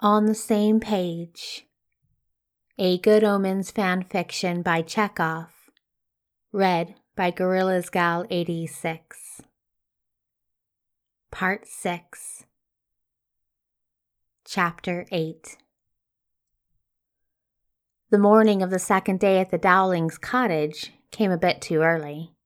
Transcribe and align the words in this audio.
On 0.00 0.26
the 0.26 0.34
Same 0.34 0.78
Page 0.78 1.66
A 2.78 2.98
Good 2.98 3.24
Omens 3.24 3.72
fan 3.72 4.04
fiction 4.04 4.62
by 4.62 4.80
Chekhov. 4.80 5.48
Read 6.52 6.94
by 7.16 7.32
Gorillas 7.32 7.90
Gal 7.90 8.24
86. 8.30 9.42
Part 11.32 11.66
6 11.66 12.44
Chapter 14.46 15.04
8 15.10 15.56
The 18.10 18.18
morning 18.18 18.62
of 18.62 18.70
the 18.70 18.78
second 18.78 19.18
day 19.18 19.40
at 19.40 19.50
the 19.50 19.58
Dowlings' 19.58 20.16
cottage 20.16 20.92
came 21.10 21.32
a 21.32 21.36
bit 21.36 21.60
too 21.60 21.80
early. 21.80 22.36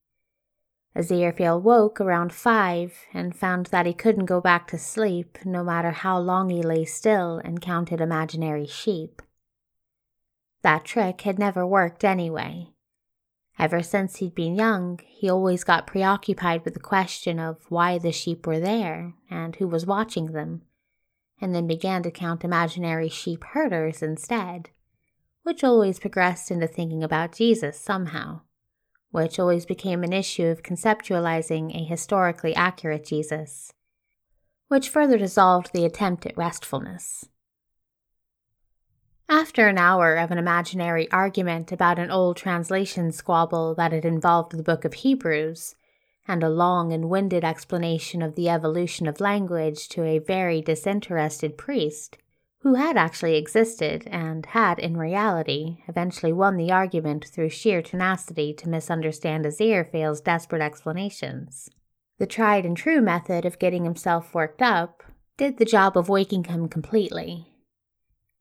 Aziraphale 0.94 1.60
woke 1.60 2.00
around 2.00 2.34
five 2.34 3.06
and 3.14 3.34
found 3.34 3.66
that 3.66 3.86
he 3.86 3.94
couldn't 3.94 4.26
go 4.26 4.42
back 4.42 4.68
to 4.68 4.78
sleep 4.78 5.38
no 5.44 5.64
matter 5.64 5.90
how 5.90 6.18
long 6.18 6.50
he 6.50 6.62
lay 6.62 6.84
still 6.84 7.38
and 7.38 7.62
counted 7.62 8.00
imaginary 8.00 8.66
sheep. 8.66 9.22
That 10.60 10.84
trick 10.84 11.22
had 11.22 11.38
never 11.38 11.66
worked 11.66 12.04
anyway. 12.04 12.68
Ever 13.58 13.82
since 13.82 14.16
he'd 14.16 14.34
been 14.34 14.54
young, 14.54 15.00
he 15.06 15.30
always 15.30 15.64
got 15.64 15.86
preoccupied 15.86 16.64
with 16.64 16.74
the 16.74 16.80
question 16.80 17.38
of 17.38 17.64
why 17.70 17.96
the 17.96 18.12
sheep 18.12 18.46
were 18.46 18.60
there 18.60 19.14
and 19.30 19.56
who 19.56 19.68
was 19.68 19.86
watching 19.86 20.32
them, 20.32 20.62
and 21.40 21.54
then 21.54 21.66
began 21.66 22.02
to 22.02 22.10
count 22.10 22.44
imaginary 22.44 23.08
sheep 23.08 23.44
herders 23.44 24.02
instead, 24.02 24.70
which 25.42 25.64
always 25.64 25.98
progressed 25.98 26.50
into 26.50 26.66
thinking 26.66 27.02
about 27.02 27.32
Jesus 27.34 27.78
somehow 27.80 28.42
which 29.12 29.38
always 29.38 29.64
became 29.64 30.02
an 30.02 30.12
issue 30.12 30.46
of 30.46 30.62
conceptualizing 30.62 31.72
a 31.74 31.84
historically 31.84 32.54
accurate 32.54 33.06
Jesus, 33.06 33.72
which 34.68 34.88
further 34.88 35.16
dissolved 35.16 35.70
the 35.72 35.84
attempt 35.84 36.26
at 36.26 36.36
restfulness. 36.36 37.28
After 39.28 39.68
an 39.68 39.78
hour 39.78 40.16
of 40.16 40.30
an 40.30 40.38
imaginary 40.38 41.10
argument 41.12 41.70
about 41.72 41.98
an 41.98 42.10
old 42.10 42.36
translation 42.36 43.12
squabble 43.12 43.74
that 43.76 43.92
had 43.92 44.04
involved 44.04 44.52
the 44.52 44.62
Book 44.62 44.84
of 44.84 44.94
Hebrews, 44.94 45.74
and 46.26 46.42
a 46.42 46.48
long 46.48 46.92
and 46.92 47.08
winded 47.08 47.44
explanation 47.44 48.22
of 48.22 48.34
the 48.34 48.48
evolution 48.48 49.06
of 49.06 49.20
language 49.20 49.88
to 49.88 50.04
a 50.04 50.18
very 50.18 50.62
disinterested 50.62 51.58
priest, 51.58 52.16
who 52.62 52.74
had 52.74 52.96
actually 52.96 53.36
existed 53.36 54.06
and 54.06 54.46
had, 54.46 54.78
in 54.78 54.96
reality, 54.96 55.78
eventually 55.88 56.32
won 56.32 56.56
the 56.56 56.70
argument 56.70 57.24
through 57.24 57.48
sheer 57.48 57.82
tenacity 57.82 58.54
to 58.54 58.68
misunderstand 58.68 59.44
Aziraphale's 59.44 60.20
desperate 60.20 60.62
explanations. 60.62 61.68
The 62.18 62.26
tried 62.26 62.64
and 62.64 62.76
true 62.76 63.00
method 63.00 63.44
of 63.44 63.58
getting 63.58 63.84
himself 63.84 64.32
worked 64.32 64.62
up 64.62 65.02
did 65.36 65.58
the 65.58 65.64
job 65.64 65.96
of 65.96 66.08
waking 66.08 66.44
him 66.44 66.68
completely. 66.68 67.48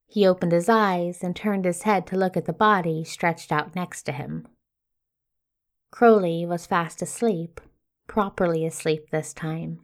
He 0.05 0.27
opened 0.27 0.51
his 0.51 0.69
eyes 0.69 1.23
and 1.23 1.35
turned 1.35 1.65
his 1.65 1.81
head 1.81 2.05
to 2.07 2.17
look 2.17 2.37
at 2.37 2.45
the 2.45 2.53
body 2.53 3.03
stretched 3.03 3.51
out 3.51 3.75
next 3.75 4.03
to 4.03 4.11
him. 4.11 4.47
Crowley 5.89 6.45
was 6.45 6.67
fast 6.67 7.01
asleep, 7.01 7.59
properly 8.05 8.65
asleep 8.67 9.09
this 9.09 9.33
time. 9.33 9.79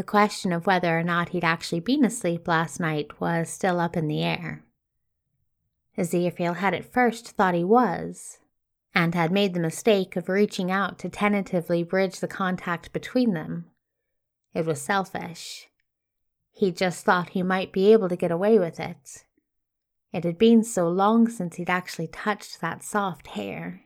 The 0.00 0.04
question 0.04 0.50
of 0.50 0.64
whether 0.64 0.98
or 0.98 1.02
not 1.02 1.28
he'd 1.28 1.44
actually 1.44 1.80
been 1.80 2.06
asleep 2.06 2.48
last 2.48 2.80
night 2.80 3.20
was 3.20 3.50
still 3.50 3.78
up 3.78 3.98
in 3.98 4.08
the 4.08 4.22
air. 4.22 4.64
Aziraphale 5.98 6.56
had 6.56 6.72
at 6.72 6.90
first 6.90 7.32
thought 7.32 7.52
he 7.52 7.64
was, 7.64 8.38
and 8.94 9.14
had 9.14 9.30
made 9.30 9.52
the 9.52 9.60
mistake 9.60 10.16
of 10.16 10.30
reaching 10.30 10.70
out 10.70 10.98
to 11.00 11.10
tentatively 11.10 11.82
bridge 11.82 12.20
the 12.20 12.26
contact 12.26 12.94
between 12.94 13.34
them. 13.34 13.66
It 14.54 14.64
was 14.64 14.80
selfish. 14.80 15.68
He 16.50 16.72
just 16.72 17.04
thought 17.04 17.36
he 17.36 17.42
might 17.42 17.70
be 17.70 17.92
able 17.92 18.08
to 18.08 18.16
get 18.16 18.30
away 18.30 18.58
with 18.58 18.80
it. 18.80 19.26
It 20.14 20.24
had 20.24 20.38
been 20.38 20.64
so 20.64 20.88
long 20.88 21.28
since 21.28 21.56
he'd 21.56 21.68
actually 21.68 22.08
touched 22.08 22.62
that 22.62 22.82
soft 22.82 23.26
hair. 23.26 23.82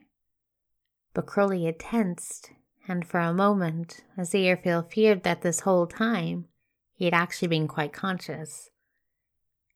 But 1.13 1.25
Crowley 1.25 1.65
had 1.65 1.77
tensed 1.77 2.51
and 2.87 3.05
for 3.05 3.19
a 3.19 3.33
moment, 3.33 4.01
Aziraphale 4.17 4.89
feared 4.89 5.23
that 5.23 5.41
this 5.41 5.61
whole 5.61 5.87
time 5.87 6.47
he 6.93 7.05
had 7.05 7.13
actually 7.13 7.47
been 7.47 7.67
quite 7.67 7.93
conscious. 7.93 8.69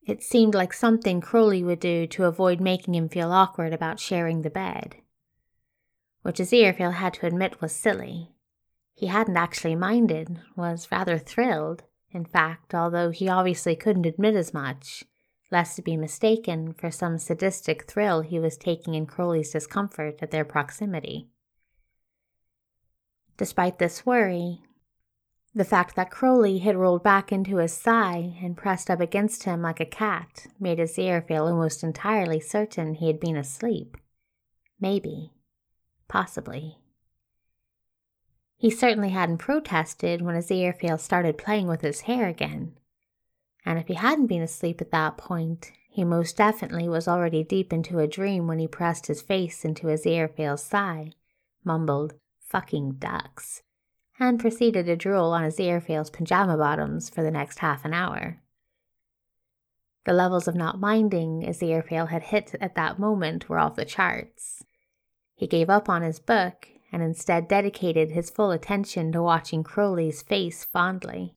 It 0.05 0.23
seemed 0.23 0.55
like 0.55 0.73
something 0.73 1.21
Crowley 1.21 1.63
would 1.63 1.79
do 1.79 2.07
to 2.07 2.25
avoid 2.25 2.61
making 2.61 2.95
him 2.95 3.09
feel 3.09 3.31
awkward 3.31 3.73
about 3.73 3.99
sharing 3.99 4.41
the 4.41 4.49
bed. 4.49 4.95
Which 6.21 6.37
Aziraphale 6.37 6.93
had 6.93 7.13
to 7.15 7.27
admit 7.27 7.61
was 7.61 7.71
silly. 7.71 8.31
He 8.93 9.07
hadn't 9.07 9.37
actually 9.37 9.75
minded, 9.75 10.39
was 10.55 10.91
rather 10.91 11.17
thrilled, 11.17 11.83
in 12.11 12.25
fact, 12.25 12.73
although 12.73 13.11
he 13.11 13.29
obviously 13.29 13.75
couldn't 13.75 14.05
admit 14.05 14.35
as 14.35 14.53
much, 14.53 15.03
lest 15.51 15.79
it 15.79 15.85
be 15.85 15.97
mistaken 15.97 16.73
for 16.73 16.91
some 16.91 17.17
sadistic 17.17 17.83
thrill 17.83 18.21
he 18.21 18.39
was 18.39 18.57
taking 18.57 18.95
in 18.95 19.05
Crowley's 19.05 19.51
discomfort 19.51 20.19
at 20.21 20.31
their 20.31 20.45
proximity. 20.45 21.27
Despite 23.39 23.79
this 23.79 24.05
worry, 24.05 24.63
the 25.55 25.63
fact 25.63 25.95
that 25.95 26.11
Crowley 26.11 26.57
had 26.57 26.75
rolled 26.75 27.03
back 27.03 27.31
into 27.31 27.55
his 27.55 27.77
thigh 27.77 28.35
and 28.43 28.57
pressed 28.57 28.89
up 28.89 28.99
against 28.99 29.45
him 29.45 29.61
like 29.61 29.79
a 29.79 29.85
cat 29.85 30.47
made 30.59 30.77
his 30.77 30.99
ear 30.99 31.21
feel 31.21 31.45
almost 31.45 31.81
entirely 31.81 32.41
certain 32.41 32.95
he 32.95 33.07
had 33.07 33.17
been 33.17 33.37
asleep. 33.37 33.95
Maybe. 34.77 35.31
Possibly. 36.09 36.79
He 38.57 38.69
certainly 38.69 39.11
hadn't 39.11 39.37
protested 39.37 40.21
when 40.21 40.35
his 40.35 40.49
Aziraphale 40.49 40.99
started 40.99 41.37
playing 41.37 41.67
with 41.67 41.79
his 41.79 42.01
hair 42.01 42.27
again. 42.27 42.73
And 43.65 43.79
if 43.79 43.87
he 43.87 43.93
hadn't 43.93 44.27
been 44.27 44.41
asleep 44.41 44.81
at 44.81 44.91
that 44.91 45.15
point, 45.17 45.71
he 45.89 46.03
most 46.03 46.35
definitely 46.35 46.89
was 46.89 47.07
already 47.07 47.45
deep 47.45 47.71
into 47.71 47.99
a 47.99 48.07
dream 48.07 48.47
when 48.47 48.59
he 48.59 48.67
pressed 48.67 49.07
his 49.07 49.21
face 49.21 49.63
into 49.63 49.87
his 49.87 50.03
Aziraphale's 50.03 50.67
thigh, 50.67 51.13
mumbled, 51.63 52.15
fucking 52.49 52.93
ducks, 52.93 53.63
and 54.19 54.39
proceeded 54.39 54.85
to 54.87 54.95
drool 54.95 55.31
on 55.31 55.43
Aziraphale's 55.43 56.09
pajama 56.09 56.57
bottoms 56.57 57.09
for 57.09 57.23
the 57.23 57.31
next 57.31 57.59
half 57.59 57.85
an 57.85 57.93
hour. 57.93 58.41
The 60.05 60.13
levels 60.13 60.47
of 60.47 60.55
not 60.55 60.79
minding 60.79 61.45
as 61.45 61.59
the 61.59 61.67
Aziraphale 61.67 62.09
had 62.09 62.23
hit 62.23 62.55
at 62.59 62.75
that 62.75 62.99
moment 62.99 63.47
were 63.47 63.59
off 63.59 63.75
the 63.75 63.85
charts. 63.85 64.63
He 65.35 65.47
gave 65.47 65.69
up 65.69 65.87
on 65.87 66.01
his 66.01 66.19
book 66.19 66.67
and 66.91 67.03
instead 67.03 67.47
dedicated 67.47 68.11
his 68.11 68.29
full 68.29 68.51
attention 68.51 69.11
to 69.11 69.21
watching 69.21 69.63
Crowley's 69.63 70.21
face 70.21 70.65
fondly, 70.65 71.35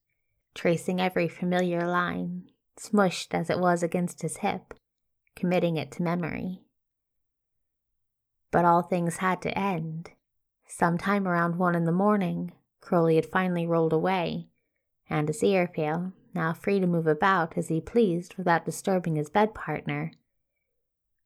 tracing 0.54 1.00
every 1.00 1.28
familiar 1.28 1.86
line, 1.86 2.44
smushed 2.78 3.34
as 3.34 3.50
it 3.50 3.60
was 3.60 3.82
against 3.82 4.22
his 4.22 4.38
hip, 4.38 4.74
committing 5.36 5.76
it 5.76 5.90
to 5.92 6.02
memory. 6.02 6.62
But 8.50 8.64
all 8.64 8.82
things 8.82 9.18
had 9.18 9.42
to 9.42 9.56
end, 9.56 10.10
Sometime 10.74 11.28
around 11.28 11.56
one 11.56 11.74
in 11.74 11.84
the 11.84 11.92
morning, 11.92 12.50
Crowley 12.80 13.16
had 13.16 13.26
finally 13.26 13.66
rolled 13.66 13.92
away, 13.92 14.48
and 15.08 15.28
his 15.28 15.44
ear 15.44 15.68
Aziraphale, 15.68 16.14
now 16.32 16.54
free 16.54 16.80
to 16.80 16.86
move 16.86 17.06
about 17.06 17.58
as 17.58 17.68
he 17.68 17.78
pleased 17.78 18.36
without 18.36 18.64
disturbing 18.64 19.16
his 19.16 19.28
bed 19.28 19.52
partner, 19.52 20.12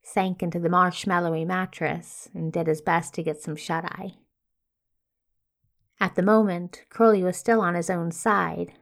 sank 0.02 0.42
into 0.42 0.58
the 0.58 0.68
marshmallowy 0.68 1.46
mattress 1.46 2.28
and 2.34 2.52
did 2.52 2.66
his 2.66 2.80
best 2.80 3.14
to 3.14 3.22
get 3.22 3.40
some 3.40 3.54
shut 3.54 3.84
eye. 3.84 4.14
At 6.00 6.16
the 6.16 6.22
moment, 6.22 6.84
Crowley 6.90 7.22
was 7.22 7.36
still 7.36 7.60
on 7.60 7.76
his 7.76 7.88
own 7.88 8.10
side, 8.10 8.72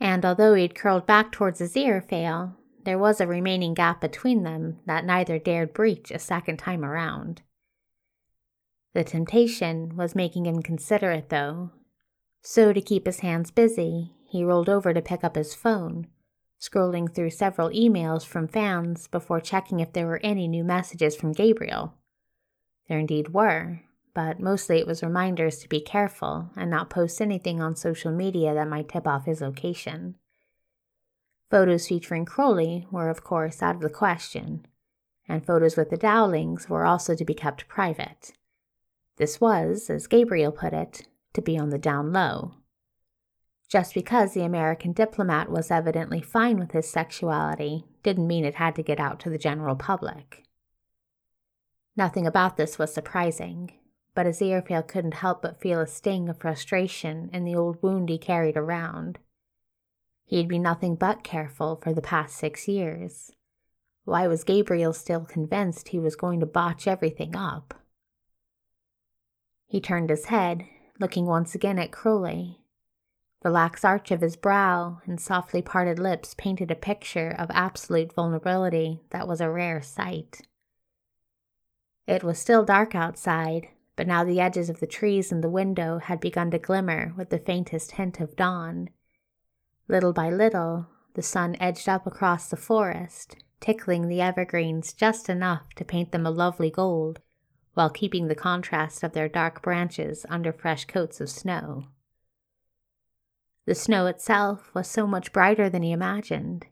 and 0.00 0.24
although 0.24 0.54
he 0.54 0.62
had 0.62 0.74
curled 0.74 1.06
back 1.06 1.30
towards 1.30 1.60
Aziraphale, 1.60 2.56
there 2.84 2.98
was 2.98 3.20
a 3.20 3.26
remaining 3.26 3.74
gap 3.74 4.00
between 4.00 4.44
them 4.44 4.80
that 4.86 5.04
neither 5.04 5.38
dared 5.38 5.74
breach 5.74 6.10
a 6.10 6.18
second 6.18 6.56
time 6.56 6.86
around. 6.86 7.42
The 8.94 9.04
temptation 9.04 9.96
was 9.96 10.14
making 10.14 10.46
him 10.46 10.62
consider 10.62 11.10
it, 11.10 11.28
though. 11.28 11.70
So, 12.42 12.72
to 12.72 12.80
keep 12.80 13.06
his 13.06 13.20
hands 13.20 13.50
busy, 13.50 14.12
he 14.26 14.44
rolled 14.44 14.68
over 14.68 14.94
to 14.94 15.02
pick 15.02 15.24
up 15.24 15.36
his 15.36 15.54
phone, 15.54 16.06
scrolling 16.60 17.12
through 17.12 17.30
several 17.30 17.70
emails 17.70 18.24
from 18.24 18.48
fans 18.48 19.08
before 19.08 19.40
checking 19.40 19.80
if 19.80 19.92
there 19.92 20.06
were 20.06 20.20
any 20.22 20.48
new 20.48 20.64
messages 20.64 21.14
from 21.14 21.32
Gabriel. 21.32 21.94
There 22.88 22.98
indeed 22.98 23.34
were, 23.34 23.82
but 24.14 24.40
mostly 24.40 24.78
it 24.78 24.86
was 24.86 25.02
reminders 25.02 25.58
to 25.58 25.68
be 25.68 25.80
careful 25.80 26.50
and 26.56 26.70
not 26.70 26.90
post 26.90 27.20
anything 27.20 27.60
on 27.60 27.76
social 27.76 28.10
media 28.10 28.54
that 28.54 28.68
might 28.68 28.88
tip 28.88 29.06
off 29.06 29.26
his 29.26 29.40
location. 29.40 30.16
Photos 31.50 31.88
featuring 31.88 32.24
Crowley 32.24 32.86
were, 32.90 33.08
of 33.08 33.24
course, 33.24 33.62
out 33.62 33.76
of 33.76 33.80
the 33.80 33.88
question, 33.88 34.66
and 35.28 35.46
photos 35.46 35.76
with 35.76 35.90
the 35.90 35.96
Dowlings 35.96 36.68
were 36.68 36.84
also 36.84 37.14
to 37.14 37.24
be 37.24 37.34
kept 37.34 37.68
private. 37.68 38.32
This 39.18 39.40
was, 39.40 39.90
as 39.90 40.06
Gabriel 40.06 40.52
put 40.52 40.72
it, 40.72 41.06
to 41.34 41.42
be 41.42 41.58
on 41.58 41.70
the 41.70 41.78
down 41.78 42.12
low. 42.12 42.54
Just 43.68 43.92
because 43.92 44.32
the 44.32 44.44
American 44.44 44.92
diplomat 44.92 45.50
was 45.50 45.70
evidently 45.70 46.22
fine 46.22 46.58
with 46.58 46.72
his 46.72 46.88
sexuality 46.88 47.84
didn't 48.02 48.26
mean 48.26 48.44
it 48.44 48.54
had 48.54 48.74
to 48.76 48.82
get 48.82 48.98
out 48.98 49.20
to 49.20 49.30
the 49.30 49.36
general 49.36 49.76
public. 49.76 50.44
Nothing 51.96 52.26
about 52.26 52.56
this 52.56 52.78
was 52.78 52.94
surprising, 52.94 53.72
but 54.14 54.24
Aziraphale 54.24 54.86
couldn't 54.86 55.14
help 55.14 55.42
but 55.42 55.60
feel 55.60 55.80
a 55.80 55.86
sting 55.86 56.28
of 56.28 56.38
frustration 56.38 57.28
in 57.32 57.44
the 57.44 57.56
old 57.56 57.82
wound 57.82 58.08
he 58.08 58.18
carried 58.18 58.56
around. 58.56 59.18
He 60.24 60.36
had 60.38 60.48
been 60.48 60.62
nothing 60.62 60.94
but 60.94 61.24
careful 61.24 61.80
for 61.82 61.92
the 61.92 62.00
past 62.00 62.36
six 62.36 62.68
years. 62.68 63.32
Why 64.04 64.28
was 64.28 64.44
Gabriel 64.44 64.92
still 64.92 65.24
convinced 65.24 65.88
he 65.88 65.98
was 65.98 66.16
going 66.16 66.40
to 66.40 66.46
botch 66.46 66.86
everything 66.86 67.36
up? 67.36 67.74
He 69.68 69.80
turned 69.82 70.08
his 70.08 70.24
head, 70.24 70.64
looking 70.98 71.26
once 71.26 71.54
again 71.54 71.78
at 71.78 71.92
Crowley. 71.92 72.62
The 73.42 73.50
lax 73.50 73.84
arch 73.84 74.10
of 74.10 74.22
his 74.22 74.34
brow 74.34 75.00
and 75.04 75.20
softly 75.20 75.60
parted 75.60 75.98
lips 75.98 76.34
painted 76.36 76.70
a 76.70 76.74
picture 76.74 77.36
of 77.38 77.50
absolute 77.52 78.12
vulnerability 78.12 79.02
that 79.10 79.28
was 79.28 79.42
a 79.42 79.50
rare 79.50 79.82
sight. 79.82 80.40
It 82.06 82.24
was 82.24 82.38
still 82.38 82.64
dark 82.64 82.94
outside, 82.94 83.68
but 83.94 84.06
now 84.06 84.24
the 84.24 84.40
edges 84.40 84.70
of 84.70 84.80
the 84.80 84.86
trees 84.86 85.30
in 85.30 85.42
the 85.42 85.50
window 85.50 85.98
had 85.98 86.18
begun 86.18 86.50
to 86.52 86.58
glimmer 86.58 87.12
with 87.16 87.28
the 87.28 87.38
faintest 87.38 87.92
hint 87.92 88.20
of 88.20 88.36
dawn. 88.36 88.88
Little 89.86 90.14
by 90.14 90.30
little, 90.30 90.86
the 91.12 91.22
sun 91.22 91.56
edged 91.60 91.88
up 91.88 92.06
across 92.06 92.48
the 92.48 92.56
forest, 92.56 93.36
tickling 93.60 94.08
the 94.08 94.22
evergreens 94.22 94.94
just 94.94 95.28
enough 95.28 95.74
to 95.76 95.84
paint 95.84 96.10
them 96.10 96.24
a 96.24 96.30
lovely 96.30 96.70
gold, 96.70 97.20
while 97.78 97.88
keeping 97.88 98.26
the 98.26 98.34
contrast 98.34 99.04
of 99.04 99.12
their 99.12 99.28
dark 99.28 99.62
branches 99.62 100.26
under 100.28 100.52
fresh 100.52 100.84
coats 100.86 101.20
of 101.20 101.30
snow. 101.30 101.84
The 103.66 103.74
snow 103.76 104.06
itself 104.06 104.74
was 104.74 104.88
so 104.88 105.06
much 105.06 105.32
brighter 105.32 105.70
than 105.70 105.84
he 105.84 105.92
imagined. 105.92 106.66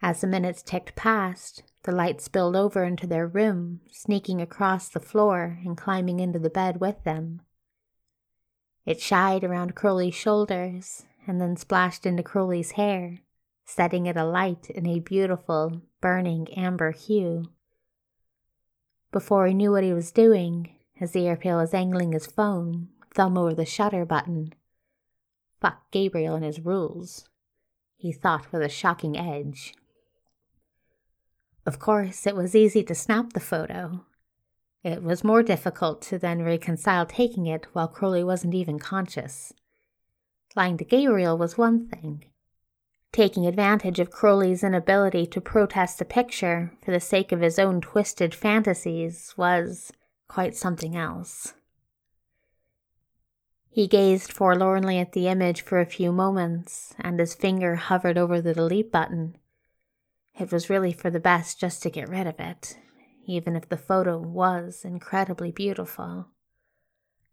As 0.00 0.20
the 0.20 0.28
minutes 0.28 0.62
ticked 0.62 0.94
past, 0.94 1.64
the 1.82 1.90
light 1.90 2.20
spilled 2.20 2.54
over 2.54 2.84
into 2.84 3.04
their 3.04 3.26
room, 3.26 3.80
sneaking 3.90 4.40
across 4.40 4.88
the 4.88 5.00
floor 5.00 5.58
and 5.64 5.76
climbing 5.76 6.20
into 6.20 6.38
the 6.38 6.50
bed 6.50 6.80
with 6.80 7.02
them. 7.02 7.42
It 8.86 9.00
shied 9.00 9.42
around 9.42 9.74
Crowley's 9.74 10.14
shoulders 10.14 11.04
and 11.26 11.40
then 11.40 11.56
splashed 11.56 12.06
into 12.06 12.22
Crowley's 12.22 12.70
hair, 12.72 13.18
setting 13.64 14.06
it 14.06 14.16
alight 14.16 14.70
in 14.70 14.86
a 14.86 15.00
beautiful, 15.00 15.82
burning 16.00 16.46
amber 16.56 16.92
hue. 16.92 17.46
Before 19.10 19.46
he 19.46 19.54
knew 19.54 19.72
what 19.72 19.84
he 19.84 19.92
was 19.92 20.12
doing, 20.12 20.74
Aziraphale 21.00 21.60
was 21.60 21.72
angling 21.72 22.12
his 22.12 22.26
phone, 22.26 22.88
thumb 23.14 23.38
over 23.38 23.54
the 23.54 23.64
shutter 23.64 24.04
button. 24.04 24.52
Fuck 25.60 25.90
Gabriel 25.90 26.34
and 26.34 26.44
his 26.44 26.60
rules, 26.60 27.28
he 27.96 28.12
thought 28.12 28.52
with 28.52 28.62
a 28.62 28.68
shocking 28.68 29.16
edge. 29.16 29.74
Of 31.64 31.78
course, 31.78 32.26
it 32.26 32.36
was 32.36 32.54
easy 32.54 32.82
to 32.84 32.94
snap 32.94 33.32
the 33.32 33.40
photo. 33.40 34.04
It 34.84 35.02
was 35.02 35.24
more 35.24 35.42
difficult 35.42 36.02
to 36.02 36.18
then 36.18 36.42
reconcile 36.42 37.04
taking 37.04 37.46
it 37.46 37.66
while 37.72 37.88
Crowley 37.88 38.22
wasn't 38.22 38.54
even 38.54 38.78
conscious. 38.78 39.52
Lying 40.54 40.78
to 40.78 40.84
Gabriel 40.84 41.36
was 41.36 41.58
one 41.58 41.88
thing. 41.88 42.24
Taking 43.12 43.46
advantage 43.46 43.98
of 43.98 44.10
Crowley's 44.10 44.62
inability 44.62 45.26
to 45.26 45.40
protest 45.40 45.98
the 45.98 46.04
picture 46.04 46.72
for 46.84 46.90
the 46.90 47.00
sake 47.00 47.32
of 47.32 47.40
his 47.40 47.58
own 47.58 47.80
twisted 47.80 48.34
fantasies 48.34 49.34
was 49.36 49.92
quite 50.28 50.54
something 50.54 50.94
else. 50.96 51.54
He 53.70 53.86
gazed 53.86 54.32
forlornly 54.32 54.98
at 54.98 55.12
the 55.12 55.28
image 55.28 55.62
for 55.62 55.80
a 55.80 55.86
few 55.86 56.12
moments, 56.12 56.94
and 56.98 57.18
his 57.18 57.34
finger 57.34 57.76
hovered 57.76 58.18
over 58.18 58.40
the 58.40 58.54
delete 58.54 58.92
button. 58.92 59.36
It 60.38 60.52
was 60.52 60.70
really 60.70 60.92
for 60.92 61.10
the 61.10 61.20
best 61.20 61.58
just 61.58 61.82
to 61.82 61.90
get 61.90 62.08
rid 62.08 62.26
of 62.26 62.38
it, 62.38 62.78
even 63.26 63.56
if 63.56 63.68
the 63.68 63.76
photo 63.76 64.18
was 64.18 64.84
incredibly 64.84 65.50
beautiful. 65.50 66.26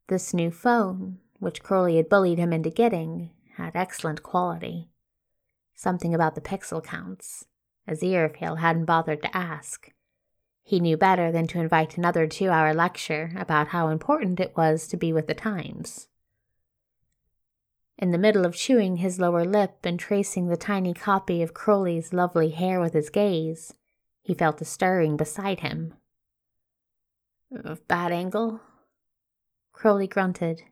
This 0.07 0.33
new 0.33 0.51
phone, 0.51 1.19
which 1.39 1.63
Crowley 1.63 1.97
had 1.97 2.09
bullied 2.09 2.37
him 2.37 2.53
into 2.53 2.69
getting, 2.69 3.31
had 3.57 3.75
excellent 3.75 4.23
quality. 4.23 4.89
Something 5.75 6.15
about 6.15 6.35
the 6.35 6.41
pixel 6.41 6.83
counts. 6.83 7.45
Aziraphale 7.87 8.59
hadn't 8.59 8.85
bothered 8.85 9.21
to 9.21 9.37
ask. 9.37 9.91
He 10.63 10.79
knew 10.79 10.97
better 10.97 11.31
than 11.31 11.45
to 11.47 11.59
invite 11.59 11.97
another 11.97 12.25
two 12.25 12.49
hour 12.49 12.73
lecture 12.73 13.31
about 13.37 13.67
how 13.67 13.89
important 13.89 14.39
it 14.39 14.57
was 14.57 14.87
to 14.87 14.97
be 14.97 15.13
with 15.13 15.27
the 15.27 15.35
times. 15.35 16.07
In 17.97 18.11
the 18.11 18.17
middle 18.17 18.45
of 18.45 18.55
chewing 18.55 18.97
his 18.97 19.19
lower 19.19 19.45
lip 19.45 19.77
and 19.83 19.99
tracing 19.99 20.47
the 20.47 20.57
tiny 20.57 20.93
copy 20.93 21.41
of 21.41 21.53
Crowley's 21.53 22.13
lovely 22.13 22.49
hair 22.49 22.79
with 22.79 22.93
his 22.93 23.09
gaze, 23.09 23.73
he 24.21 24.33
felt 24.33 24.59
a 24.59 24.65
stirring 24.65 25.15
beside 25.15 25.59
him. 25.59 25.93
Bad 27.87 28.11
angle? 28.11 28.59
Crowley 29.71 30.07
grunted. 30.07 30.63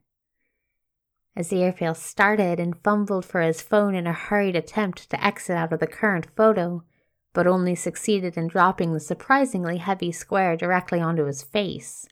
Aziraphale 1.37 1.95
started 1.95 2.59
and 2.59 2.77
fumbled 2.83 3.25
for 3.25 3.41
his 3.41 3.61
phone 3.61 3.95
in 3.95 4.05
a 4.05 4.13
hurried 4.13 4.55
attempt 4.55 5.09
to 5.09 5.23
exit 5.23 5.55
out 5.55 5.73
of 5.73 5.79
the 5.79 5.87
current 5.87 6.27
photo, 6.35 6.83
but 7.33 7.47
only 7.47 7.73
succeeded 7.73 8.37
in 8.37 8.47
dropping 8.47 8.93
the 8.93 8.99
surprisingly 8.99 9.77
heavy 9.77 10.11
square 10.11 10.55
directly 10.55 11.01
onto 11.01 11.25
his 11.25 11.41
face. 11.41 12.07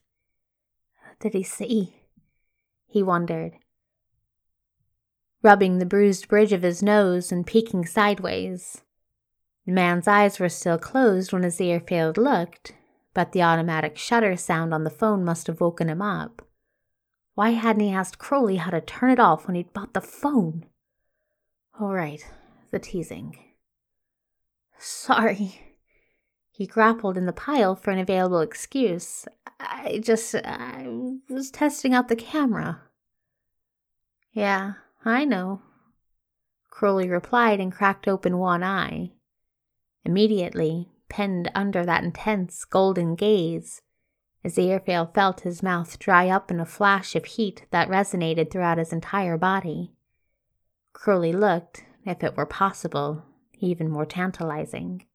Did 1.19 1.33
he 1.33 1.43
see? 1.43 1.95
He 2.87 3.03
wondered, 3.03 3.53
rubbing 5.43 5.77
the 5.77 5.85
bruised 5.85 6.27
bridge 6.27 6.51
of 6.51 6.63
his 6.63 6.81
nose 6.81 7.31
and 7.31 7.45
peeking 7.45 7.85
sideways. 7.85 8.81
The 9.65 9.71
man's 9.71 10.07
eyes 10.07 10.39
were 10.39 10.49
still 10.49 10.79
closed 10.79 11.31
when 11.31 11.43
Aziraphale 11.43 12.17
looked, 12.17 12.73
but 13.13 13.31
the 13.31 13.43
automatic 13.43 13.97
shutter 13.97 14.35
sound 14.35 14.73
on 14.73 14.83
the 14.83 14.89
phone 14.89 15.23
must 15.23 15.47
have 15.47 15.61
woken 15.61 15.89
him 15.89 16.01
up. 16.01 16.41
Why 17.41 17.53
hadn't 17.53 17.81
he 17.81 17.91
asked 17.91 18.19
Crowley 18.19 18.57
how 18.57 18.69
to 18.69 18.81
turn 18.81 19.09
it 19.09 19.19
off 19.19 19.47
when 19.47 19.55
he'd 19.55 19.73
bought 19.73 19.95
the 19.95 19.99
phone? 19.99 20.67
All 21.79 21.91
right, 21.91 22.23
the 22.69 22.77
teasing. 22.77 23.35
Sorry. 24.77 25.59
He 26.51 26.67
grappled 26.67 27.17
in 27.17 27.25
the 27.25 27.33
pile 27.33 27.75
for 27.75 27.89
an 27.89 27.97
available 27.97 28.41
excuse. 28.41 29.25
I 29.59 30.01
just. 30.03 30.35
I 30.35 30.85
was 31.29 31.49
testing 31.49 31.95
out 31.95 32.09
the 32.09 32.15
camera. 32.15 32.81
Yeah, 34.31 34.73
I 35.03 35.25
know. 35.25 35.63
Crowley 36.69 37.09
replied 37.09 37.59
and 37.59 37.71
cracked 37.71 38.07
open 38.07 38.37
one 38.37 38.63
eye. 38.63 39.13
Immediately, 40.05 40.89
pinned 41.09 41.49
under 41.55 41.87
that 41.87 42.03
intense 42.03 42.65
golden 42.65 43.15
gaze, 43.15 43.81
Aziraphale 44.43 45.13
felt 45.13 45.41
his 45.41 45.61
mouth 45.61 45.99
dry 45.99 46.27
up 46.27 46.49
in 46.49 46.59
a 46.59 46.65
flash 46.65 47.15
of 47.15 47.25
heat 47.25 47.65
that 47.71 47.89
resonated 47.89 48.49
throughout 48.49 48.79
his 48.79 48.91
entire 48.91 49.37
body. 49.37 49.93
Crowley 50.93 51.31
looked, 51.31 51.83
if 52.05 52.23
it 52.23 52.35
were 52.35 52.45
possible, 52.45 53.23
even 53.59 53.89
more 53.89 54.05
tantalizing. 54.05 55.05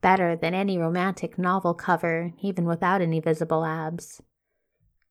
Better 0.00 0.34
than 0.34 0.54
any 0.54 0.76
romantic 0.76 1.38
novel 1.38 1.74
cover, 1.74 2.32
even 2.42 2.64
without 2.64 3.00
any 3.00 3.20
visible 3.20 3.64
abs. 3.64 4.20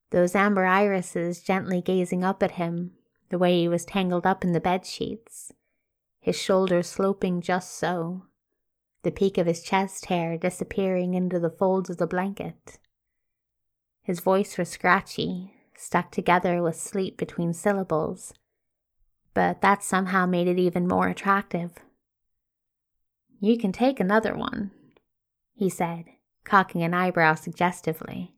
Those 0.10 0.36
amber 0.36 0.66
irises 0.66 1.42
gently 1.42 1.82
gazing 1.82 2.26
up 2.26 2.44
at 2.44 2.52
him, 2.52 2.92
the 3.30 3.38
way 3.38 3.62
he 3.62 3.70
was 3.70 3.86
tangled 3.86 4.28
up 4.28 4.44
in 4.44 4.52
the 4.52 4.60
bed 4.60 4.86
sheets, 4.86 5.54
his 6.20 6.36
shoulders 6.36 6.88
sloping 6.88 7.40
just 7.40 7.72
so, 7.78 8.26
the 9.04 9.12
peak 9.12 9.38
of 9.38 9.48
his 9.48 9.64
chest 9.64 10.08
hair 10.08 10.38
disappearing 10.38 11.14
into 11.14 11.40
the 11.40 11.50
folds 11.50 11.90
of 11.90 11.96
the 11.96 12.06
blanket. 12.06 12.78
His 14.12 14.20
voice 14.20 14.58
was 14.58 14.68
scratchy, 14.68 15.54
stuck 15.74 16.12
together 16.12 16.62
with 16.62 16.76
sleep 16.76 17.16
between 17.16 17.54
syllables, 17.54 18.34
but 19.34 19.62
that 19.62 19.84
somehow 19.84 20.26
made 20.26 20.50
it 20.50 20.60
even 20.60 20.86
more 20.86 21.08
attractive. 21.08 21.72
You 23.40 23.58
can 23.58 23.72
take 23.72 24.02
another 24.02 24.36
one, 24.36 24.72
he 25.54 25.70
said, 25.70 26.08
cocking 26.44 26.84
an 26.84 26.94
eyebrow 26.94 27.36
suggestively. 27.36 28.34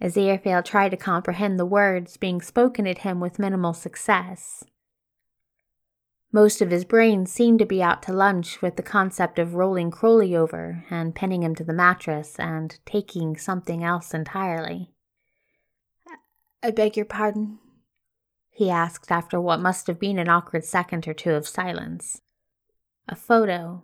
Aziraphale 0.00 0.64
tried 0.64 0.90
to 0.90 0.96
comprehend 0.96 1.58
the 1.58 1.66
words 1.66 2.16
being 2.16 2.40
spoken 2.40 2.86
at 2.86 2.98
him 2.98 3.18
with 3.18 3.40
minimal 3.40 3.72
success. 3.72 4.62
Most 6.32 6.62
of 6.62 6.70
his 6.70 6.84
brain 6.84 7.26
seemed 7.26 7.58
to 7.58 7.66
be 7.66 7.82
out 7.82 8.02
to 8.04 8.12
lunch 8.12 8.62
with 8.62 8.76
the 8.76 8.84
concept 8.84 9.38
of 9.40 9.54
rolling 9.54 9.90
Crowley 9.90 10.36
over 10.36 10.84
and 10.88 11.14
pinning 11.14 11.42
him 11.42 11.56
to 11.56 11.64
the 11.64 11.72
mattress 11.72 12.38
and 12.38 12.78
taking 12.86 13.36
something 13.36 13.82
else 13.82 14.14
entirely. 14.14 14.92
I 16.62 16.70
beg 16.70 16.96
your 16.96 17.06
pardon? 17.06 17.58
he 18.50 18.70
asked 18.70 19.10
after 19.10 19.40
what 19.40 19.58
must 19.58 19.86
have 19.86 19.98
been 19.98 20.18
an 20.18 20.28
awkward 20.28 20.64
second 20.64 21.08
or 21.08 21.14
two 21.14 21.32
of 21.32 21.48
silence. 21.48 22.20
A 23.08 23.16
photo, 23.16 23.82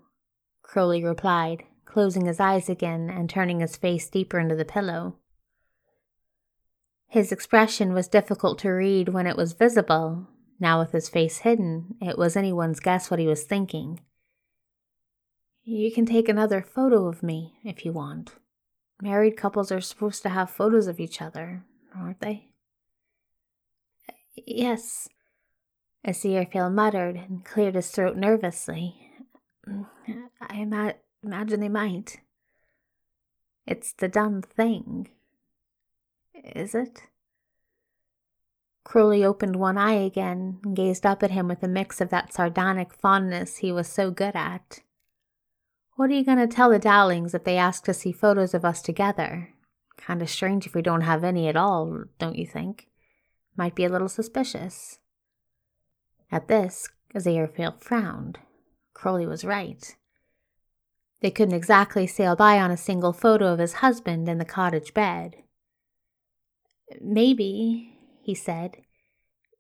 Crowley 0.63 1.03
replied, 1.03 1.65
closing 1.85 2.27
his 2.27 2.39
eyes 2.39 2.69
again 2.69 3.11
and 3.11 3.29
turning 3.29 3.61
his 3.61 3.77
face 3.77 4.09
deeper 4.09 4.39
into 4.39 4.55
the 4.55 4.65
pillow. 4.65 5.17
His 7.09 7.33
expression 7.33 7.93
was 7.93 8.07
difficult 8.07 8.59
to 8.61 8.69
read 8.69 9.09
when 9.09 9.27
it 9.27 9.37
was 9.37 9.55
visible, 9.55 10.29
now, 10.59 10.81
with 10.81 10.93
his 10.93 11.09
face 11.09 11.39
hidden, 11.39 11.97
it 12.01 12.19
was 12.19 12.37
anyone's 12.37 12.81
guess 12.81 13.11
what 13.11 13.21
he 13.21 13.27
was 13.27 13.45
thinking. 13.45 14.01
You 15.65 15.91
can 15.93 16.07
take 16.07 16.29
another 16.29 16.63
photo 16.63 17.07
of 17.07 17.23
me 17.23 17.59
if 17.65 17.85
you 17.85 17.93
want. 17.93 18.33
Married 19.03 19.37
couples 19.37 19.71
are 19.71 19.81
supposed 19.81 20.23
to 20.23 20.31
have 20.31 20.49
photos 20.49 20.87
of 20.87 21.01
each 21.01 21.21
other, 21.21 21.65
aren't 21.95 22.21
they? 22.21 22.49
Yes. 24.47 25.09
Aziraphale 26.07 26.73
muttered 26.73 27.17
and 27.17 27.45
cleared 27.45 27.75
his 27.75 27.91
throat 27.91 28.17
nervously. 28.17 29.11
I 30.41 30.55
ima- 30.55 30.95
imagine 31.23 31.61
they 31.61 31.69
might. 31.69 32.21
It's 33.67 33.93
the 33.93 34.09
done 34.09 34.43
thing. 34.43 35.09
Is 36.35 36.75
it? 36.75 37.03
Crowley 38.87 39.25
opened 39.25 39.57
one 39.57 39.77
eye 39.77 39.95
again 39.95 40.61
and 40.63 40.77
gazed 40.77 41.05
up 41.05 41.25
at 41.25 41.33
him 41.33 41.49
with 41.49 41.61
a 41.61 41.67
mix 41.67 42.01
of 42.01 42.09
that 42.11 42.33
sardonic 42.33 42.95
fondness 42.95 43.57
he 43.57 43.73
was 43.73 43.89
so 43.89 44.13
good 44.13 44.37
at. 44.37 44.79
What 45.97 46.09
are 46.09 46.13
you 46.13 46.25
going 46.25 46.39
to 46.39 46.47
tell 46.47 46.71
the 46.71 46.79
Dowlings 46.79 47.35
if 47.35 47.43
they 47.43 47.57
ask 47.57 47.83
to 47.87 47.93
see 47.93 48.13
photos 48.13 48.55
of 48.55 48.65
us 48.65 48.81
together? 48.81 49.53
Kind 49.97 50.23
of 50.23 50.31
strange 50.31 50.69
if 50.69 50.75
we 50.77 50.83
don't 50.83 51.01
have 51.01 51.25
any 51.25 51.49
at 51.49 51.57
all, 51.57 52.05
don't 52.21 52.39
you 52.39 52.47
think? 52.47 52.87
Might 53.57 53.75
be 53.75 53.85
a 53.85 53.89
little 53.89 54.09
suspicious. 54.09 55.01
At 56.31 56.47
this, 56.47 56.89
Aziraphale 57.13 57.83
frowned. 57.83 58.39
Crowley 58.95 59.27
was 59.27 59.45
right. 59.45 59.97
They 61.23 61.33
couldn't 61.33 61.57
exactly 61.57 62.07
sail 62.07 62.37
by 62.37 62.61
on 62.61 62.71
a 62.71 62.77
single 62.77 63.13
photo 63.13 63.53
of 63.53 63.59
his 63.59 63.75
husband 63.75 64.29
in 64.29 64.39
the 64.39 64.45
cottage 64.45 64.95
bed. 64.95 65.39
Maybe, 67.01 67.96
he 68.27 68.35
said, 68.35 68.79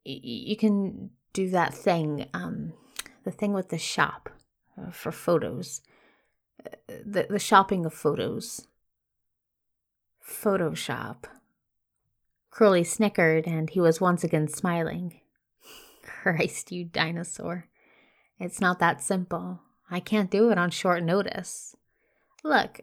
you 0.04 0.56
can 0.56 1.11
do 1.32 1.50
that 1.50 1.73
thing, 1.73 2.28
um, 2.35 2.73
the 3.23 3.30
thing 3.30 3.52
with 3.52 3.68
the 3.68 3.78
shop 3.78 4.28
uh, 4.76 4.90
for 4.90 5.12
photos. 5.12 5.82
Uh, 6.64 6.70
the, 7.04 7.28
the 7.30 7.38
shopping 7.38 7.87
of 7.87 7.94
photos. 7.94 8.66
Photoshop. 10.20 11.26
Crowley 12.50 12.82
snickered, 12.82 13.46
and 13.46 13.70
he 13.70 13.78
was 13.80 14.00
once 14.00 14.25
again 14.25 14.49
smiling. 14.49 15.20
Christ, 16.02 16.73
you 16.73 16.87
dinosaur. 16.87 17.68
It's 18.40 18.61
not 18.61 18.80
that 18.80 19.00
simple. 19.00 19.61
I 19.88 20.00
can't 20.00 20.28
do 20.28 20.50
it 20.50 20.58
on 20.58 20.70
short 20.70 21.04
notice. 21.04 21.76
Look, 22.42 22.80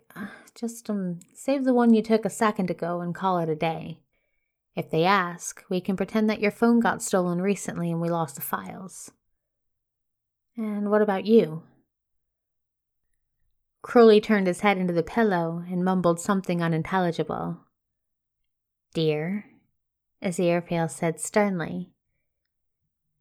just 0.55 0.89
um, 0.89 1.19
save 1.33 1.65
the 1.65 1.73
one 1.73 1.93
you 1.93 2.01
took 2.01 2.23
a 2.23 2.29
second 2.29 2.69
ago 2.71 3.01
and 3.01 3.13
call 3.13 3.39
it 3.39 3.49
a 3.49 3.55
day. 3.55 3.99
If 4.75 4.89
they 4.89 5.03
ask, 5.03 5.63
we 5.69 5.81
can 5.81 5.95
pretend 5.95 6.29
that 6.29 6.39
your 6.39 6.51
phone 6.51 6.79
got 6.79 7.03
stolen 7.03 7.41
recently 7.41 7.91
and 7.91 8.01
we 8.01 8.09
lost 8.09 8.35
the 8.35 8.41
files. 8.41 9.11
And 10.57 10.89
what 10.89 11.01
about 11.01 11.25
you? 11.25 11.63
Crowley 13.83 14.21
turned 14.21 14.47
his 14.47 14.61
head 14.61 14.77
into 14.77 14.93
the 14.93 15.03
pillow 15.03 15.63
and 15.69 15.83
mumbled 15.83 16.19
something 16.19 16.61
unintelligible. 16.61 17.59
Dear, 18.93 19.45
Aziraphale 20.23 20.89
said 20.89 21.19
sternly. 21.19 21.91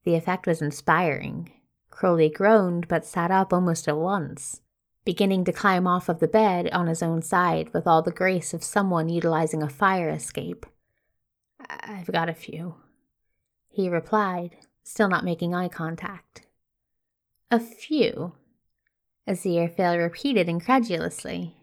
The 0.04 0.14
effect 0.14 0.47
was 0.47 0.62
inspiring. 0.62 1.52
Crowley 1.90 2.30
groaned 2.30 2.88
but 2.88 3.04
sat 3.04 3.30
up 3.30 3.52
almost 3.52 3.88
at 3.88 3.97
once, 3.97 4.61
beginning 5.04 5.44
to 5.44 5.52
climb 5.52 5.87
off 5.87 6.09
of 6.09 6.21
the 6.21 6.28
bed 6.28 6.71
on 6.71 6.87
his 6.87 7.02
own 7.02 7.23
side 7.23 7.73
with 7.75 7.87
all 7.87 8.02
the 8.02 8.11
grace 8.11 8.54
of 8.54 8.64
someone 8.64 9.09
utilizing 9.09 9.62
a 9.62 9.68
fire 9.68 10.09
escape. 10.09 10.64
I've 11.81 12.11
got 12.11 12.29
a 12.29 12.35
few, 12.35 12.76
he 13.69 13.88
replied, 13.88 14.57
still 14.83 15.09
not 15.09 15.25
making 15.25 15.55
eye 15.55 15.69
contact. 15.69 16.47
A 17.50 17.61
few? 17.61 18.33
Aziraphale 19.29 19.99
repeated 19.99 20.49
incredulously. 20.49 21.57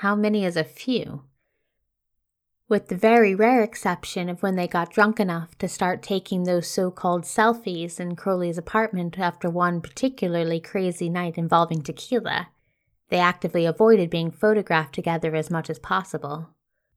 How 0.00 0.14
many 0.14 0.44
is 0.44 0.56
a 0.56 0.64
few? 0.64 1.24
with 2.70 2.86
the 2.86 2.96
very 2.96 3.34
rare 3.34 3.64
exception 3.64 4.28
of 4.28 4.44
when 4.44 4.54
they 4.54 4.68
got 4.68 4.92
drunk 4.92 5.18
enough 5.18 5.58
to 5.58 5.66
start 5.66 6.04
taking 6.04 6.44
those 6.44 6.68
so 6.68 6.88
called 6.88 7.24
selfies 7.24 7.98
in 7.98 8.14
Crowley's 8.14 8.56
apartment 8.56 9.18
after 9.18 9.50
one 9.50 9.80
particularly 9.80 10.60
crazy 10.60 11.08
night 11.10 11.36
involving 11.36 11.82
tequila. 11.82 12.48
They 13.08 13.18
actively 13.18 13.66
avoided 13.66 14.08
being 14.08 14.30
photographed 14.30 14.94
together 14.94 15.34
as 15.34 15.50
much 15.50 15.68
as 15.68 15.80
possible. 15.80 16.50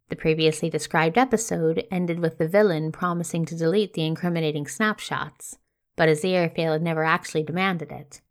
The 0.09 0.15
previously 0.15 0.69
described 0.69 1.17
episode 1.17 1.85
ended 1.89 2.19
with 2.19 2.37
the 2.37 2.47
villain 2.47 2.91
promising 2.91 3.45
to 3.45 3.55
delete 3.55 3.93
the 3.93 4.05
incriminating 4.05 4.67
snapshots, 4.67 5.57
but 5.95 6.09
Aziraphale 6.09 6.73
had 6.73 6.81
never 6.81 7.03
actually 7.03 7.43
demanded 7.43 7.91
it. 7.91 8.21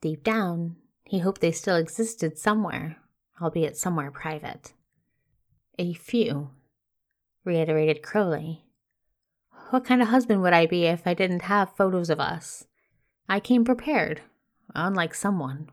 Deep 0.00 0.24
down, 0.24 0.76
he 1.04 1.18
hoped 1.18 1.40
they 1.40 1.52
still 1.52 1.76
existed 1.76 2.38
somewhere, 2.38 2.96
albeit 3.40 3.76
somewhere 3.76 4.10
private. 4.10 4.72
A 5.78 5.92
few 5.94 6.50
reiterated 7.44 8.02
Crowley. 8.02 8.64
What 9.70 9.84
kind 9.84 10.02
of 10.02 10.08
husband 10.08 10.42
would 10.42 10.52
I 10.52 10.66
be 10.66 10.84
if 10.84 11.06
I 11.06 11.14
didn't 11.14 11.42
have 11.42 11.76
photos 11.76 12.10
of 12.10 12.20
us? 12.20 12.66
I 13.28 13.40
came 13.40 13.64
prepared, 13.64 14.20
unlike 14.74 15.14
someone. 15.14 15.70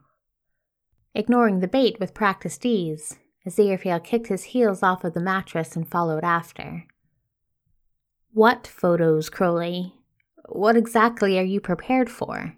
Ignoring 1.14 1.60
the 1.60 1.68
bait 1.68 2.00
with 2.00 2.14
practiced 2.14 2.66
ease, 2.66 3.18
Aziraphale 3.48 4.04
kicked 4.04 4.28
his 4.28 4.46
heels 4.46 4.84
off 4.84 5.04
of 5.04 5.14
the 5.14 5.20
mattress 5.20 5.76
and 5.76 5.88
followed 5.88 6.24
after. 6.24 6.86
What 8.32 8.68
photos, 8.68 9.30
Crowley? 9.30 9.94
What 10.48 10.76
exactly 10.76 11.38
are 11.40 11.44
you 11.44 11.60
prepared 11.60 12.10
for? 12.10 12.56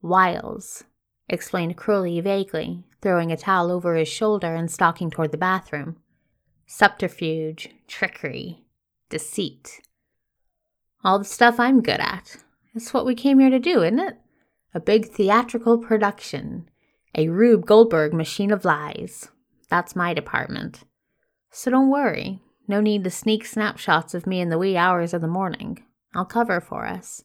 Wiles, 0.00 0.84
explained 1.28 1.76
Crowley 1.76 2.20
vaguely, 2.20 2.84
throwing 3.00 3.32
a 3.32 3.36
towel 3.36 3.70
over 3.70 3.94
his 3.94 4.08
shoulder 4.08 4.54
and 4.54 4.70
stalking 4.70 5.10
toward 5.10 5.32
the 5.32 5.38
bathroom 5.38 5.96
subterfuge, 6.66 7.68
trickery, 7.86 8.64
deceit. 9.10 9.82
All 11.04 11.18
the 11.18 11.24
stuff 11.24 11.60
I'm 11.60 11.82
good 11.82 12.00
at. 12.00 12.38
It's 12.74 12.94
what 12.94 13.04
we 13.04 13.14
came 13.14 13.40
here 13.40 13.50
to 13.50 13.58
do, 13.58 13.82
isn't 13.82 13.98
it? 13.98 14.16
A 14.72 14.80
big 14.80 15.10
theatrical 15.10 15.76
production. 15.76 16.70
A 17.14 17.28
Rube 17.28 17.66
Goldberg 17.66 18.14
machine 18.14 18.50
of 18.50 18.64
lies. 18.64 19.28
That's 19.68 19.94
my 19.96 20.14
department. 20.14 20.84
So 21.50 21.70
don't 21.70 21.90
worry. 21.90 22.40
No 22.66 22.80
need 22.80 23.04
to 23.04 23.10
sneak 23.10 23.44
snapshots 23.44 24.14
of 24.14 24.26
me 24.26 24.40
in 24.40 24.48
the 24.48 24.58
wee 24.58 24.76
hours 24.76 25.12
of 25.12 25.20
the 25.20 25.28
morning. 25.28 25.84
I'll 26.14 26.24
cover 26.24 26.60
for 26.60 26.86
us. 26.86 27.24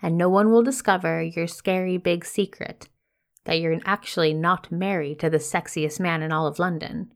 And 0.00 0.16
no 0.16 0.28
one 0.28 0.50
will 0.50 0.62
discover 0.62 1.22
your 1.22 1.46
scary 1.46 1.98
big 1.98 2.24
secret 2.24 2.88
that 3.44 3.60
you're 3.60 3.80
actually 3.84 4.32
not 4.32 4.70
married 4.70 5.18
to 5.20 5.30
the 5.30 5.38
sexiest 5.38 5.98
man 5.98 6.22
in 6.22 6.32
all 6.32 6.46
of 6.46 6.58
London. 6.58 7.12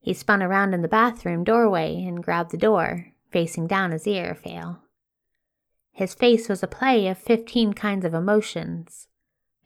He 0.00 0.14
spun 0.14 0.42
around 0.42 0.74
in 0.74 0.82
the 0.82 0.88
bathroom 0.88 1.42
doorway 1.42 2.04
and 2.06 2.22
grabbed 2.22 2.52
the 2.52 2.56
door, 2.56 3.08
facing 3.30 3.66
down 3.66 3.90
Aziraphale. 3.90 4.78
His 5.92 6.14
face 6.14 6.48
was 6.48 6.62
a 6.62 6.68
play 6.68 7.08
of 7.08 7.18
fifteen 7.18 7.72
kinds 7.72 8.04
of 8.04 8.14
emotions. 8.14 9.07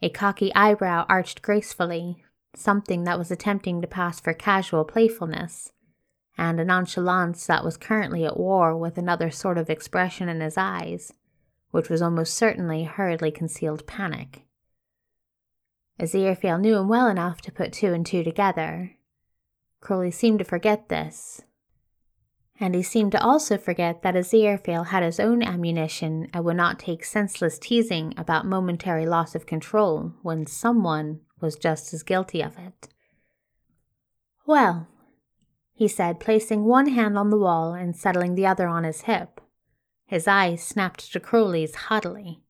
A 0.03 0.09
cocky 0.09 0.53
eyebrow 0.53 1.05
arched 1.07 1.41
gracefully, 1.41 2.25
something 2.53 3.05
that 3.05 3.17
was 3.17 3.31
attempting 3.31 3.81
to 3.81 3.87
pass 3.87 4.19
for 4.19 4.33
casual 4.33 4.83
playfulness, 4.83 5.71
and 6.37 6.59
a 6.59 6.65
nonchalance 6.65 7.47
that 7.47 7.63
was 7.63 7.77
currently 7.77 8.25
at 8.25 8.37
war 8.37 8.75
with 8.75 8.97
another 8.97 9.31
sort 9.31 9.57
of 9.57 9.69
expression 9.69 10.27
in 10.27 10.41
his 10.41 10.57
eyes, 10.57 11.13
which 11.71 11.89
was 11.89 12.01
almost 12.01 12.33
certainly 12.33 12.83
hurriedly 12.83 13.31
concealed 13.31 13.87
panic. 13.87 14.43
Aziraphale 15.97 16.59
knew 16.59 16.75
him 16.75 16.89
well 16.89 17.07
enough 17.07 17.39
to 17.39 17.51
put 17.53 17.71
two 17.71 17.93
and 17.93 18.05
two 18.05 18.25
together, 18.25 18.97
Crowley 19.79 20.11
seemed 20.11 20.39
to 20.39 20.45
forget 20.45 20.89
this. 20.89 21.43
And 22.63 22.75
he 22.75 22.81
seemed 22.81 23.11
to 23.11 23.21
also 23.21 23.57
forget 23.57 24.03
that 24.03 24.15
Aziraphale 24.15 24.87
had 24.87 25.03
his 25.03 25.19
own 25.19 25.43
ammunition 25.43 26.29
and 26.33 26.45
would 26.45 26.55
not 26.55 26.79
take 26.79 27.03
senseless 27.03 27.59
teasing 27.59 28.13
about 28.15 28.45
momentary 28.45 29.05
loss 29.05 29.35
of 29.35 29.45
control 29.45 30.13
when 30.21 30.45
someone 30.45 31.19
was 31.41 31.57
just 31.57 31.93
as 31.93 32.03
guilty 32.03 32.41
of 32.41 32.57
it. 32.57 32.87
Well, 34.45 34.87
he 35.73 35.89
said, 35.89 36.21
placing 36.21 36.63
one 36.63 36.87
hand 36.87 37.17
on 37.17 37.31
the 37.31 37.37
wall 37.37 37.73
and 37.73 37.97
settling 37.97 38.35
the 38.35 38.47
other 38.47 38.69
on 38.69 38.85
his 38.85 39.01
hip. 39.01 39.41
His 40.05 40.25
eyes 40.25 40.63
snapped 40.63 41.11
to 41.11 41.19
Crowley's 41.19 41.75
haughtily. 41.75 42.43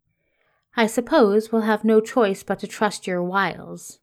I 0.78 0.86
suppose 0.86 1.52
we'll 1.52 1.64
have 1.64 1.84
no 1.84 2.00
choice 2.00 2.44
but 2.44 2.60
to 2.60 2.68
trust 2.68 3.08
your 3.08 3.24
wiles. 3.24 3.98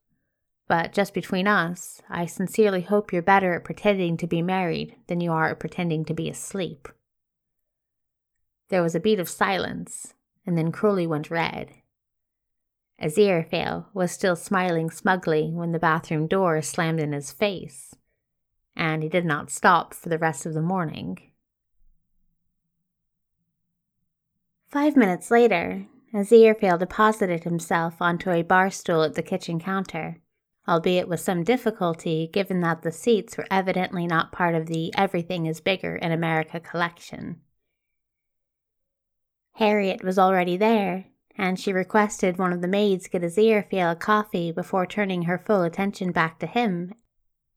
But 0.71 0.93
just 0.93 1.15
between 1.15 1.49
us, 1.49 2.01
I 2.09 2.27
sincerely 2.27 2.83
hope 2.83 3.13
you're 3.13 3.23
better 3.23 3.55
at 3.55 3.65
pretending 3.65 4.17
to 4.19 4.29
be 4.29 4.41
married 4.41 4.95
than 5.09 5.21
you 5.21 5.33
are 5.33 5.49
at 5.49 5.59
pretending 5.59 6.05
to 6.05 6.15
be 6.15 6.31
asleep. 6.31 6.87
There 8.69 8.81
was 8.81 8.95
a 8.95 9.01
beat 9.01 9.19
of 9.19 9.29
silence, 9.29 10.15
and 10.47 10.57
then 10.57 10.71
Crowley 10.71 11.09
went 11.09 11.29
red. 11.29 11.73
Aziraphale 13.03 13.87
was 13.93 14.13
still 14.13 14.37
smiling 14.37 14.91
smugly 14.91 15.51
when 15.53 15.73
the 15.73 15.81
bathroom 15.81 16.29
door 16.29 16.63
slammed 16.63 17.01
in 17.01 17.15
his 17.15 17.33
face, 17.33 17.97
and 18.77 19.03
he 19.03 19.09
did 19.09 19.25
not 19.25 19.51
stop 19.51 19.93
for 19.93 20.09
the 20.09 20.19
rest 20.19 20.47
of 20.47 20.55
the 20.55 20.63
morning. 20.63 21.19
Five 24.69 24.97
minutes 24.97 25.33
later, 25.33 25.89
Aziraphale 26.15 26.79
deposited 26.79 27.43
himself 27.43 28.01
onto 28.01 28.31
a 28.31 28.43
bar 28.43 28.71
stool 28.71 29.03
at 29.03 29.15
the 29.15 29.23
kitchen 29.23 29.59
counter 29.59 30.21
albeit 30.71 31.09
with 31.09 31.19
some 31.19 31.43
difficulty 31.43 32.31
given 32.33 32.61
that 32.61 32.83
the 32.83 32.93
seats 32.93 33.37
were 33.37 33.47
evidently 33.51 34.07
not 34.07 34.31
part 34.31 34.55
of 34.55 34.67
the 34.67 34.95
Everything 34.97 35.47
is 35.47 35.61
Bigger 35.61 35.97
in 35.97 36.13
America 36.13 36.61
collection. 36.61 37.41
Harriet 39.55 40.05
was 40.05 40.19
already 40.19 40.57
there, 40.57 41.07
and 41.37 41.59
she 41.59 41.73
requested 41.73 42.39
one 42.39 42.53
of 42.53 42.63
the 42.63 42.69
maids 42.69 43.09
get 43.09 43.23
Aziraphale 43.23 43.93
a 43.93 43.97
coffee 43.97 44.53
before 44.53 44.87
turning 44.87 45.23
her 45.23 45.39
full 45.39 45.63
attention 45.63 46.13
back 46.13 46.39
to 46.39 46.47
him 46.47 46.95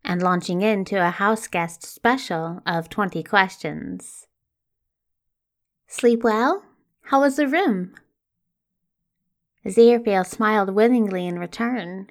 and 0.04 0.22
launching 0.22 0.62
into 0.62 0.98
a 0.98 1.12
house 1.12 1.48
guest 1.48 1.84
special 1.84 2.62
of 2.66 2.90
20 2.90 3.24
questions. 3.24 4.28
Sleep 5.88 6.24
well? 6.24 6.64
How 7.04 7.22
was 7.22 7.36
the 7.36 7.48
room? 7.48 7.94
Aziraphale 9.66 10.26
smiled 10.26 10.74
winningly 10.74 11.26
in 11.26 11.40
return. 11.40 12.10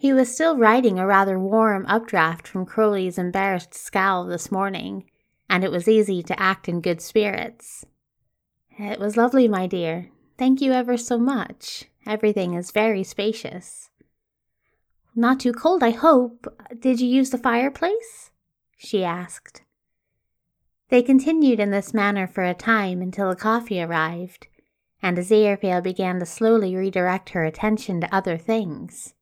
He 0.00 0.12
was 0.12 0.32
still 0.32 0.56
riding 0.56 0.96
a 0.96 1.06
rather 1.06 1.40
warm 1.40 1.84
updraft 1.86 2.46
from 2.46 2.64
Crowley's 2.64 3.18
embarrassed 3.18 3.74
scowl 3.74 4.26
this 4.26 4.52
morning, 4.52 5.10
and 5.50 5.64
it 5.64 5.72
was 5.72 5.88
easy 5.88 6.22
to 6.22 6.40
act 6.40 6.68
in 6.68 6.80
good 6.80 7.00
spirits. 7.00 7.84
It 8.78 9.00
was 9.00 9.16
lovely, 9.16 9.48
my 9.48 9.66
dear. 9.66 10.10
Thank 10.38 10.60
you 10.60 10.70
ever 10.70 10.96
so 10.96 11.18
much. 11.18 11.86
Everything 12.06 12.54
is 12.54 12.70
very 12.70 13.02
spacious. 13.02 13.90
Not 15.16 15.40
too 15.40 15.52
cold, 15.52 15.82
I 15.82 15.90
hope. 15.90 16.46
Did 16.78 17.00
you 17.00 17.08
use 17.08 17.30
the 17.30 17.38
fireplace? 17.38 18.30
she 18.76 19.02
asked. 19.02 19.62
They 20.90 21.02
continued 21.02 21.58
in 21.58 21.72
this 21.72 21.92
manner 21.92 22.28
for 22.28 22.44
a 22.44 22.54
time 22.54 23.02
until 23.02 23.30
the 23.30 23.36
coffee 23.36 23.82
arrived, 23.82 24.46
and 25.02 25.18
Aziraphale 25.18 25.82
began 25.82 26.20
to 26.20 26.26
slowly 26.26 26.76
redirect 26.76 27.30
her 27.30 27.44
attention 27.44 28.00
to 28.00 28.14
other 28.14 28.38
things. 28.38 29.14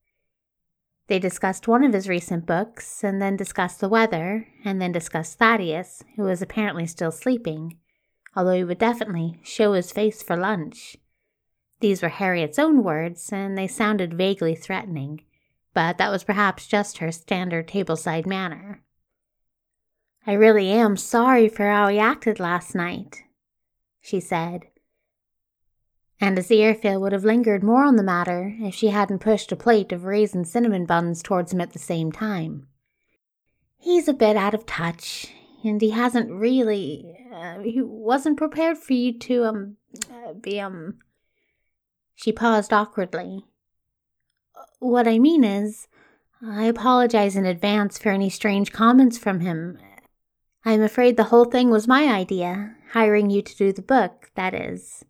They 1.09 1.19
discussed 1.21 1.69
one 1.69 1.85
of 1.85 1.93
his 1.93 2.09
recent 2.09 2.47
books, 2.47 3.05
and 3.05 3.23
then 3.23 3.37
discussed 3.37 3.81
the 3.81 3.89
weather, 3.89 4.49
and 4.65 4.83
then 4.83 4.91
discussed 4.91 5.39
Thaddeus, 5.39 6.03
who 6.17 6.25
was 6.25 6.43
apparently 6.43 6.87
still 6.87 7.13
sleeping, 7.13 7.79
although 8.35 8.55
he 8.55 8.65
would 8.65 8.79
definitely 8.79 9.39
show 9.45 9.75
his 9.75 9.93
face 9.93 10.23
for 10.23 10.37
lunch. 10.37 10.97
These 11.81 12.03
were 12.03 12.09
Harriet's 12.09 12.59
own 12.59 12.83
words, 12.83 13.33
and 13.33 13.57
they 13.57 13.69
sounded 13.69 14.15
vaguely 14.15 14.57
threatening, 14.57 15.23
but 15.75 15.99
that 15.99 16.11
was 16.11 16.25
perhaps 16.25 16.67
just 16.67 16.99
her 16.99 17.13
standard 17.13 17.69
tableside 17.69 18.27
manner. 18.27 18.83
I 20.27 20.33
really 20.33 20.71
am 20.71 20.97
sorry 20.97 21.49
for 21.49 21.67
how 21.67 21.87
he 21.87 22.01
acted 22.01 22.41
last 22.41 22.75
night, 22.75 23.23
she 24.01 24.19
said. 24.19 24.63
And 26.20 26.38
as 26.38 26.49
Aziraphale 26.49 27.00
would 27.00 27.12
have 27.12 27.25
lingered 27.25 27.62
more 27.62 27.85
on 27.85 27.96
the 27.96 28.02
matter 28.02 28.54
if 28.61 28.75
she 28.75 28.88
hadn't 28.88 29.18
pushed 29.18 29.52
a 29.52 29.56
plate 29.56 29.92
of 29.92 30.04
raisin 30.04 30.44
cinnamon 30.44 30.87
buns 30.87 31.23
towards 31.23 31.52
him 31.52 31.61
at 31.61 31.73
the 31.73 31.78
same 31.78 32.11
time. 32.11 32.66
He's 33.78 34.08
a 34.08 34.14
bit 34.14 34.37
out 34.37 34.54
of 34.54 34.66
touch, 34.66 35.32
and 35.62 35.80
he 35.80 35.90
hasn't 35.90 36.30
really. 36.30 37.16
Uh, 37.32 37.61
he 37.61 37.82
wasn't 37.82 38.38
prepared 38.38 38.78
for 38.78 38.94
you 38.94 39.18
to, 39.18 39.44
um, 39.44 39.76
uh, 40.11 40.32
be, 40.32 40.58
um. 40.58 40.99
She 42.14 42.32
paused 42.32 42.73
awkwardly. 42.73 43.44
What 44.78 45.06
I 45.06 45.18
mean 45.18 45.44
is, 45.44 45.87
I 46.42 46.64
apologize 46.64 47.37
in 47.37 47.44
advance 47.44 47.99
for 47.99 48.08
any 48.08 48.30
strange 48.30 48.73
comments 48.73 49.18
from 49.18 49.40
him. 49.40 49.78
I'm 50.64 50.82
afraid 50.82 51.16
the 51.16 51.25
whole 51.25 51.44
thing 51.44 51.70
was 51.70 51.87
my 51.87 52.04
idea, 52.04 52.75
hiring 52.92 53.30
you 53.30 53.42
to 53.42 53.56
do 53.56 53.73
the 53.73 53.82
book, 53.82 54.30
that 54.35 54.54
is. 54.54 55.04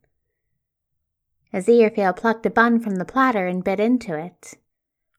Aziraphale 1.57 2.15
plucked 2.15 2.45
a 2.45 2.51
bun 2.51 2.79
from 2.79 2.97
the 2.97 3.07
platter 3.07 3.47
and 3.47 3.65
bit 3.65 3.81
into 3.81 4.15
it. 4.15 4.59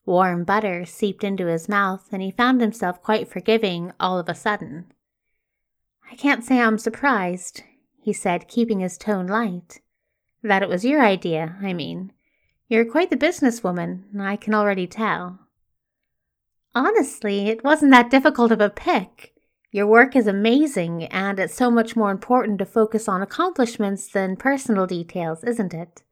Warm 0.05 0.43
butter 0.43 0.85
seeped 0.85 1.23
into 1.23 1.47
his 1.47 1.67
mouth, 1.67 2.07
and 2.11 2.21
he 2.21 2.29
found 2.29 2.61
himself 2.61 3.01
quite 3.01 3.27
forgiving 3.27 3.91
all 3.99 4.19
of 4.19 4.29
a 4.29 4.35
sudden. 4.35 4.85
I 6.11 6.15
can't 6.15 6.43
say 6.43 6.61
I'm 6.61 6.77
surprised, 6.77 7.63
he 7.99 8.13
said, 8.13 8.47
keeping 8.47 8.81
his 8.81 8.99
tone 8.99 9.25
light. 9.25 9.81
That 10.43 10.61
it 10.61 10.69
was 10.69 10.85
your 10.85 11.03
idea, 11.03 11.55
I 11.59 11.73
mean. 11.73 12.13
You're 12.67 12.85
quite 12.85 13.09
the 13.09 13.17
businesswoman, 13.17 14.03
I 14.21 14.35
can 14.35 14.53
already 14.53 14.85
tell. 14.85 15.39
Honestly, 16.75 17.47
it 17.47 17.63
wasn't 17.63 17.91
that 17.93 18.11
difficult 18.11 18.51
of 18.51 18.61
a 18.61 18.69
pick. 18.69 19.33
Your 19.71 19.87
work 19.87 20.15
is 20.15 20.27
amazing, 20.27 21.05
and 21.05 21.39
it's 21.39 21.55
so 21.55 21.71
much 21.71 21.95
more 21.95 22.11
important 22.11 22.59
to 22.59 22.65
focus 22.65 23.07
on 23.07 23.23
accomplishments 23.23 24.07
than 24.07 24.35
personal 24.37 24.85
details, 24.85 25.43
isn't 25.43 25.73
it? 25.73 26.03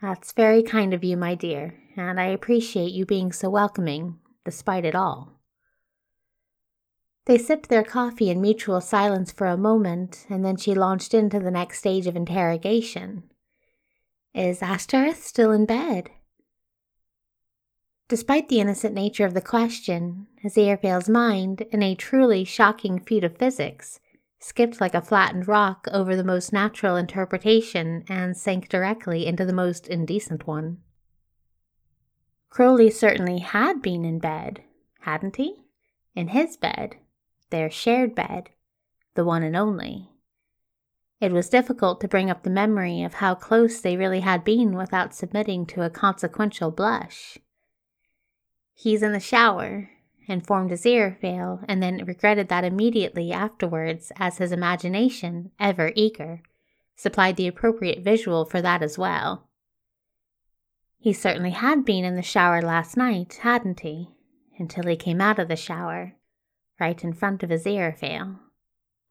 That's 0.00 0.32
very 0.32 0.62
kind 0.62 0.94
of 0.94 1.02
you, 1.02 1.16
my 1.16 1.34
dear, 1.34 1.74
and 1.96 2.20
I 2.20 2.26
appreciate 2.26 2.92
you 2.92 3.04
being 3.04 3.32
so 3.32 3.50
welcoming, 3.50 4.18
despite 4.44 4.84
it 4.84 4.94
all. 4.94 5.40
They 7.26 7.36
sipped 7.36 7.68
their 7.68 7.82
coffee 7.82 8.30
in 8.30 8.40
mutual 8.40 8.80
silence 8.80 9.32
for 9.32 9.48
a 9.48 9.56
moment, 9.56 10.24
and 10.30 10.44
then 10.44 10.56
she 10.56 10.74
launched 10.74 11.12
into 11.12 11.40
the 11.40 11.50
next 11.50 11.80
stage 11.80 12.06
of 12.06 12.16
interrogation. 12.16 13.24
Is 14.34 14.62
Ashtoreth 14.62 15.22
still 15.24 15.50
in 15.50 15.66
bed? 15.66 16.10
Despite 18.08 18.48
the 18.48 18.60
innocent 18.60 18.94
nature 18.94 19.26
of 19.26 19.34
the 19.34 19.42
question, 19.42 20.28
Aziraphale's 20.42 21.08
mind, 21.08 21.62
in 21.72 21.82
a 21.82 21.94
truly 21.94 22.44
shocking 22.44 23.00
feat 23.00 23.24
of 23.24 23.36
physics, 23.36 24.00
skipped 24.38 24.80
like 24.80 24.94
a 24.94 25.02
flattened 25.02 25.48
rock 25.48 25.86
over 25.92 26.14
the 26.14 26.24
most 26.24 26.52
natural 26.52 26.96
interpretation 26.96 28.04
and 28.08 28.36
sank 28.36 28.68
directly 28.68 29.26
into 29.26 29.44
the 29.44 29.52
most 29.52 29.88
indecent 29.88 30.46
one. 30.46 30.78
Crowley 32.48 32.90
certainly 32.90 33.38
had 33.38 33.82
been 33.82 34.04
in 34.04 34.18
bed, 34.18 34.62
hadn't 35.00 35.36
he? 35.36 35.64
In 36.14 36.28
his 36.28 36.56
bed, 36.56 36.96
their 37.50 37.70
shared 37.70 38.14
bed, 38.14 38.50
the 39.14 39.24
one 39.24 39.42
and 39.42 39.56
only. 39.56 40.10
It 41.20 41.32
was 41.32 41.48
difficult 41.48 42.00
to 42.00 42.08
bring 42.08 42.30
up 42.30 42.42
the 42.42 42.50
memory 42.50 43.02
of 43.02 43.14
how 43.14 43.34
close 43.34 43.80
they 43.80 43.96
really 43.96 44.20
had 44.20 44.44
been 44.44 44.76
without 44.76 45.14
submitting 45.14 45.66
to 45.66 45.82
a 45.82 45.90
consequential 45.90 46.70
blush. 46.70 47.38
He's 48.72 49.02
in 49.02 49.12
the 49.12 49.20
shower, 49.20 49.90
informed 50.28 50.70
Aziraphale, 50.70 51.64
and 51.66 51.82
then 51.82 52.04
regretted 52.04 52.48
that 52.48 52.64
immediately 52.64 53.32
afterwards 53.32 54.12
as 54.16 54.38
his 54.38 54.52
imagination, 54.52 55.50
ever 55.58 55.92
eager, 55.96 56.42
supplied 56.94 57.36
the 57.36 57.48
appropriate 57.48 58.00
visual 58.00 58.44
for 58.44 58.60
that 58.60 58.82
as 58.82 58.98
well. 58.98 59.48
He 60.98 61.12
certainly 61.12 61.50
had 61.50 61.84
been 61.84 62.04
in 62.04 62.16
the 62.16 62.22
shower 62.22 62.60
last 62.60 62.96
night, 62.96 63.38
hadn't 63.42 63.80
he? 63.80 64.10
Until 64.58 64.84
he 64.84 64.96
came 64.96 65.20
out 65.20 65.38
of 65.38 65.48
the 65.48 65.56
shower, 65.56 66.14
right 66.78 67.02
in 67.02 67.12
front 67.12 67.42
of 67.42 67.50
Aziraphale. 67.50 68.38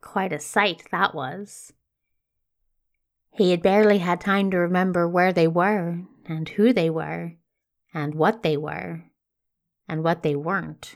Quite 0.02 0.34
a 0.34 0.40
sight 0.40 0.84
that 0.92 1.16
was. 1.16 1.74
He 3.32 3.52
had 3.52 3.62
barely 3.62 4.00
had 4.00 4.20
time 4.20 4.52
to 4.52 4.58
remember 4.58 5.08
where 5.08 5.32
they 5.32 5.48
were, 5.48 6.02
and 6.26 6.50
who 6.50 6.74
they 6.74 6.90
were, 6.90 7.36
and 7.94 8.14
what 8.14 8.44
they 8.44 8.58
were, 8.58 9.06
and 9.88 10.04
what 10.04 10.24
they 10.24 10.36
weren't. 10.36 10.96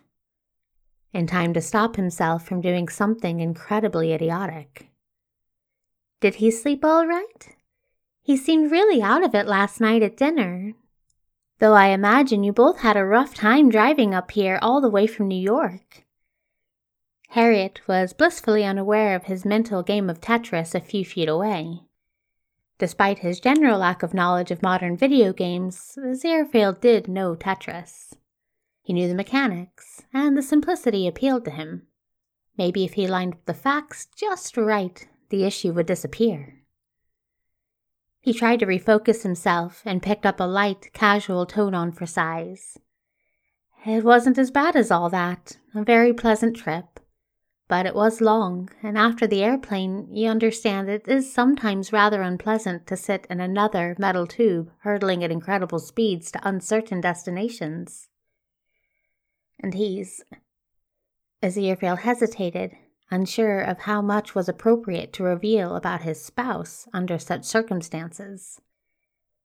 In 1.14 1.28
time 1.28 1.54
to 1.54 1.62
stop 1.62 1.98
himself 1.98 2.46
from 2.46 2.62
doing 2.62 2.88
something 2.88 3.42
incredibly 3.42 4.14
idiotic. 4.14 4.90
Did 6.22 6.36
he 6.36 6.52
sleep 6.52 6.86
all 6.86 7.06
right? 7.06 7.56
He 8.22 8.38
seemed 8.38 8.72
really 8.72 9.02
out 9.02 9.24
of 9.24 9.36
it 9.36 9.48
last 9.48 9.82
night 9.82 10.04
at 10.04 10.16
dinner. 10.16 10.74
Though 11.60 11.74
I 11.74 11.88
imagine 11.88 12.44
you 12.44 12.54
both 12.54 12.80
had 12.80 12.96
a 12.96 13.06
rough 13.06 13.34
time 13.34 13.70
driving 13.70 14.14
up 14.14 14.32
here 14.32 14.58
all 14.62 14.80
the 14.80 14.90
way 14.90 15.06
from 15.06 15.28
New 15.28 15.40
York. 15.40 16.06
Harriet 17.30 17.82
was 17.88 18.14
blissfully 18.14 18.64
unaware 18.64 19.16
of 19.16 19.26
his 19.26 19.46
mental 19.46 19.84
game 19.84 20.10
of 20.10 20.22
Tetris 20.22 20.76
a 20.76 20.80
few 20.80 21.04
feet 21.04 21.30
away. 21.30 21.82
Despite 22.78 23.20
his 23.20 23.40
general 23.40 23.80
lack 23.80 24.02
of 24.02 24.14
knowledge 24.14 24.50
of 24.50 24.64
modern 24.64 24.98
video 24.98 25.34
games, 25.34 25.98
Aziraphale 25.98 26.80
did 26.80 27.08
know 27.08 27.36
Tetris. 27.36 28.14
He 28.82 28.94
knew 28.94 29.08
the 29.08 29.16
mechanics, 29.16 30.04
and 30.14 30.36
the 30.36 30.42
simplicity 30.42 31.08
appealed 31.08 31.46
to 31.46 31.52
him. 31.52 31.88
Maybe 32.58 32.84
if 32.84 32.94
he 32.94 33.08
lined 33.08 33.34
up 33.34 33.46
the 33.46 33.54
facts 33.54 34.08
just 34.16 34.58
right, 34.58 35.08
the 35.30 35.44
issue 35.44 35.72
would 35.74 35.86
disappear. 35.86 36.62
He 38.20 38.34
tried 38.34 38.60
to 38.60 38.68
refocus 38.68 39.24
himself 39.24 39.82
and 39.86 40.04
picked 40.04 40.26
up 40.26 40.40
a 40.40 40.44
light, 40.44 40.92
casual 40.94 41.46
tone 41.46 41.74
on 41.74 41.92
for 41.92 42.06
size. 42.06 42.78
It 43.86 44.04
wasn't 44.04 44.38
as 44.38 44.52
bad 44.52 44.76
as 44.76 44.92
all 44.92 45.10
that, 45.10 45.58
a 45.74 45.84
very 45.84 46.14
pleasant 46.14 46.56
trip. 46.56 47.00
But 47.68 47.86
it 47.86 47.96
was 47.96 48.22
long, 48.22 48.70
and 48.84 48.98
after 48.98 49.26
the 49.26 49.44
airplane, 49.44 50.14
you 50.14 50.30
understand 50.30 50.90
it 50.90 51.08
is 51.08 51.34
sometimes 51.34 51.94
rather 51.94 52.22
unpleasant 52.22 52.86
to 52.88 52.98
sit 52.98 53.26
in 53.30 53.40
another 53.40 53.96
metal 53.98 54.28
tube 54.28 54.70
hurtling 54.82 55.24
at 55.24 55.32
incredible 55.32 55.80
speeds 55.80 56.32
to 56.32 56.48
uncertain 56.48 57.02
destinations. 57.02 58.10
And 59.62 59.74
he's. 59.74 60.24
Aziraphale 61.42 62.00
hesitated, 62.00 62.76
unsure 63.10 63.62
of 63.62 63.80
how 63.80 64.02
much 64.02 64.36
was 64.36 64.50
appropriate 64.50 65.14
to 65.14 65.24
reveal 65.24 65.76
about 65.76 66.02
his 66.02 66.22
spouse 66.22 66.88
under 66.94 67.18
such 67.18 67.46
circumstances. 67.46 68.60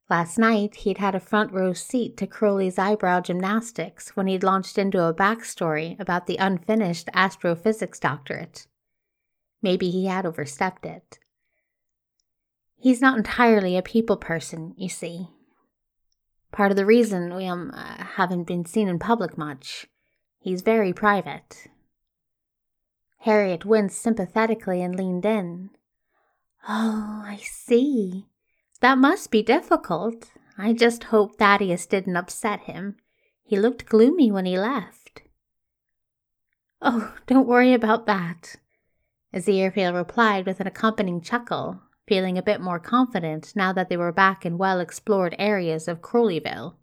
Last 0.08 0.38
night, 0.38 0.76
he'd 0.76 0.98
had 0.98 1.14
a 1.14 1.20
front 1.20 1.52
row 1.52 1.72
seat 1.72 2.16
to 2.18 2.26
Crowley's 2.26 2.78
eyebrow 2.78 3.20
gymnastics 3.20 4.10
when 4.10 4.28
he'd 4.28 4.44
launched 4.44 4.78
into 4.78 5.02
a 5.02 5.12
backstory 5.12 5.98
about 5.98 6.26
the 6.26 6.36
unfinished 6.36 7.08
astrophysics 7.12 7.98
doctorate. 7.98 8.66
Maybe 9.62 9.90
he 9.90 10.06
had 10.06 10.24
overstepped 10.24 10.86
it. 10.86 11.18
He's 12.76 13.00
not 13.00 13.18
entirely 13.18 13.76
a 13.76 13.82
people 13.82 14.16
person, 14.16 14.74
you 14.76 14.88
see. 14.88 15.28
Part 16.52 16.70
of 16.70 16.76
the 16.76 16.86
reason 16.86 17.34
we 17.34 17.46
um, 17.46 17.72
uh, 17.74 18.04
haven't 18.04 18.44
been 18.44 18.64
seen 18.64 18.86
in 18.86 19.00
public 19.00 19.36
much. 19.36 19.88
He's 20.46 20.62
very 20.62 20.92
private. 20.92 21.66
Harriet 23.22 23.64
winced 23.64 24.00
sympathetically 24.00 24.80
and 24.80 24.94
leaned 24.94 25.26
in. 25.26 25.70
Oh, 26.68 27.24
I 27.26 27.40
see. 27.42 28.28
That 28.80 28.96
must 28.96 29.32
be 29.32 29.42
difficult. 29.42 30.30
I 30.56 30.72
just 30.72 31.02
hope 31.02 31.34
Thaddeus 31.34 31.84
didn't 31.86 32.16
upset 32.16 32.60
him. 32.60 32.94
He 33.42 33.58
looked 33.58 33.86
gloomy 33.86 34.30
when 34.30 34.46
he 34.46 34.56
left. 34.56 35.22
Oh, 36.80 37.16
don't 37.26 37.48
worry 37.48 37.74
about 37.74 38.06
that, 38.06 38.54
Aziraphale 39.34 39.96
replied 39.96 40.46
with 40.46 40.60
an 40.60 40.68
accompanying 40.68 41.22
chuckle, 41.22 41.80
feeling 42.06 42.38
a 42.38 42.42
bit 42.50 42.60
more 42.60 42.78
confident 42.78 43.52
now 43.56 43.72
that 43.72 43.88
they 43.88 43.96
were 43.96 44.12
back 44.12 44.46
in 44.46 44.58
well 44.58 44.78
explored 44.78 45.34
areas 45.40 45.88
of 45.88 46.02
Crowleyville. 46.02 46.76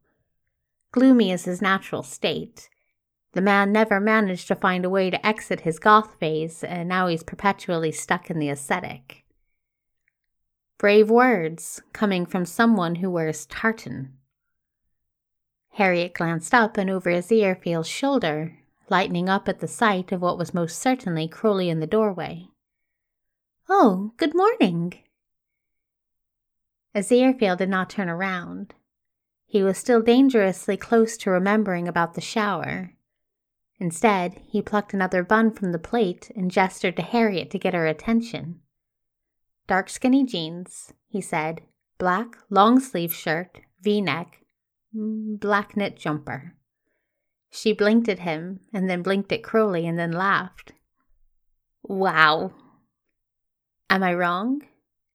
Gloomy 0.92 1.32
is 1.32 1.46
his 1.46 1.62
natural 1.62 2.04
state. 2.04 2.68
The 3.34 3.42
man 3.42 3.72
never 3.72 4.00
managed 4.00 4.48
to 4.48 4.56
find 4.56 4.86
a 4.86 4.90
way 4.90 5.10
to 5.10 5.26
exit 5.26 5.62
his 5.62 5.80
goth 5.80 6.16
phase, 6.20 6.64
and 6.64 6.88
now 6.88 7.08
he's 7.08 7.24
perpetually 7.24 7.92
stuck 7.92 8.30
in 8.30 8.40
the 8.40 8.50
ascetic. 8.50 9.24
Brave 10.78 11.10
words 11.10 11.82
coming 11.94 12.26
from 12.26 12.46
someone 12.46 12.96
who 12.96 13.10
wears 13.10 13.48
tartan. 13.48 14.14
Harriet 15.72 16.14
glanced 16.14 16.54
up 16.54 16.78
and 16.78 16.90
over 16.90 17.10
Aziraphale's 17.10 17.88
shoulder, 17.88 18.60
lightening 18.90 19.28
up 19.28 19.50
at 19.50 19.60
the 19.60 19.68
sight 19.68 20.12
of 20.12 20.22
what 20.22 20.38
was 20.38 20.54
most 20.54 20.78
certainly 20.78 21.28
Crowley 21.28 21.70
in 21.70 21.80
the 21.80 21.88
doorway. 21.88 22.50
Oh, 23.68 24.12
good 24.18 24.36
morning. 24.36 24.94
Aziraphale 26.96 27.58
did 27.58 27.70
not 27.70 27.90
turn 27.90 28.10
around. 28.10 28.76
He 29.48 29.64
was 29.64 29.80
still 29.80 30.02
dangerously 30.04 30.78
close 30.78 31.18
to 31.18 31.32
remembering 31.32 31.88
about 31.88 32.14
the 32.14 32.22
shower. 32.22 32.94
Instead, 33.84 34.40
he 34.48 34.62
plucked 34.62 34.94
another 34.94 35.26
bun 35.26 35.52
from 35.52 35.74
the 35.74 35.78
plate 35.78 36.32
and 36.38 36.50
gestured 36.50 36.96
to 36.96 37.02
Harriet 37.02 37.52
to 37.52 37.60
get 37.60 37.74
her 37.74 37.86
attention. 37.86 38.62
Dark 39.68 39.90
skinny 39.90 40.24
jeans, 40.26 40.94
he 41.10 41.20
said, 41.20 41.60
black 41.98 42.38
long 42.50 42.80
sleeve 42.80 43.14
shirt, 43.14 43.60
v 43.82 44.00
neck, 44.00 44.46
mm, 44.96 45.38
black 45.38 45.76
knit 45.76 45.98
jumper. 45.98 46.56
She 47.52 47.74
blinked 47.74 48.08
at 48.08 48.20
him 48.20 48.62
and 48.72 48.90
then 48.90 49.02
blinked 49.02 49.34
at 49.34 49.44
Crowley 49.44 49.86
and 49.86 50.00
then 50.00 50.14
laughed. 50.14 50.72
Wow. 51.84 52.54
Am 53.90 54.02
I 54.02 54.14
wrong? 54.14 54.62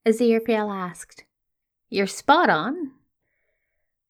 Aziraphale 0.05 0.71
asked. 0.71 1.25
You're 1.89 2.07
spot 2.07 2.51
on. 2.51 2.93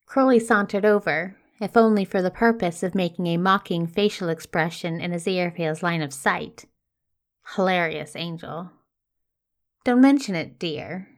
Crowley 0.05 0.37
sauntered 0.37 0.83
over, 0.83 1.37
if 1.59 1.75
only 1.75 2.05
for 2.05 2.21
the 2.21 2.31
purpose 2.31 2.83
of 2.83 2.95
making 2.95 3.27
a 3.27 3.37
mocking 3.37 3.85
facial 3.85 4.29
expression 4.29 5.01
in 5.01 5.11
Aziraphale's 5.11 5.83
line 5.83 6.01
of 6.01 6.13
sight. 6.13 6.65
Hilarious 7.55 8.15
angel. 8.15 8.71
Don't 9.83 10.01
mention 10.01 10.35
it, 10.35 10.59
dear, 10.59 11.09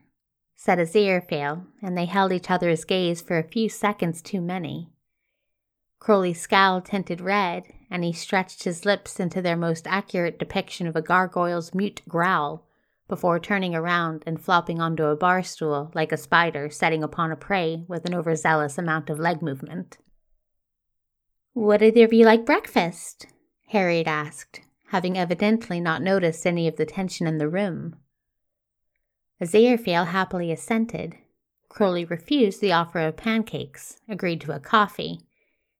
said 0.56 0.78
Aziraphale, 0.78 1.66
and 1.82 1.96
they 1.96 2.06
held 2.06 2.32
each 2.32 2.50
other's 2.50 2.84
gaze 2.84 3.20
for 3.20 3.38
a 3.38 3.42
few 3.42 3.68
seconds 3.68 4.22
too 4.22 4.40
many. 4.40 4.90
Crowley's 5.98 6.40
scowl 6.40 6.80
tinted 6.80 7.20
red, 7.20 7.64
and 7.88 8.02
he 8.02 8.12
stretched 8.12 8.64
his 8.64 8.84
lips 8.84 9.20
into 9.20 9.40
their 9.40 9.56
most 9.56 9.86
accurate 9.86 10.38
depiction 10.38 10.86
of 10.86 10.96
a 10.96 11.02
gargoyle's 11.02 11.74
mute 11.74 12.02
growl 12.08 12.66
before 13.06 13.38
turning 13.38 13.74
around 13.74 14.22
and 14.26 14.42
flopping 14.42 14.80
onto 14.80 15.04
a 15.04 15.14
bar 15.14 15.42
stool 15.42 15.92
like 15.94 16.10
a 16.10 16.16
spider 16.16 16.70
setting 16.70 17.04
upon 17.04 17.30
a 17.30 17.36
prey 17.36 17.84
with 17.86 18.04
an 18.04 18.14
overzealous 18.14 18.78
amount 18.78 19.10
of 19.10 19.18
leg 19.18 19.42
movement. 19.42 19.98
What 21.54 21.80
did 21.80 21.94
there 21.94 22.08
be 22.08 22.24
like 22.24 22.46
breakfast? 22.46 23.26
Harriet 23.68 24.06
asked, 24.06 24.60
having 24.88 25.18
evidently 25.18 25.80
not 25.80 26.00
noticed 26.00 26.46
any 26.46 26.66
of 26.66 26.76
the 26.76 26.86
tension 26.86 27.26
in 27.26 27.36
the 27.36 27.48
room. 27.48 27.96
Aziraphale 29.40 30.08
happily 30.08 30.50
assented. 30.50 31.16
Crowley 31.68 32.04
refused 32.04 32.60
the 32.60 32.72
offer 32.72 33.00
of 33.00 33.16
pancakes, 33.16 33.98
agreed 34.08 34.40
to 34.42 34.52
a 34.52 34.60
coffee, 34.60 35.20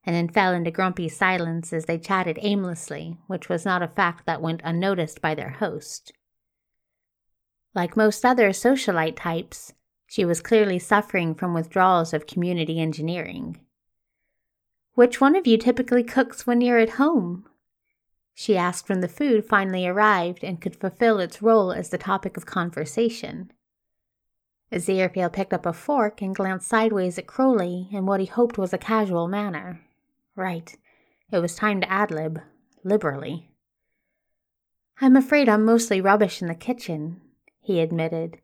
and 0.05 0.15
then 0.15 0.29
fell 0.29 0.53
into 0.53 0.71
grumpy 0.71 1.09
silence 1.09 1.73
as 1.73 1.87
they 1.87 1.99
chatted 1.99 2.39
aimlessly, 2.43 3.17
which 3.27 3.49
was 3.49 3.65
not 3.65 3.83
a 3.83 3.89
fact 3.89 4.27
that 4.27 4.43
went 4.43 4.61
unnoticed 4.65 5.23
by 5.23 5.35
their 5.35 5.51
host. 5.51 6.13
Like 7.75 7.97
most 7.97 8.25
other 8.27 8.51
socialite 8.51 9.17
types, 9.17 9.73
she 10.07 10.27
was 10.27 10.43
clearly 10.43 10.79
suffering 10.79 11.35
from 11.35 11.55
withdrawals 11.55 12.13
of 12.13 12.27
community 12.27 12.79
engineering. 12.79 13.59
Which 14.95 15.21
one 15.21 15.35
of 15.37 15.47
you 15.47 15.57
typically 15.57 16.05
cooks 16.05 16.47
when 16.47 16.61
you're 16.61 16.79
at 16.79 16.91
home? 16.91 17.47
She 18.35 18.57
asked 18.57 18.89
when 18.89 19.01
the 19.01 19.09
food 19.09 19.45
finally 19.45 19.87
arrived 19.87 20.45
and 20.45 20.61
could 20.61 20.77
fulfill 20.77 21.19
its 21.19 21.41
role 21.41 21.73
as 21.73 21.89
the 21.89 21.99
topic 21.99 22.37
of 22.37 22.45
conversation. 22.45 23.53
Aziraphale 24.71 25.33
picked 25.33 25.53
up 25.53 25.67
a 25.67 25.73
fork 25.73 26.23
and 26.23 26.35
glanced 26.35 26.69
sideways 26.69 27.19
at 27.19 27.27
Crowley 27.27 27.89
in 27.91 28.07
what 28.07 28.21
he 28.21 28.27
hoped 28.27 28.59
was 28.59 28.73
a 28.73 28.79
casual 28.79 29.29
manner. 29.29 29.81
Right, 30.35 30.77
it 31.31 31.39
was 31.39 31.55
time 31.55 31.81
to 31.83 31.91
ad 31.91 32.11
lib, 32.11 32.41
liberally. 32.85 33.51
I'm 35.01 35.17
afraid 35.17 35.49
I'm 35.49 35.65
mostly 35.65 36.01
rubbish 36.01 36.41
in 36.41 36.49
the 36.49 36.55
kitchen, 36.55 37.21
he 37.61 37.81
admitted. 37.81 38.39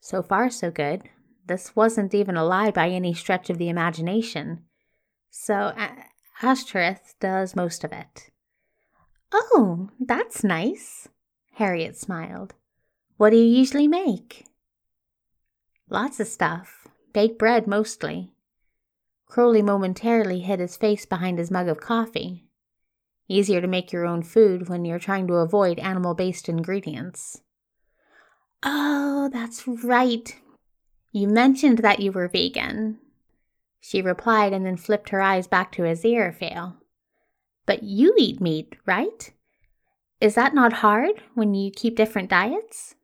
So 0.00 0.22
far, 0.22 0.50
so 0.50 0.70
good. 0.70 1.02
This 1.46 1.74
wasn't 1.76 2.14
even 2.14 2.36
a 2.36 2.44
lie 2.44 2.70
by 2.70 2.88
any 2.88 3.12
stretch 3.14 3.50
of 3.50 3.58
the 3.58 3.68
imagination. 3.68 4.64
So, 5.30 5.72
Ashtoreth 6.42 7.14
does 7.20 7.56
most 7.56 7.84
of 7.84 7.92
it. 7.92 8.30
Oh, 9.32 9.90
that's 9.98 10.42
nice, 10.42 11.08
Harriet 11.54 11.96
smiled. 11.96 12.54
What 13.16 13.30
do 13.30 13.36
you 13.36 13.44
usually 13.44 13.86
make? 13.86 14.46
Lots 15.88 16.20
of 16.20 16.26
stuff. 16.26 16.88
Baked 17.12 17.38
bread 17.38 17.66
mostly. 17.66 18.30
Crowley 19.26 19.62
momentarily 19.62 20.40
hid 20.40 20.58
his 20.58 20.76
face 20.76 21.06
behind 21.06 21.38
his 21.38 21.50
mug 21.50 21.68
of 21.68 21.80
coffee. 21.80 22.44
Easier 23.28 23.60
to 23.60 23.68
make 23.68 23.92
your 23.92 24.06
own 24.06 24.22
food 24.22 24.68
when 24.68 24.84
you're 24.84 24.98
trying 24.98 25.28
to 25.28 25.34
avoid 25.34 25.78
animal 25.78 26.14
based 26.14 26.48
ingredients. 26.48 27.42
Oh, 28.64 29.30
that's 29.32 29.66
right. 29.68 30.34
You 31.12 31.28
mentioned 31.28 31.78
that 31.78 32.00
you 32.00 32.10
were 32.10 32.26
vegan. 32.28 32.98
She 33.80 34.02
replied 34.02 34.52
and 34.52 34.64
then 34.64 34.76
flipped 34.76 35.08
her 35.08 35.20
eyes 35.20 35.46
back 35.46 35.72
to 35.72 35.82
Aziraphale. 35.82 36.76
But 37.66 37.82
you 37.82 38.14
eat 38.18 38.40
meat, 38.40 38.76
right? 38.86 39.32
Is 40.20 40.34
that 40.34 40.54
not 40.54 40.74
hard 40.74 41.22
when 41.34 41.54
you 41.54 41.70
keep 41.70 41.96
different 41.96 42.28
diets? 42.28 42.94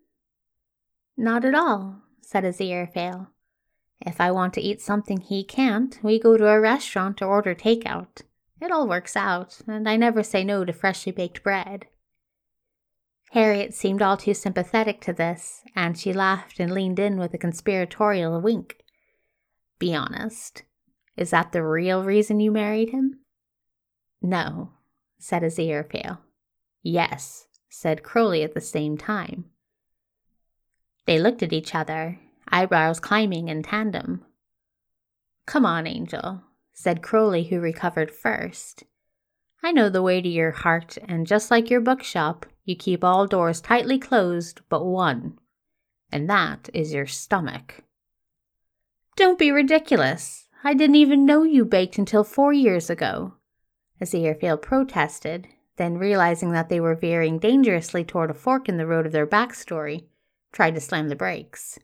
Not 1.16 1.44
at 1.44 1.54
all, 1.54 2.02
said 2.20 2.44
Aziraphale. 2.44 3.28
If 4.00 4.20
I 4.20 4.30
want 4.30 4.52
to 4.54 4.60
eat 4.60 4.82
something 4.82 5.20
he 5.20 5.42
can't, 5.42 5.98
we 6.02 6.18
go 6.18 6.36
to 6.36 6.46
a 6.46 6.60
restaurant 6.60 7.22
or 7.22 7.28
order 7.28 7.54
takeout. 7.54 8.22
It 8.60 8.70
all 8.70 8.86
works 8.86 9.16
out, 9.16 9.60
and 9.66 9.88
I 9.88 9.96
never 9.96 10.22
say 10.22 10.44
no 10.44 10.64
to 10.64 10.72
freshly 10.72 11.12
baked 11.12 11.42
bread. 11.42 11.86
Harriet 13.30 13.74
seemed 13.74 14.02
all 14.02 14.16
too 14.16 14.34
sympathetic 14.34 15.00
to 15.02 15.12
this, 15.12 15.62
and 15.74 15.98
she 15.98 16.12
laughed 16.12 16.60
and 16.60 16.72
leaned 16.72 16.98
in 16.98 17.18
with 17.18 17.34
a 17.34 17.38
conspiratorial 17.38 18.40
wink. 18.40 18.76
Be 19.78 19.94
honest. 19.94 20.62
Is 21.16 21.30
that 21.30 21.52
the 21.52 21.62
real 21.62 22.04
reason 22.04 22.40
you 22.40 22.50
married 22.50 22.90
him? 22.90 23.20
No, 24.20 24.70
said 25.18 25.42
Aziraphale. 25.42 26.18
Yes, 26.82 27.46
said 27.68 28.02
Crowley 28.02 28.42
at 28.42 28.54
the 28.54 28.60
same 28.60 28.98
time. 28.98 29.46
They 31.06 31.18
looked 31.18 31.42
at 31.42 31.52
each 31.52 31.74
other, 31.74 32.18
eyebrows 32.48 33.00
climbing 33.00 33.48
in 33.48 33.62
tandem. 33.62 34.24
Come 35.46 35.64
on, 35.64 35.86
Angel, 35.86 36.42
said 36.72 37.02
Crowley, 37.02 37.44
who 37.44 37.60
recovered 37.60 38.10
first. 38.10 38.84
I 39.62 39.72
know 39.72 39.88
the 39.88 40.02
way 40.02 40.20
to 40.20 40.28
your 40.28 40.50
heart, 40.50 40.98
and 41.08 41.26
just 41.26 41.50
like 41.50 41.70
your 41.70 41.80
bookshop, 41.80 42.46
you 42.64 42.76
keep 42.76 43.02
all 43.02 43.26
doors 43.26 43.60
tightly 43.60 43.98
closed 43.98 44.60
but 44.68 44.84
one, 44.84 45.38
and 46.12 46.28
that 46.28 46.68
is 46.74 46.92
your 46.92 47.06
stomach. 47.06 47.82
Don't 49.16 49.38
be 49.38 49.50
ridiculous. 49.50 50.45
I 50.64 50.74
didn't 50.74 50.96
even 50.96 51.26
know 51.26 51.42
you 51.42 51.64
baked 51.64 51.98
until 51.98 52.24
four 52.24 52.52
years 52.52 52.90
ago 52.90 53.34
as 54.00 54.12
Aziraphale 54.12 54.60
protested, 54.60 55.48
then 55.76 55.98
realizing 55.98 56.52
that 56.52 56.68
they 56.68 56.80
were 56.80 56.94
veering 56.94 57.38
dangerously 57.38 58.04
toward 58.04 58.30
a 58.30 58.34
fork 58.34 58.68
in 58.68 58.76
the 58.76 58.86
road 58.86 59.06
of 59.06 59.12
their 59.12 59.26
backstory, 59.26 60.04
tried 60.52 60.74
to 60.74 60.80
slam 60.80 61.08
the 61.08 61.16
brakes. 61.16 61.78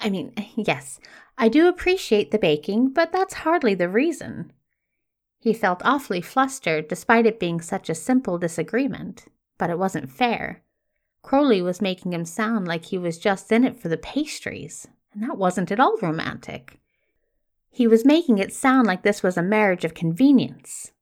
I 0.00 0.10
mean, 0.10 0.32
yes, 0.56 1.00
I 1.38 1.48
do 1.48 1.68
appreciate 1.68 2.30
the 2.30 2.38
baking, 2.38 2.90
but 2.90 3.12
that's 3.12 3.34
hardly 3.34 3.74
the 3.74 3.88
reason. 3.88 4.52
He 5.38 5.52
felt 5.52 5.82
awfully 5.84 6.20
flustered 6.20 6.88
despite 6.88 7.26
it 7.26 7.40
being 7.40 7.60
such 7.60 7.88
a 7.88 7.94
simple 7.94 8.38
disagreement, 8.38 9.26
but 9.58 9.70
it 9.70 9.78
wasn't 9.78 10.10
fair. 10.10 10.62
Crowley 11.22 11.60
was 11.60 11.80
making 11.80 12.12
him 12.12 12.24
sound 12.24 12.68
like 12.68 12.86
he 12.86 12.98
was 12.98 13.18
just 13.18 13.50
in 13.50 13.64
it 13.64 13.76
for 13.76 13.88
the 13.88 13.96
pastries, 13.96 14.86
and 15.12 15.22
that 15.22 15.38
wasn't 15.38 15.70
at 15.70 15.80
all 15.80 15.96
romantic. 16.00 16.78
He 17.76 17.86
was 17.86 18.06
making 18.06 18.38
it 18.38 18.54
sound 18.54 18.86
like 18.86 19.02
this 19.02 19.22
was 19.22 19.36
a 19.36 19.42
marriage 19.42 19.84
of 19.84 19.92
convenience. 19.92 20.92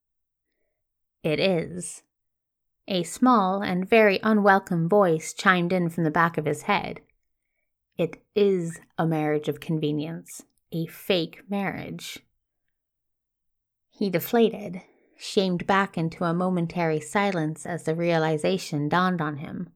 It 1.23 1.39
is. 1.39 2.03
A 2.89 3.05
small 3.05 3.63
and 3.63 3.89
very 3.89 4.19
unwelcome 4.25 4.89
voice 4.89 5.33
chimed 5.33 5.73
in 5.73 5.89
from 5.89 6.03
the 6.03 6.11
back 6.11 6.37
of 6.37 6.47
his 6.47 6.63
head. 6.63 7.01
It 7.97 8.21
is 8.35 8.81
a 8.99 9.07
marriage 9.07 9.47
of 9.47 9.61
convenience, 9.61 10.43
a 10.73 10.87
fake 10.87 11.45
marriage. 11.49 12.19
He 13.93 14.11
deflated, 14.11 14.83
shamed 15.17 15.69
back 15.69 15.97
into 15.97 16.25
a 16.25 16.35
momentary 16.35 16.99
silence 16.99 17.67
as 17.67 17.85
the 17.85 17.95
realization 17.95 18.89
dawned 18.89 19.21
on 19.21 19.37
him. 19.37 19.69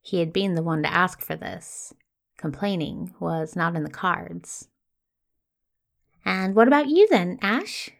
He 0.00 0.20
had 0.20 0.32
been 0.32 0.54
the 0.54 0.62
one 0.62 0.82
to 0.84 0.90
ask 0.90 1.20
for 1.20 1.36
this. 1.36 1.92
Complaining 2.38 3.14
was 3.20 3.54
not 3.54 3.76
in 3.76 3.84
the 3.84 3.90
cards. 3.90 4.70
And 6.24 6.54
what 6.54 6.68
about 6.68 6.88
you 6.88 7.06
then, 7.08 7.38
Ash? 7.40 7.90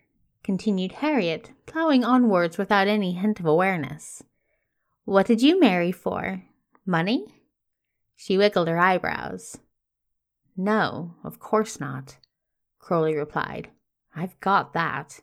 continued 0.42 0.92
Harriet, 0.92 1.50
ploughing 1.66 2.04
onwards 2.04 2.56
without 2.56 2.88
any 2.88 3.12
hint 3.12 3.38
of 3.38 3.46
awareness. 3.46 4.22
What 5.04 5.26
did 5.26 5.42
you 5.42 5.60
marry 5.60 5.92
for? 5.92 6.42
Money? 6.86 7.26
She 8.16 8.38
wiggled 8.38 8.68
her 8.68 8.78
eyebrows. 8.78 9.58
No, 10.56 11.14
of 11.22 11.38
course 11.38 11.78
not, 11.78 12.16
Crowley 12.78 13.14
replied. 13.14 13.68
I've 14.16 14.40
got 14.40 14.72
that. 14.72 15.20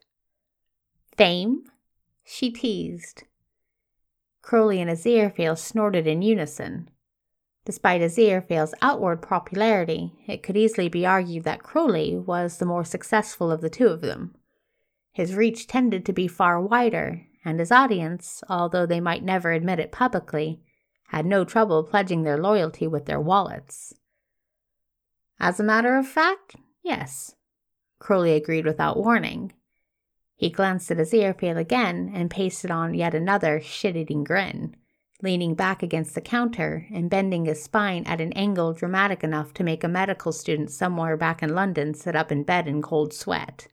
Fame? 1.18 1.64
She 2.24 2.52
teased. 2.52 3.24
Crowley 4.42 4.80
and 4.80 4.90
Aziraphale 4.90 5.58
snorted 5.58 6.06
in 6.06 6.22
unison. 6.22 6.90
Despite 7.66 8.02
Aziraphale's 8.02 8.76
outward 8.84 9.24
popularity, 9.24 10.14
it 10.28 10.44
could 10.44 10.56
easily 10.56 10.88
be 10.88 11.04
argued 11.04 11.46
that 11.46 11.64
Crowley 11.64 12.16
was 12.16 12.58
the 12.58 12.66
more 12.66 12.86
successful 12.86 13.52
of 13.52 13.62
the 13.62 13.72
two 13.72 13.88
of 13.88 14.02
them. 14.02 14.36
His 15.12 15.34
reach 15.34 15.66
tended 15.66 16.06
to 16.06 16.14
be 16.14 16.28
far 16.28 16.62
wider, 16.62 17.26
and 17.44 17.60
his 17.60 17.72
audience, 17.72 18.44
although 18.48 18.86
they 18.86 19.00
might 19.00 19.24
never 19.24 19.52
admit 19.52 19.80
it 19.80 19.92
publicly, 19.92 20.62
had 21.08 21.26
no 21.26 21.44
trouble 21.44 21.84
pledging 21.84 22.22
their 22.22 22.38
loyalty 22.38 22.86
with 22.86 23.08
their 23.08 23.20
wallets. 23.20 23.96
As 25.40 25.60
a 25.60 25.64
matter 25.64 25.98
of 25.98 26.08
fact, 26.08 26.58
yes, 26.84 27.36
Crowley 27.98 28.34
agreed 28.34 28.66
without 28.66 28.98
warning. 28.98 29.54
He 30.36 30.52
glanced 30.52 30.92
at 30.92 30.98
Aziraphale 30.98 31.58
again 31.58 32.12
and 32.14 32.30
pasted 32.30 32.70
on 32.70 32.94
yet 32.94 33.16
another 33.16 33.60
shit 33.60 33.96
eating 33.96 34.24
grin 34.24 34.76
leaning 35.22 35.56
back 35.56 35.82
against 35.82 36.14
the 36.14 36.22
counter 36.22 36.88
and 36.94 37.10
bending 37.10 37.46
his 37.46 37.64
spine 37.64 38.04
at 38.06 38.22
an 38.22 38.34
angle 38.34 38.74
dramatic 38.74 39.24
enough 39.24 39.54
to 39.54 39.64
make 39.64 39.84
a 39.84 39.88
medical 39.88 40.32
student 40.32 40.70
somewhere 40.70 41.16
back 41.16 41.42
in 41.42 41.56
London 41.56 41.94
sit 41.94 42.16
up 42.16 42.32
in 42.32 42.44
bed 42.44 42.68
in 42.68 42.82
cold 42.82 43.14
sweat. 43.14 43.68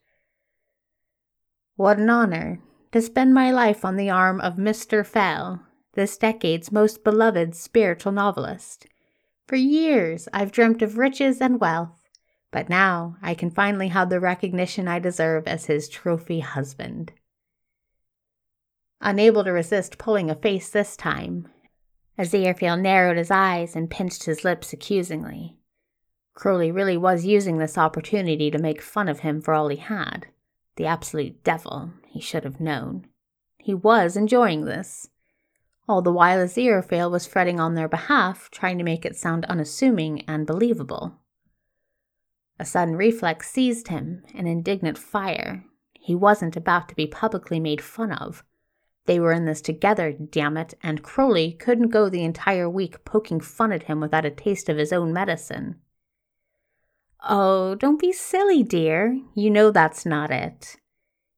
What 1.76 1.98
an 1.98 2.10
honor 2.10 2.60
to 2.92 3.02
spend 3.02 3.34
my 3.34 3.50
life 3.50 3.84
on 3.84 3.96
the 3.96 4.10
arm 4.10 4.40
of 4.40 4.56
Mr. 4.56 5.04
Fell, 5.04 5.62
this 5.94 6.16
decade's 6.16 6.70
most 6.70 7.02
beloved 7.02 7.54
spiritual 7.54 8.12
novelist. 8.12 8.86
For 9.48 9.56
years 9.56 10.28
I've 10.32 10.52
dreamt 10.52 10.82
of 10.82 10.98
riches 10.98 11.40
and 11.40 11.60
wealth, 11.60 12.08
but 12.50 12.68
now 12.68 13.16
I 13.22 13.34
can 13.34 13.50
finally 13.50 13.88
have 13.88 14.10
the 14.10 14.20
recognition 14.20 14.86
I 14.86 14.98
deserve 14.98 15.48
as 15.48 15.66
his 15.66 15.88
trophy 15.88 16.40
husband. 16.40 17.12
Unable 19.04 19.42
to 19.42 19.50
resist 19.50 19.98
pulling 19.98 20.30
a 20.30 20.36
face 20.36 20.70
this 20.70 20.96
time, 20.96 21.48
Aziraphale 22.16 22.80
narrowed 22.80 23.16
his 23.16 23.32
eyes 23.32 23.74
and 23.74 23.90
pinched 23.90 24.24
his 24.24 24.44
lips 24.44 24.72
accusingly. 24.72 25.58
Crowley 26.34 26.70
really 26.70 26.96
was 26.96 27.24
using 27.24 27.58
this 27.58 27.76
opportunity 27.76 28.48
to 28.48 28.58
make 28.58 28.80
fun 28.80 29.08
of 29.08 29.20
him 29.20 29.40
for 29.40 29.54
all 29.54 29.68
he 29.68 29.76
had. 29.76 30.28
The 30.76 30.86
absolute 30.86 31.42
devil, 31.42 31.90
he 32.06 32.20
should 32.20 32.44
have 32.44 32.60
known. 32.60 33.06
He 33.58 33.74
was 33.74 34.16
enjoying 34.16 34.66
this. 34.66 35.08
All 35.88 36.00
the 36.00 36.12
while 36.12 36.38
Aziraphale 36.38 37.10
was 37.10 37.26
fretting 37.26 37.58
on 37.58 37.74
their 37.74 37.88
behalf, 37.88 38.50
trying 38.52 38.78
to 38.78 38.84
make 38.84 39.04
it 39.04 39.16
sound 39.16 39.44
unassuming 39.46 40.22
and 40.28 40.46
believable. 40.46 41.18
A 42.60 42.64
sudden 42.64 42.94
reflex 42.94 43.50
seized 43.50 43.88
him, 43.88 44.22
an 44.32 44.46
indignant 44.46 44.96
fire. 44.96 45.64
He 45.92 46.14
wasn't 46.14 46.56
about 46.56 46.88
to 46.88 46.94
be 46.94 47.08
publicly 47.08 47.58
made 47.58 47.80
fun 47.80 48.12
of. 48.12 48.44
They 49.06 49.18
were 49.18 49.32
in 49.32 49.46
this 49.46 49.60
together, 49.60 50.12
damn 50.12 50.56
it, 50.56 50.74
and 50.82 51.02
Crowley 51.02 51.52
couldn't 51.52 51.88
go 51.88 52.08
the 52.08 52.24
entire 52.24 52.70
week 52.70 53.04
poking 53.04 53.40
fun 53.40 53.72
at 53.72 53.84
him 53.84 54.00
without 54.00 54.24
a 54.24 54.30
taste 54.30 54.68
of 54.68 54.76
his 54.76 54.92
own 54.92 55.12
medicine. 55.12 55.76
Oh, 57.28 57.74
don't 57.74 58.00
be 58.00 58.12
silly, 58.12 58.62
dear. 58.62 59.20
You 59.34 59.50
know 59.50 59.70
that's 59.70 60.06
not 60.06 60.30
it. 60.30 60.76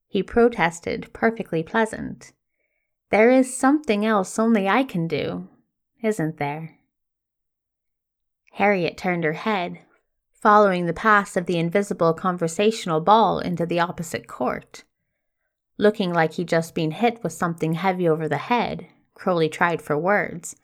He 0.07 0.23
protested, 0.23 1.13
perfectly 1.13 1.63
pleasant. 1.63 2.33
There 3.11 3.31
is 3.31 3.57
something 3.57 4.05
else 4.05 4.39
only 4.39 4.69
I 4.69 4.85
can 4.85 5.07
do, 5.09 5.49
isn't 6.03 6.39
there? 6.39 6.79
Harriet 8.53 8.97
turned 8.97 9.25
her 9.25 9.33
head, 9.33 9.81
following 10.33 10.87
the 10.87 10.93
path 10.93 11.37
of 11.37 11.47
the 11.47 11.59
invisible 11.59 12.15
conversational 12.15 13.01
ball 13.01 13.41
into 13.41 13.67
the 13.67 13.81
opposite 13.81 14.29
court. 14.29 14.85
Looking 15.77 16.13
like 16.13 16.35
he'd 16.35 16.49
just 16.49 16.75
been 16.75 16.93
hit 16.93 17.23
with 17.23 17.33
something 17.33 17.75
heavy 17.75 18.09
over 18.09 18.29
the 18.29 18.37
head, 18.37 18.87
Crowley 19.15 19.49
tried 19.49 19.83
for 19.83 19.99
words. 19.99 20.57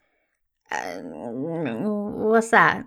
Uh, 0.69 0.99
what's 1.01 2.49
that? 2.51 2.85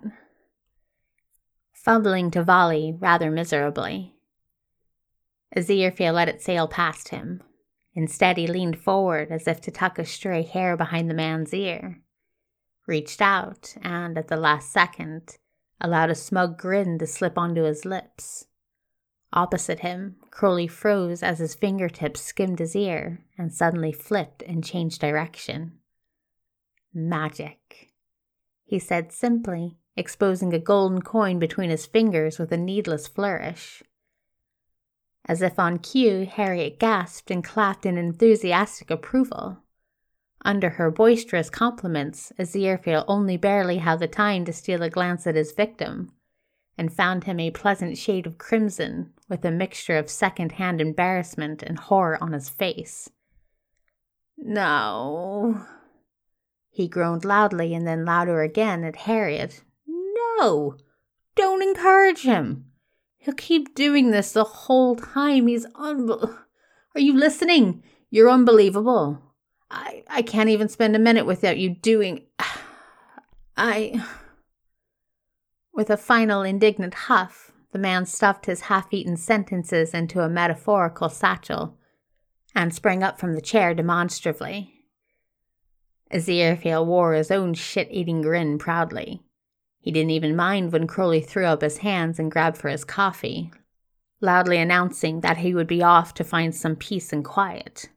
Fumbling 1.73 2.31
to 2.31 2.43
volley 2.43 2.95
rather 2.99 3.29
miserably. 3.29 4.15
Aziraphale 5.55 6.13
let 6.13 6.27
it 6.27 6.41
sail 6.41 6.67
past 6.67 7.09
him. 7.09 7.43
Instead, 7.93 8.37
he 8.37 8.47
leaned 8.47 8.79
forward 8.79 9.31
as 9.31 9.47
if 9.47 9.61
to 9.61 9.71
tuck 9.71 9.99
a 9.99 10.05
stray 10.05 10.41
hair 10.41 10.75
behind 10.75 11.09
the 11.09 11.13
man's 11.13 11.53
ear, 11.53 12.01
reached 12.87 13.21
out, 13.21 13.75
and 13.81 14.17
at 14.17 14.27
the 14.27 14.35
last 14.35 14.71
second, 14.71 15.37
allowed 15.79 16.09
a 16.09 16.15
smug 16.15 16.57
grin 16.57 16.97
to 16.99 17.07
slip 17.07 17.37
onto 17.37 17.63
his 17.63 17.85
lips. 17.85 18.47
Opposite 19.35 19.81
him, 19.81 20.15
Crowley 20.31 20.65
froze 20.65 21.21
as 21.21 21.39
his 21.39 21.53
fingertips 21.53 22.21
skimmed 22.21 22.59
his 22.59 22.73
ear 22.73 23.25
and 23.37 23.53
suddenly 23.53 23.91
flipped 23.91 24.41
and 24.43 24.63
changed 24.63 25.01
direction. 25.01 25.73
Magic, 26.93 27.91
he 28.63 28.79
said 28.79 29.11
simply, 29.11 29.77
exposing 29.97 30.53
a 30.53 30.59
golden 30.59 31.01
coin 31.01 31.37
between 31.37 31.69
his 31.69 31.85
fingers 31.85 32.39
with 32.39 32.49
a 32.53 32.57
needless 32.57 33.09
flourish. 33.09 33.83
As 35.25 35.41
if 35.41 35.59
on 35.59 35.79
cue, 35.79 36.25
Harriet 36.25 36.79
gasped 36.79 37.29
and 37.29 37.43
clapped 37.43 37.85
in 37.85 37.97
enthusiastic 37.97 38.89
approval. 38.89 39.57
Under 40.45 40.69
her 40.69 40.89
boisterous 40.89 41.49
compliments, 41.49 42.31
Aziraphale 42.39 43.03
only 43.07 43.35
barely 43.35 43.79
had 43.79 43.99
the 43.99 44.07
time 44.07 44.45
to 44.45 44.53
steal 44.53 44.81
a 44.81 44.89
glance 44.89 45.27
at 45.27 45.35
his 45.35 45.51
victim, 45.51 46.13
and 46.77 46.93
found 46.93 47.25
him 47.25 47.39
a 47.39 47.51
pleasant 47.51 47.97
shade 47.97 48.27
of 48.27 48.37
crimson 48.37 49.11
with 49.27 49.43
a 49.45 49.51
mixture 49.51 49.97
of 49.97 50.09
second 50.09 50.53
hand 50.53 50.81
embarrassment 50.81 51.63
and 51.63 51.79
horror 51.79 52.17
on 52.21 52.33
his 52.33 52.49
face. 52.49 53.09
No. 54.37 55.65
He 56.69 56.87
groaned 56.87 57.25
loudly 57.25 57.73
and 57.73 57.87
then 57.87 58.05
louder 58.05 58.41
again 58.41 58.83
at 58.83 58.95
Harriet. 58.97 59.63
No! 59.87 60.75
Don't 61.35 61.63
encourage 61.63 62.21
him. 62.21 62.65
He'll 63.17 63.33
keep 63.33 63.73
doing 63.73 64.11
this 64.11 64.31
the 64.33 64.43
whole 64.43 64.95
time. 64.95 65.47
He's 65.47 65.65
unbel. 65.67 66.37
Are 66.93 67.01
you 67.01 67.17
listening? 67.17 67.83
You're 68.09 68.29
unbelievable. 68.29 69.21
I 69.71 70.03
I 70.07 70.21
can't 70.21 70.49
even 70.49 70.69
spend 70.69 70.95
a 70.95 70.99
minute 70.99 71.25
without 71.25 71.57
you 71.57 71.69
doing. 71.69 72.27
I. 73.57 74.05
With 75.73 75.89
a 75.89 75.97
final 75.97 76.43
indignant 76.43 76.93
huff, 76.93 77.44
the 77.75 77.79
man 77.79 78.05
stuffed 78.05 78.45
his 78.45 78.61
half 78.61 78.93
eaten 78.93 79.17
sentences 79.17 79.93
into 79.93 80.21
a 80.21 80.29
metaphorical 80.29 81.09
satchel 81.09 81.77
and 82.55 82.73
sprang 82.73 83.03
up 83.03 83.19
from 83.19 83.33
the 83.35 83.41
chair 83.41 83.73
demonstratively. 83.73 84.73
Aziraphale 86.09 86.85
wore 86.85 87.15
his 87.15 87.31
own 87.31 87.53
shit 87.53 87.89
eating 87.91 88.21
grin 88.21 88.57
proudly. 88.57 89.23
He 89.81 89.91
didn't 89.91 90.11
even 90.11 90.37
mind 90.37 90.71
when 90.71 90.87
Crowley 90.87 91.19
threw 91.19 91.43
up 91.43 91.61
his 91.61 91.79
hands 91.79 92.17
and 92.17 92.31
grabbed 92.31 92.55
for 92.55 92.69
his 92.69 92.85
coffee, 92.85 93.51
loudly 94.21 94.57
announcing 94.57 95.19
that 95.19 95.39
he 95.39 95.53
would 95.53 95.67
be 95.67 95.83
off 95.83 96.13
to 96.13 96.23
find 96.23 96.55
some 96.55 96.77
peace 96.77 97.11
and 97.11 97.25
quiet. 97.25 97.89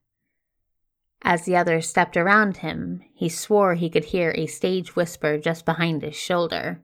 As 1.23 1.45
the 1.45 1.55
others 1.55 1.89
stepped 1.89 2.17
around 2.17 2.57
him, 2.57 3.05
he 3.15 3.29
swore 3.29 3.77
he 3.77 3.89
could 3.89 4.07
hear 4.07 4.33
a 4.35 4.47
stage 4.47 4.97
whisper 4.97 5.39
just 5.39 5.65
behind 5.65 6.03
his 6.03 6.17
shoulder. 6.17 6.83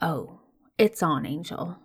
Oh, 0.00 0.40
it's 0.78 1.02
on, 1.02 1.26
Angel. 1.26 1.76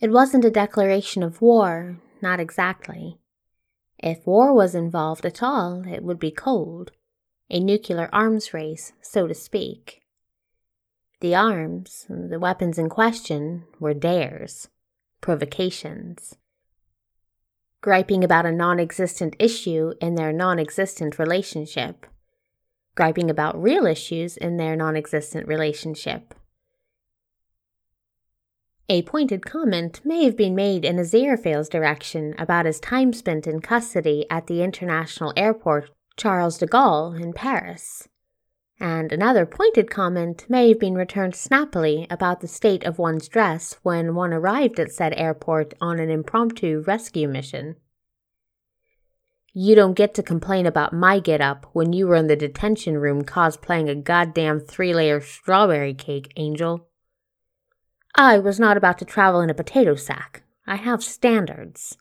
It 0.00 0.10
wasn't 0.10 0.46
a 0.46 0.50
declaration 0.50 1.22
of 1.22 1.42
war, 1.42 1.98
not 2.22 2.40
exactly. 2.40 3.18
If 3.98 4.26
war 4.26 4.54
was 4.54 4.74
involved 4.74 5.26
at 5.26 5.42
all, 5.42 5.86
it 5.86 6.02
would 6.02 6.18
be 6.18 6.30
cold. 6.30 6.92
a 7.52 7.58
nuclear 7.58 8.08
arms 8.12 8.54
race, 8.54 8.92
so 9.02 9.26
to 9.26 9.34
speak. 9.34 10.02
The 11.20 11.34
arms, 11.34 12.06
the 12.08 12.38
weapons 12.38 12.78
in 12.78 12.88
question, 12.88 13.64
were 13.80 13.92
dares, 13.92 14.68
provocations. 15.20 16.36
Griping 17.82 18.22
about 18.22 18.46
a 18.46 18.52
non 18.52 18.78
existent 18.78 19.34
issue 19.38 19.94
in 20.00 20.14
their 20.14 20.32
non 20.32 20.58
existent 20.58 21.18
relationship. 21.18 22.06
Griping 22.94 23.28
about 23.28 23.60
real 23.60 23.84
issues 23.84 24.36
in 24.36 24.56
their 24.56 24.76
non 24.76 24.96
existent 24.96 25.48
relationship. 25.48 26.34
A 28.90 29.02
pointed 29.02 29.46
comment 29.46 30.00
may 30.04 30.24
have 30.24 30.36
been 30.36 30.56
made 30.56 30.84
in 30.84 30.96
Aziraphale's 30.96 31.68
direction 31.68 32.34
about 32.38 32.66
his 32.66 32.80
time 32.80 33.12
spent 33.12 33.46
in 33.46 33.60
custody 33.60 34.26
at 34.28 34.48
the 34.48 34.64
international 34.64 35.32
airport 35.36 35.92
Charles 36.16 36.58
de 36.58 36.66
Gaulle 36.66 37.14
in 37.14 37.32
Paris. 37.32 38.08
And 38.80 39.12
another 39.12 39.46
pointed 39.46 39.88
comment 39.90 40.44
may 40.48 40.70
have 40.70 40.80
been 40.80 40.96
returned 40.96 41.36
snappily 41.36 42.08
about 42.10 42.40
the 42.40 42.48
state 42.48 42.82
of 42.82 42.98
one's 42.98 43.28
dress 43.28 43.76
when 43.84 44.16
one 44.16 44.32
arrived 44.32 44.80
at 44.80 44.90
said 44.90 45.14
airport 45.16 45.72
on 45.80 46.00
an 46.00 46.10
impromptu 46.10 46.82
rescue 46.84 47.28
mission. 47.28 47.76
You 49.52 49.76
don't 49.76 49.94
get 49.94 50.14
to 50.14 50.22
complain 50.24 50.66
about 50.66 50.92
my 50.92 51.20
get 51.20 51.40
up 51.40 51.64
when 51.74 51.92
you 51.92 52.08
were 52.08 52.16
in 52.16 52.26
the 52.26 52.34
detention 52.34 52.98
room 52.98 53.22
cosplaying 53.22 53.88
a 53.88 53.94
goddamn 53.94 54.58
three 54.58 54.92
layer 54.92 55.20
strawberry 55.20 55.94
cake, 55.94 56.32
Angel. 56.34 56.89
I 58.14 58.38
was 58.38 58.60
not 58.60 58.76
about 58.76 58.98
to 58.98 59.04
travel 59.04 59.40
in 59.40 59.50
a 59.50 59.54
potato 59.54 59.94
sack. 59.94 60.42
I 60.66 60.76
have 60.76 61.02
standards. 61.02 61.96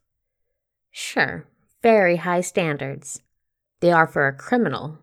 Sure, 0.91 1.47
very 1.81 2.17
high 2.17 2.41
standards. 2.41 3.21
They 3.79 3.91
are 3.91 4.07
for 4.07 4.27
a 4.27 4.35
criminal. 4.35 4.99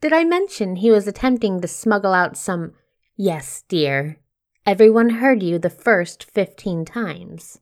Did 0.00 0.12
I 0.12 0.24
mention 0.24 0.76
he 0.76 0.90
was 0.90 1.06
attempting 1.06 1.60
to 1.60 1.68
smuggle 1.68 2.12
out 2.12 2.36
some. 2.36 2.72
Yes, 3.16 3.62
dear. 3.68 4.18
Everyone 4.66 5.10
heard 5.10 5.42
you 5.42 5.58
the 5.58 5.70
first 5.70 6.24
fifteen 6.24 6.84
times. 6.84 7.60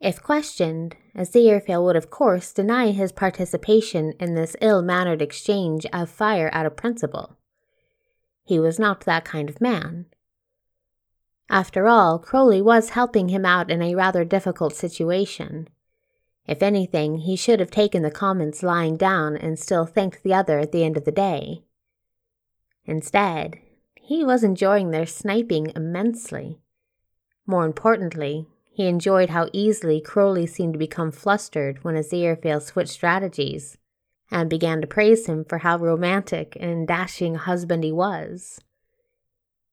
If 0.00 0.22
questioned, 0.22 0.96
Aziraphale 1.16 1.84
would 1.84 1.96
of 1.96 2.10
course 2.10 2.52
deny 2.52 2.90
his 2.90 3.12
participation 3.12 4.12
in 4.18 4.34
this 4.34 4.56
ill 4.60 4.82
mannered 4.82 5.22
exchange 5.22 5.86
of 5.92 6.10
fire 6.10 6.50
out 6.52 6.66
of 6.66 6.76
principle. 6.76 7.36
He 8.44 8.58
was 8.58 8.78
not 8.78 9.04
that 9.04 9.24
kind 9.24 9.48
of 9.48 9.60
man. 9.60 10.06
After 11.50 11.88
all, 11.88 12.20
Crowley 12.20 12.62
was 12.62 12.90
helping 12.90 13.28
him 13.28 13.44
out 13.44 13.72
in 13.72 13.82
a 13.82 13.96
rather 13.96 14.24
difficult 14.24 14.72
situation. 14.72 15.68
If 16.46 16.62
anything, 16.62 17.18
he 17.18 17.34
should 17.34 17.58
have 17.58 17.72
taken 17.72 18.02
the 18.02 18.10
comments 18.10 18.62
lying 18.62 18.96
down 18.96 19.36
and 19.36 19.58
still 19.58 19.84
thanked 19.84 20.22
the 20.22 20.32
other 20.32 20.60
at 20.60 20.70
the 20.70 20.84
end 20.84 20.96
of 20.96 21.04
the 21.04 21.10
day. 21.10 21.64
Instead, 22.84 23.58
he 24.00 24.24
was 24.24 24.44
enjoying 24.44 24.90
their 24.90 25.06
sniping 25.06 25.72
immensely. 25.74 26.60
More 27.46 27.66
importantly, 27.66 28.46
he 28.70 28.86
enjoyed 28.86 29.30
how 29.30 29.48
easily 29.52 30.00
Crowley 30.00 30.46
seemed 30.46 30.74
to 30.74 30.78
become 30.78 31.10
flustered 31.10 31.82
when 31.82 31.96
Aziraphale 31.96 32.62
switched 32.62 32.92
strategies, 32.92 33.76
and 34.30 34.48
began 34.48 34.80
to 34.80 34.86
praise 34.86 35.26
him 35.26 35.44
for 35.44 35.58
how 35.58 35.78
romantic 35.78 36.56
and 36.60 36.86
dashing 36.86 37.34
a 37.34 37.38
husband 37.38 37.82
he 37.82 37.90
was. 37.90 38.60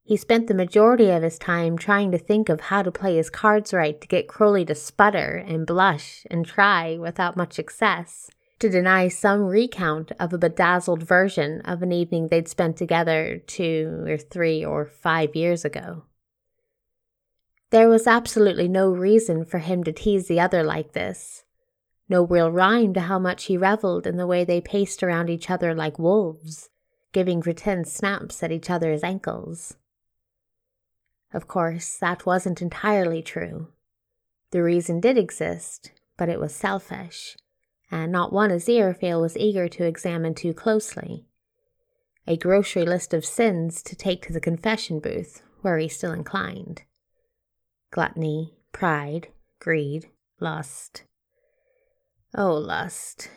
He 0.08 0.16
spent 0.16 0.48
the 0.48 0.54
majority 0.54 1.10
of 1.10 1.22
his 1.22 1.38
time 1.38 1.78
trying 1.78 2.14
to 2.14 2.18
think 2.18 2.48
of 2.48 2.62
how 2.62 2.82
to 2.82 2.94
play 2.94 3.18
his 3.18 3.30
cards 3.30 3.74
right 3.74 4.00
to 4.00 4.08
get 4.08 4.30
Crowley 4.30 4.64
to 4.64 4.74
sputter 4.74 5.44
and 5.46 5.68
blush 5.68 6.26
and 6.32 6.46
try, 6.46 6.98
without 6.98 7.36
much 7.36 7.52
success, 7.52 8.32
to 8.60 8.70
deny 8.70 9.10
some 9.10 9.42
recount 9.42 10.14
of 10.18 10.32
a 10.32 10.38
bedazzled 10.38 11.04
version 11.04 11.60
of 11.66 11.84
an 11.84 11.92
evening 11.92 12.30
they'd 12.30 12.48
spent 12.48 12.78
together 12.78 13.42
two 13.48 14.06
or 14.08 14.18
three 14.18 14.64
or 14.64 14.86
five 14.86 15.36
years 15.36 15.66
ago. 15.66 16.06
There 17.72 17.90
was 17.90 18.08
absolutely 18.08 18.70
no 18.70 18.90
reason 18.90 19.44
for 19.44 19.58
him 19.58 19.84
to 19.84 19.92
tease 19.92 20.30
the 20.30 20.40
other 20.40 20.64
like 20.64 20.94
this. 20.94 21.44
No 22.08 22.24
real 22.24 22.50
rhyme 22.50 22.94
to 22.94 23.02
how 23.02 23.20
much 23.20 23.48
he 23.48 23.58
reveled 23.58 24.08
in 24.08 24.16
the 24.16 24.26
way 24.26 24.46
they 24.46 24.62
paced 24.62 25.04
around 25.04 25.30
each 25.30 25.50
other 25.50 25.76
like 25.76 26.00
wolves, 26.00 26.70
giving 27.12 27.42
pretend 27.42 27.90
snaps 27.90 28.42
at 28.42 28.54
each 28.54 28.70
other's 28.70 29.04
ankles. 29.04 29.76
Of 31.34 31.48
course, 31.48 31.98
that 31.98 32.26
wasn't 32.26 32.62
entirely 32.62 33.22
true. 33.22 33.70
The 34.52 34.64
reason 34.64 35.02
did 35.02 35.18
exist, 35.18 35.92
but 36.18 36.30
it 36.30 36.40
was 36.40 36.56
selfish, 36.56 37.36
and 37.92 38.12
not 38.12 38.32
one 38.32 38.50
Aziraphale 38.50 39.22
was 39.22 39.38
eager 39.38 39.68
to 39.68 39.86
examine 39.86 40.36
too 40.36 40.54
closely. 40.54 41.26
A 42.26 42.38
grocery 42.38 42.86
list 42.86 43.14
of 43.14 43.26
sins 43.26 43.82
to 43.84 43.96
take 43.96 44.26
to 44.28 44.34
the 44.34 44.40
confession 44.40 45.00
booth, 45.00 45.42
were 45.64 45.78
he 45.78 45.88
still 45.88 46.14
inclined. 46.14 46.84
Gluttony, 47.92 48.58
pride, 48.72 49.30
greed, 49.60 50.10
lust. 50.40 51.04
Oh, 52.36 52.54
lust. 52.54 53.30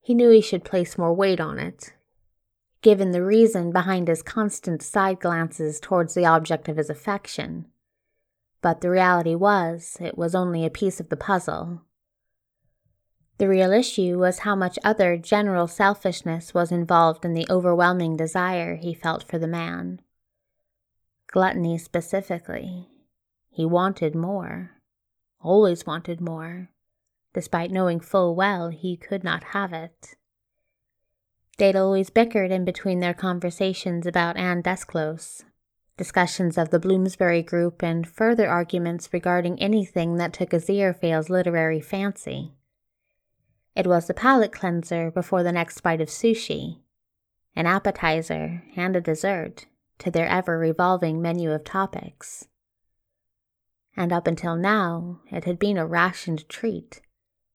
He 0.00 0.14
knew 0.14 0.30
he 0.30 0.40
should 0.40 0.64
place 0.64 0.98
more 0.98 1.14
weight 1.14 1.40
on 1.40 1.58
it, 1.58 1.92
given 2.82 3.12
the 3.12 3.24
reason 3.24 3.70
behind 3.70 4.08
his 4.08 4.22
constant 4.22 4.82
side 4.82 5.20
glances 5.20 5.78
towards 5.80 6.14
the 6.14 6.26
object 6.26 6.68
of 6.68 6.76
his 6.76 6.90
affection. 6.90 7.66
But 8.60 8.80
the 8.80 8.90
reality 8.90 9.34
was, 9.34 9.96
it 10.00 10.18
was 10.18 10.34
only 10.34 10.64
a 10.64 10.70
piece 10.70 11.00
of 11.00 11.08
the 11.08 11.16
puzzle. 11.16 11.82
The 13.38 13.48
real 13.48 13.72
issue 13.72 14.18
was 14.18 14.40
how 14.40 14.54
much 14.54 14.78
other 14.84 15.16
general 15.16 15.66
selfishness 15.66 16.54
was 16.54 16.70
involved 16.70 17.24
in 17.24 17.34
the 17.34 17.46
overwhelming 17.48 18.16
desire 18.16 18.76
he 18.76 18.94
felt 18.94 19.24
for 19.24 19.38
the 19.38 19.48
man. 19.48 20.00
Gluttony 21.28 21.78
specifically. 21.78 22.88
He 23.50 23.64
wanted 23.64 24.14
more, 24.14 24.72
always 25.40 25.86
wanted 25.86 26.20
more, 26.20 26.70
despite 27.34 27.70
knowing 27.70 28.00
full 28.00 28.34
well 28.34 28.68
he 28.68 28.96
could 28.96 29.24
not 29.24 29.44
have 29.44 29.72
it. 29.72 30.14
They'd 31.62 31.76
always 31.76 32.10
bickered 32.10 32.50
in 32.50 32.64
between 32.64 32.98
their 32.98 33.14
conversations 33.14 34.04
about 34.04 34.36
Anne 34.36 34.64
Desclos, 34.64 35.44
discussions 35.96 36.58
of 36.58 36.70
the 36.70 36.80
Bloomsbury 36.80 37.40
group, 37.40 37.84
and 37.84 38.04
further 38.04 38.48
arguments 38.48 39.08
regarding 39.12 39.62
anything 39.62 40.16
that 40.16 40.32
took 40.32 40.50
Aziraphale's 40.50 41.30
literary 41.30 41.80
fancy. 41.80 42.50
It 43.76 43.86
was 43.86 44.08
the 44.08 44.12
palate 44.12 44.50
cleanser 44.50 45.12
before 45.12 45.44
the 45.44 45.52
next 45.52 45.82
bite 45.82 46.00
of 46.00 46.08
sushi, 46.08 46.80
an 47.54 47.66
appetizer 47.66 48.64
and 48.74 48.96
a 48.96 49.00
dessert 49.00 49.66
to 49.98 50.10
their 50.10 50.26
ever 50.26 50.58
revolving 50.58 51.22
menu 51.22 51.52
of 51.52 51.62
topics. 51.62 52.48
And 53.96 54.12
up 54.12 54.26
until 54.26 54.56
now, 54.56 55.20
it 55.30 55.44
had 55.44 55.60
been 55.60 55.78
a 55.78 55.86
rationed 55.86 56.48
treat 56.48 57.02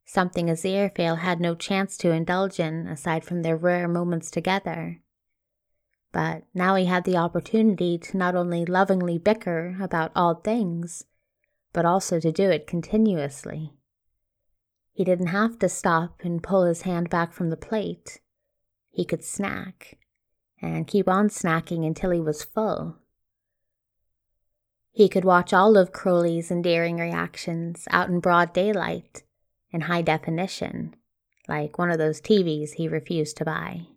something 0.07 0.47
Aziraphale 0.47 1.19
had 1.19 1.39
no 1.39 1.53
chance 1.53 1.97
to 1.97 2.11
indulge 2.11 2.59
in 2.59 2.87
aside 2.87 3.25
from 3.25 3.41
their 3.41 3.57
rare 3.57 3.87
moments 3.87 4.31
together. 4.31 5.01
But 6.13 6.43
now 6.53 6.75
he 6.75 6.85
had 6.85 7.03
the 7.03 7.17
opportunity 7.17 7.97
to 7.97 8.17
not 8.17 8.33
only 8.33 8.65
lovingly 8.65 9.17
bicker 9.17 9.77
about 9.81 10.13
odd 10.15 10.43
things, 10.43 11.03
but 11.73 11.85
also 11.85 12.19
to 12.21 12.31
do 12.31 12.49
it 12.49 12.65
continuously. 12.65 13.73
He 14.93 15.03
didn't 15.03 15.27
have 15.27 15.59
to 15.59 15.69
stop 15.69 16.21
and 16.23 16.41
pull 16.41 16.63
his 16.63 16.83
hand 16.83 17.09
back 17.09 17.33
from 17.33 17.49
the 17.49 17.57
plate. 17.57 18.21
He 18.89 19.03
could 19.03 19.23
snack 19.23 19.99
and 20.61 20.87
keep 20.87 21.09
on 21.09 21.27
snacking 21.27 21.85
until 21.85 22.11
he 22.11 22.21
was 22.21 22.43
full. 22.43 22.95
He 24.91 25.09
could 25.09 25.25
watch 25.25 25.53
all 25.53 25.77
of 25.77 25.91
Crowley's 25.91 26.49
endearing 26.49 26.97
reactions 26.97 27.87
out 27.91 28.09
in 28.09 28.19
broad 28.19 28.53
daylight 28.53 29.23
in 29.71 29.81
high 29.81 30.01
definition, 30.01 30.95
like 31.47 31.77
one 31.77 31.91
of 31.91 31.97
those 31.97 32.21
TVs 32.21 32.73
he 32.73 32.87
refused 32.87 33.37
to 33.37 33.45
buy. 33.45 33.87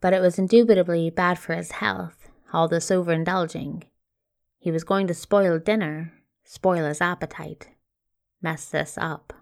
But 0.00 0.12
it 0.12 0.20
was 0.20 0.38
indubitably 0.38 1.10
bad 1.10 1.38
for 1.38 1.54
his 1.54 1.72
health, 1.72 2.30
all 2.52 2.68
this 2.68 2.90
overindulging. 2.90 3.84
He 4.58 4.70
was 4.70 4.84
going 4.84 5.06
to 5.06 5.14
spoil 5.14 5.58
dinner, 5.58 6.12
spoil 6.44 6.84
his 6.84 7.00
appetite, 7.00 7.68
mess 8.42 8.66
this 8.66 8.96
up. 8.98 9.32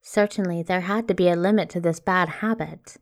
Certainly, 0.00 0.62
there 0.62 0.82
had 0.82 1.06
to 1.08 1.14
be 1.14 1.28
a 1.28 1.36
limit 1.36 1.68
to 1.70 1.80
this 1.80 2.00
bad 2.00 2.28
habit. 2.28 2.96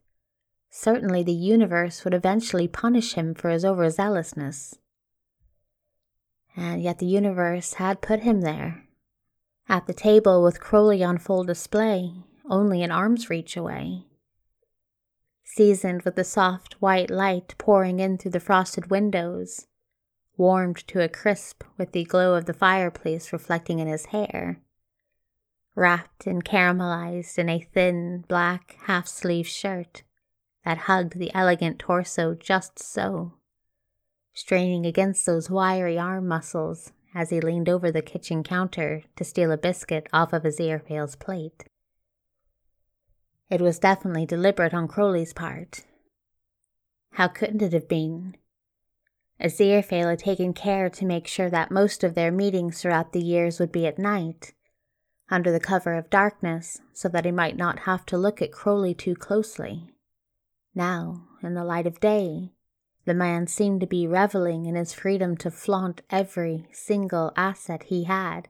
Certainly, 0.71 1.23
the 1.23 1.33
universe 1.33 2.05
would 2.05 2.15
eventually 2.15 2.67
punish 2.67 3.15
him 3.15 3.35
for 3.35 3.51
his 3.51 3.65
overzealousness. 3.65 4.77
And 6.57 6.83
yet, 6.83 6.99
the 6.99 7.07
universe 7.07 7.75
had 7.75 8.01
put 8.01 8.21
him 8.21 8.41
there 8.41 8.86
at 9.69 9.87
the 9.87 9.95
table 9.95 10.43
with 10.43 10.61
Crowley 10.61 11.03
on 11.03 11.19
full 11.19 11.45
display, 11.45 12.13
only 12.49 12.83
an 12.83 12.93
arm's 12.93 13.29
reach 13.29 13.57
away. 13.57 14.05
Seasoned 15.45 16.03
with 16.03 16.17
the 16.17 16.25
soft 16.25 16.75
white 16.81 17.11
light 17.11 17.55
pouring 17.59 17.99
in 17.99 18.19
through 18.19 18.31
the 18.31 18.41
frosted 18.41 18.91
windows, 18.91 19.67
warmed 20.37 20.87
to 20.89 21.01
a 21.01 21.09
crisp 21.09 21.65
with 21.79 21.93
the 21.93 22.05
glow 22.05 22.35
of 22.35 22.45
the 22.45 22.53
fireplace 22.53 23.33
reflecting 23.33 23.79
in 23.79 23.89
his 23.89 24.07
hair. 24.07 24.61
wrapped 25.75 26.27
and 26.27 26.43
caramelized 26.43 27.37
in 27.39 27.51
a 27.51 27.61
thin 27.61 28.25
black 28.29 28.79
half 28.85 29.07
sleeve 29.07 29.47
shirt 29.47 30.03
that 30.65 30.79
hugged 30.79 31.19
the 31.19 31.33
elegant 31.35 31.79
torso 31.79 32.35
just 32.35 32.79
so, 32.79 33.35
straining 34.33 34.87
against 34.87 35.27
those 35.27 35.51
wiry 35.51 35.99
arm 35.99 36.27
muscles 36.27 36.93
as 37.17 37.31
he 37.31 37.41
leaned 37.41 37.67
over 37.67 37.91
the 37.91 38.03
kitchen 38.03 38.43
counter 38.45 39.03
to 39.17 39.25
steal 39.25 39.51
a 39.51 39.57
biscuit 39.57 40.07
off 40.13 40.35
of 40.35 40.43
Aziraphale's 40.43 41.17
plate. 41.17 41.65
It 43.49 43.63
was 43.63 43.79
definitely 43.79 44.27
deliberate 44.27 44.75
on 44.75 44.87
Crowley's 44.87 45.33
part. 45.33 45.87
How 47.13 47.29
couldn't 47.29 47.63
it 47.63 47.73
have 47.73 47.89
been? 47.89 48.37
Aziraphale 49.41 50.11
had 50.11 50.19
taken 50.19 50.53
care 50.53 50.91
to 50.91 51.07
make 51.07 51.27
sure 51.27 51.49
that 51.49 51.71
most 51.71 52.05
of 52.05 52.15
their 52.15 52.31
meetings 52.31 52.83
throughout 52.83 53.13
the 53.15 53.23
years 53.23 53.59
would 53.59 53.73
be 53.73 53.87
at 53.87 53.99
night, 53.99 54.53
under 55.31 55.51
the 55.51 55.59
cover 55.59 55.95
of 55.95 56.11
darkness, 56.11 56.83
so 56.93 57.09
that 57.09 57.25
he 57.25 57.33
might 57.33 57.57
not 57.57 57.81
have 57.81 58.05
to 58.07 58.19
look 58.19 58.43
at 58.43 58.53
Crowley 58.53 58.93
too 58.93 59.15
closely. 59.15 59.91
Now, 60.75 61.29
in 61.43 61.55
the 61.55 61.65
light 61.65 61.87
of 61.87 61.99
day, 61.99 62.53
the 63.07 63.15
man 63.15 63.47
seemed 63.47 63.81
to 63.81 63.87
be 63.87 64.07
reveling 64.07 64.67
in 64.67 64.75
his 64.75 64.93
freedom 64.93 65.37
to 65.37 65.51
flaunt 65.51 66.03
every 66.11 66.67
single 66.73 67.33
asset 67.37 67.85
he 67.85 68.05
had, 68.05 68.49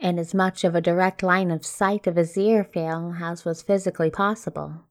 and 0.00 0.18
as 0.18 0.34
much 0.34 0.64
of 0.64 0.74
a 0.74 0.80
direct 0.80 1.22
line 1.22 1.50
of 1.50 1.64
sight 1.64 2.06
of 2.06 2.16
Aziraphale 2.16 3.20
as 3.22 3.44
was 3.44 3.62
physically 3.62 4.10
possible. 4.10 4.82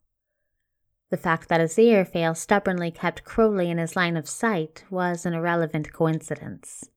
The 1.09 1.17
fact 1.17 1.49
that 1.49 1.61
Aziraphale 1.61 2.35
stubbornly 2.35 2.89
kept 2.89 3.25
Crowley 3.25 3.69
in 3.69 3.77
his 3.77 3.95
line 3.95 4.17
of 4.17 4.27
sight 4.27 4.85
was 4.89 5.25
an 5.25 5.33
irrelevant 5.33 5.93
coincidence. 5.93 6.89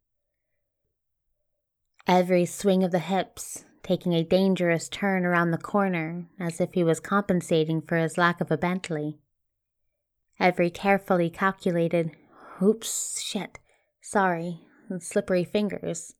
Every 2.06 2.46
swing 2.46 2.84
of 2.84 2.92
the 2.92 3.00
hips, 3.00 3.64
taking 3.82 4.14
a 4.14 4.22
dangerous 4.22 4.88
turn 4.88 5.26
around 5.26 5.50
the 5.50 5.58
corner 5.58 6.26
as 6.38 6.60
if 6.60 6.74
he 6.74 6.84
was 6.84 7.00
compensating 7.00 7.82
for 7.82 7.96
his 7.96 8.16
lack 8.16 8.40
of 8.40 8.50
a 8.52 8.56
Bentley, 8.56 9.18
Every 10.38 10.70
carefully 10.70 11.30
calculated, 11.30 12.12
oops, 12.62 13.20
shit, 13.20 13.58
sorry, 14.00 14.60
slippery 14.98 15.44
fingers, 15.44 16.14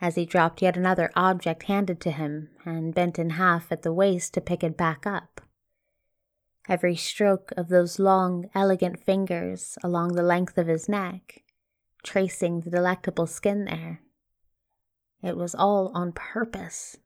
as 0.00 0.14
he 0.14 0.24
dropped 0.24 0.62
yet 0.62 0.76
another 0.76 1.10
object 1.14 1.64
handed 1.64 2.00
to 2.00 2.10
him 2.10 2.50
and 2.64 2.94
bent 2.94 3.18
in 3.18 3.30
half 3.30 3.70
at 3.70 3.82
the 3.82 3.92
waist 3.92 4.34
to 4.34 4.40
pick 4.40 4.64
it 4.64 4.76
back 4.76 5.06
up. 5.06 5.40
Every 6.68 6.96
stroke 6.96 7.52
of 7.56 7.68
those 7.68 7.98
long, 7.98 8.50
elegant 8.54 9.02
fingers 9.02 9.78
along 9.82 10.12
the 10.12 10.22
length 10.22 10.58
of 10.58 10.66
his 10.66 10.88
neck, 10.88 11.42
tracing 12.02 12.60
the 12.60 12.70
delectable 12.70 13.26
skin 13.26 13.64
there. 13.64 14.00
It 15.22 15.36
was 15.36 15.54
all 15.54 15.90
on 15.94 16.12
purpose. 16.12 16.96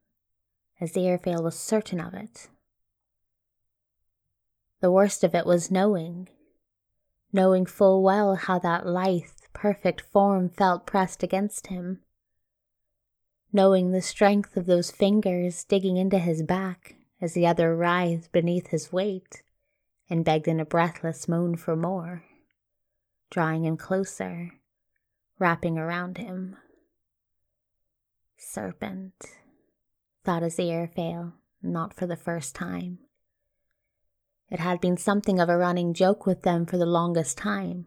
as 0.81 0.93
Aziraphale 0.93 1.43
was 1.43 1.59
certain 1.59 2.01
of 2.01 2.12
it. 2.14 2.49
The 4.83 4.91
worst 4.91 5.22
of 5.22 5.33
it 5.33 5.47
was 5.47 5.70
knowing. 5.70 6.28
Knowing 7.33 7.66
full 7.66 8.03
well 8.03 8.35
how 8.35 8.59
that 8.59 8.85
lithe, 8.85 9.30
perfect 9.53 10.01
form 10.01 10.49
felt 10.49 10.87
pressed 10.87 11.22
against 11.22 11.68
him. 11.68 12.01
Knowing 13.53 13.93
the 13.93 14.03
strength 14.03 14.57
of 14.57 14.66
those 14.66 14.91
fingers 14.91 15.62
digging 15.62 15.99
into 15.99 16.18
his 16.18 16.43
back 16.43 16.97
as 17.20 17.33
the 17.33 17.47
other 17.47 17.76
writhed 17.76 18.33
beneath 18.33 18.68
his 18.68 18.93
weight 18.93 19.45
and 20.11 20.24
begged 20.24 20.49
in 20.49 20.59
a 20.59 20.64
breathless 20.64 21.28
moan 21.28 21.55
for 21.55 21.76
more, 21.76 22.24
drawing 23.30 23.64
him 23.64 23.76
closer, 23.76 24.51
wrapping 25.39 25.78
around 25.78 26.18
him. 26.18 26.57
Serpent, 28.37 29.14
thought 30.24 30.43
Aziraphale, 30.43 31.35
not 31.62 31.95
for 31.95 32.09
the 32.09 32.16
first 32.16 32.57
time. 32.57 32.99
It 34.53 34.61
had 34.61 34.83
been 34.83 34.99
something 34.99 35.41
of 35.41 35.49
a 35.49 35.57
running 35.57 35.95
joke 35.95 36.27
with 36.27 36.43
them 36.43 36.67
for 36.67 36.77
the 36.77 36.85
longest 36.85 37.39
time. 37.39 37.87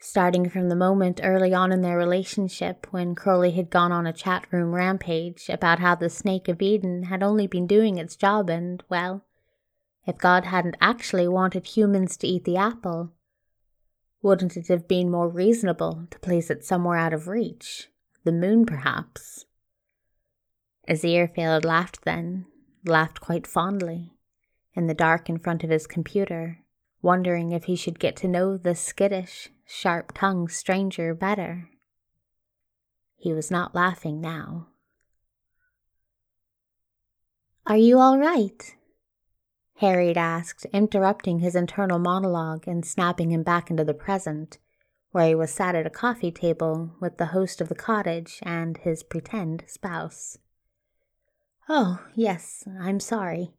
Starting 0.00 0.50
from 0.50 0.68
the 0.68 0.74
moment 0.74 1.20
early 1.22 1.54
on 1.54 1.70
in 1.70 1.80
their 1.80 1.96
relationship 1.96 2.88
when 2.90 3.14
Crowley 3.14 3.52
had 3.52 3.70
gone 3.70 3.92
on 3.92 4.04
a 4.04 4.12
chat 4.12 4.48
room 4.50 4.74
rampage 4.74 5.48
about 5.48 5.78
how 5.78 5.94
the 5.94 6.10
snake 6.10 6.48
of 6.48 6.60
Eden 6.60 7.04
had 7.04 7.22
only 7.22 7.46
been 7.46 7.68
doing 7.68 7.98
its 7.98 8.16
job 8.16 8.50
and, 8.50 8.82
well, 8.88 9.24
if 10.08 10.18
God 10.18 10.46
hadn't 10.46 10.76
actually 10.80 11.28
wanted 11.28 11.68
humans 11.68 12.16
to 12.16 12.26
eat 12.26 12.44
the 12.44 12.56
apple, 12.56 13.12
wouldn't 14.22 14.56
it 14.56 14.66
have 14.66 14.88
been 14.88 15.08
more 15.08 15.28
reasonable 15.28 16.08
to 16.10 16.18
place 16.18 16.50
it 16.50 16.64
somewhere 16.64 16.98
out 16.98 17.12
of 17.12 17.28
reach? 17.28 17.90
The 18.24 18.32
moon, 18.32 18.66
perhaps? 18.66 19.44
Aziraphale 20.88 21.64
laughed 21.64 22.02
then, 22.04 22.46
laughed 22.84 23.20
quite 23.20 23.46
fondly 23.46 24.11
in 24.74 24.86
the 24.86 24.94
dark 24.94 25.28
in 25.28 25.38
front 25.38 25.64
of 25.64 25.70
his 25.70 25.86
computer, 25.86 26.60
wondering 27.02 27.52
if 27.52 27.64
he 27.64 27.76
should 27.76 27.98
get 27.98 28.16
to 28.16 28.28
know 28.28 28.56
the 28.56 28.74
skittish, 28.74 29.50
sharp 29.66 30.12
tongued 30.14 30.50
stranger 30.50 31.14
better. 31.14 31.68
He 33.16 33.32
was 33.32 33.50
not 33.50 33.74
laughing 33.74 34.20
now. 34.20 34.68
Are 37.66 37.76
you 37.76 37.98
all 37.98 38.18
right? 38.18 38.74
Harriet 39.76 40.16
asked, 40.16 40.64
interrupting 40.72 41.40
his 41.40 41.54
internal 41.54 41.98
monologue 41.98 42.66
and 42.66 42.84
snapping 42.84 43.30
him 43.30 43.42
back 43.42 43.70
into 43.70 43.84
the 43.84 43.94
present, 43.94 44.58
where 45.10 45.28
he 45.28 45.34
was 45.34 45.52
sat 45.52 45.74
at 45.74 45.86
a 45.86 45.90
coffee 45.90 46.30
table 46.30 46.92
with 47.00 47.18
the 47.18 47.26
host 47.26 47.60
of 47.60 47.68
the 47.68 47.74
cottage 47.74 48.38
and 48.42 48.78
his 48.78 49.02
pretend 49.02 49.64
spouse. 49.66 50.38
Oh, 51.68 52.04
yes, 52.14 52.64
I'm 52.80 52.98
sorry. 52.98 53.54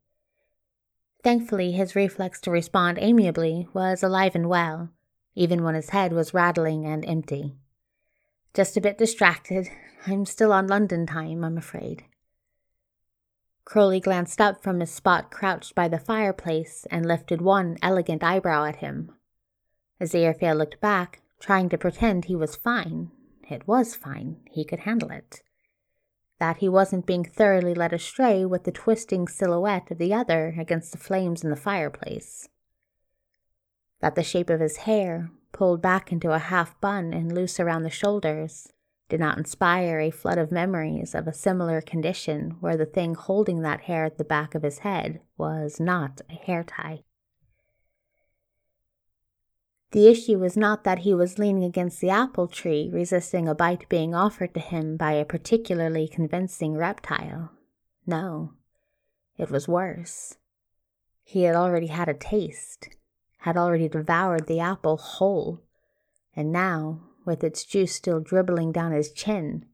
Thankfully, 1.24 1.72
his 1.72 1.96
reflex 1.96 2.42
to 2.42 2.52
respond 2.52 3.00
amiably 3.00 3.70
was 3.74 4.04
alive 4.04 4.36
and 4.36 4.50
well, 4.50 4.90
even 5.36 5.64
when 5.64 5.74
his 5.74 5.92
head 5.92 6.12
was 6.12 6.34
rattling 6.34 6.86
and 6.86 7.06
empty. 7.06 7.56
Just 8.54 8.76
a 8.76 8.82
bit 8.82 8.98
distracted. 8.98 9.70
I'm 10.06 10.26
still 10.26 10.52
on 10.52 10.68
London 10.68 11.08
time, 11.08 11.46
I'm 11.46 11.58
afraid. 11.58 12.04
Crowley 13.64 14.02
glanced 14.02 14.42
up 14.42 14.62
from 14.62 14.82
his 14.82 14.92
spot 14.92 15.32
crouched 15.32 15.74
by 15.74 15.88
the 15.88 15.98
fireplace 15.98 16.86
and 16.92 17.06
lifted 17.06 17.42
one 17.42 17.78
elegant 17.82 18.22
eyebrow 18.22 18.66
at 18.66 18.76
him. 18.78 19.14
Aziraphale 20.02 20.58
looked 20.58 20.82
back, 20.82 21.22
trying 21.40 21.70
to 21.70 21.78
pretend 21.78 22.26
he 22.26 22.36
was 22.36 22.58
fine. 22.58 23.12
It 23.50 23.66
was 23.66 23.96
fine. 23.96 24.42
He 24.52 24.66
could 24.66 24.82
handle 24.82 25.10
it 25.12 25.42
that 26.44 26.58
he 26.58 26.68
wasn't 26.68 27.06
being 27.06 27.24
thoroughly 27.24 27.74
led 27.74 27.94
astray 27.94 28.44
with 28.44 28.66
the 28.66 28.72
twisting 28.72 29.30
silhouette 29.30 29.90
of 29.90 29.98
the 29.98 30.14
other 30.14 30.54
against 30.60 30.92
the 30.92 30.98
flames 30.98 31.42
in 31.42 31.50
the 31.50 31.56
fireplace. 31.56 32.50
That 34.02 34.16
the 34.16 34.24
shape 34.24 34.50
of 34.50 34.60
his 34.60 34.76
hair, 34.84 35.32
pulled 35.54 35.82
back 35.82 36.12
into 36.12 36.34
a 36.34 36.40
half 36.40 36.78
bun 36.82 37.14
and 37.14 37.34
loose 37.34 37.62
around 37.62 37.84
the 37.84 37.90
shoulders, 37.90 38.68
did 39.08 39.22
not 39.22 39.38
inspire 39.38 40.02
a 40.02 40.12
flood 40.12 40.38
of 40.38 40.52
memories 40.52 41.16
of 41.16 41.30
a 41.30 41.34
similar 41.34 41.80
condition 41.80 42.58
where 42.60 42.76
the 42.76 42.86
thing 42.86 43.16
holding 43.16 43.62
that 43.62 43.84
hair 43.84 44.04
at 44.04 44.18
the 44.18 44.26
back 44.26 44.54
of 44.54 44.64
his 44.64 44.80
head 44.80 45.22
was 45.38 45.80
not 45.80 46.20
a 46.30 46.34
hair 46.34 46.66
tie. 46.66 47.06
The 49.94 50.08
issue 50.08 50.40
was 50.40 50.58
not 50.58 50.84
that 50.86 51.00
he 51.00 51.14
was 51.14 51.38
leaning 51.38 51.64
against 51.64 52.02
the 52.02 52.10
apple 52.10 52.48
tree, 52.48 52.90
resisting 52.92 53.48
a 53.48 53.54
bite 53.54 53.88
being 53.90 54.16
offered 54.16 54.56
to 54.56 54.60
him 54.60 54.98
by 54.98 55.12
a 55.12 55.24
particularly 55.24 56.08
convincing 56.08 56.76
reptile. 56.76 57.52
No, 58.08 58.54
it 59.38 59.52
was 59.52 59.68
worse. 59.68 60.38
He 61.24 61.44
had 61.44 61.56
already 61.56 61.88
had 61.88 62.10
a 62.10 62.16
taste, 62.16 62.90
had 63.42 63.56
already 63.56 63.88
devoured 63.88 64.48
the 64.48 64.60
apple 64.60 64.98
whole, 64.98 65.62
and 66.36 66.52
now, 66.52 67.02
with 67.24 67.44
its 67.44 67.64
juice 67.64 67.94
still 67.94 68.20
dribbling 68.20 68.72
down 68.72 68.94
his 68.94 69.12
chin, 69.12 69.68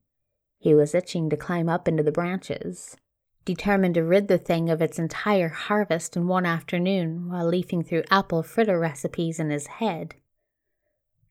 he 0.57 0.76
was 0.76 0.93
itching 0.93 1.30
to 1.30 1.38
climb 1.38 1.70
up 1.70 1.88
into 1.88 2.03
the 2.03 2.11
branches, 2.11 2.97
determined 3.46 3.96
to 3.96 4.04
rid 4.04 4.28
the 4.28 4.38
thing 4.38 4.70
of 4.70 4.82
its 4.82 5.00
entire 5.00 5.50
harvest 5.50 6.16
in 6.16 6.28
one 6.28 6.46
afternoon 6.46 7.30
while 7.30 7.48
leafing 7.48 7.84
through 7.84 8.04
apple 8.12 8.44
fritter 8.44 8.80
recipes 8.80 9.40
in 9.40 9.50
his 9.50 9.68
head. 9.68 10.16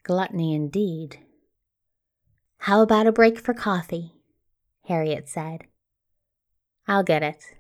Gluttony 0.02 0.54
indeed. 0.54 1.18
How 2.58 2.82
about 2.82 3.06
a 3.06 3.12
break 3.12 3.38
for 3.38 3.54
coffee? 3.54 4.14
Harriet 4.86 5.28
said. 5.28 5.64
I'll 6.86 7.02
get 7.02 7.22
it. 7.22 7.54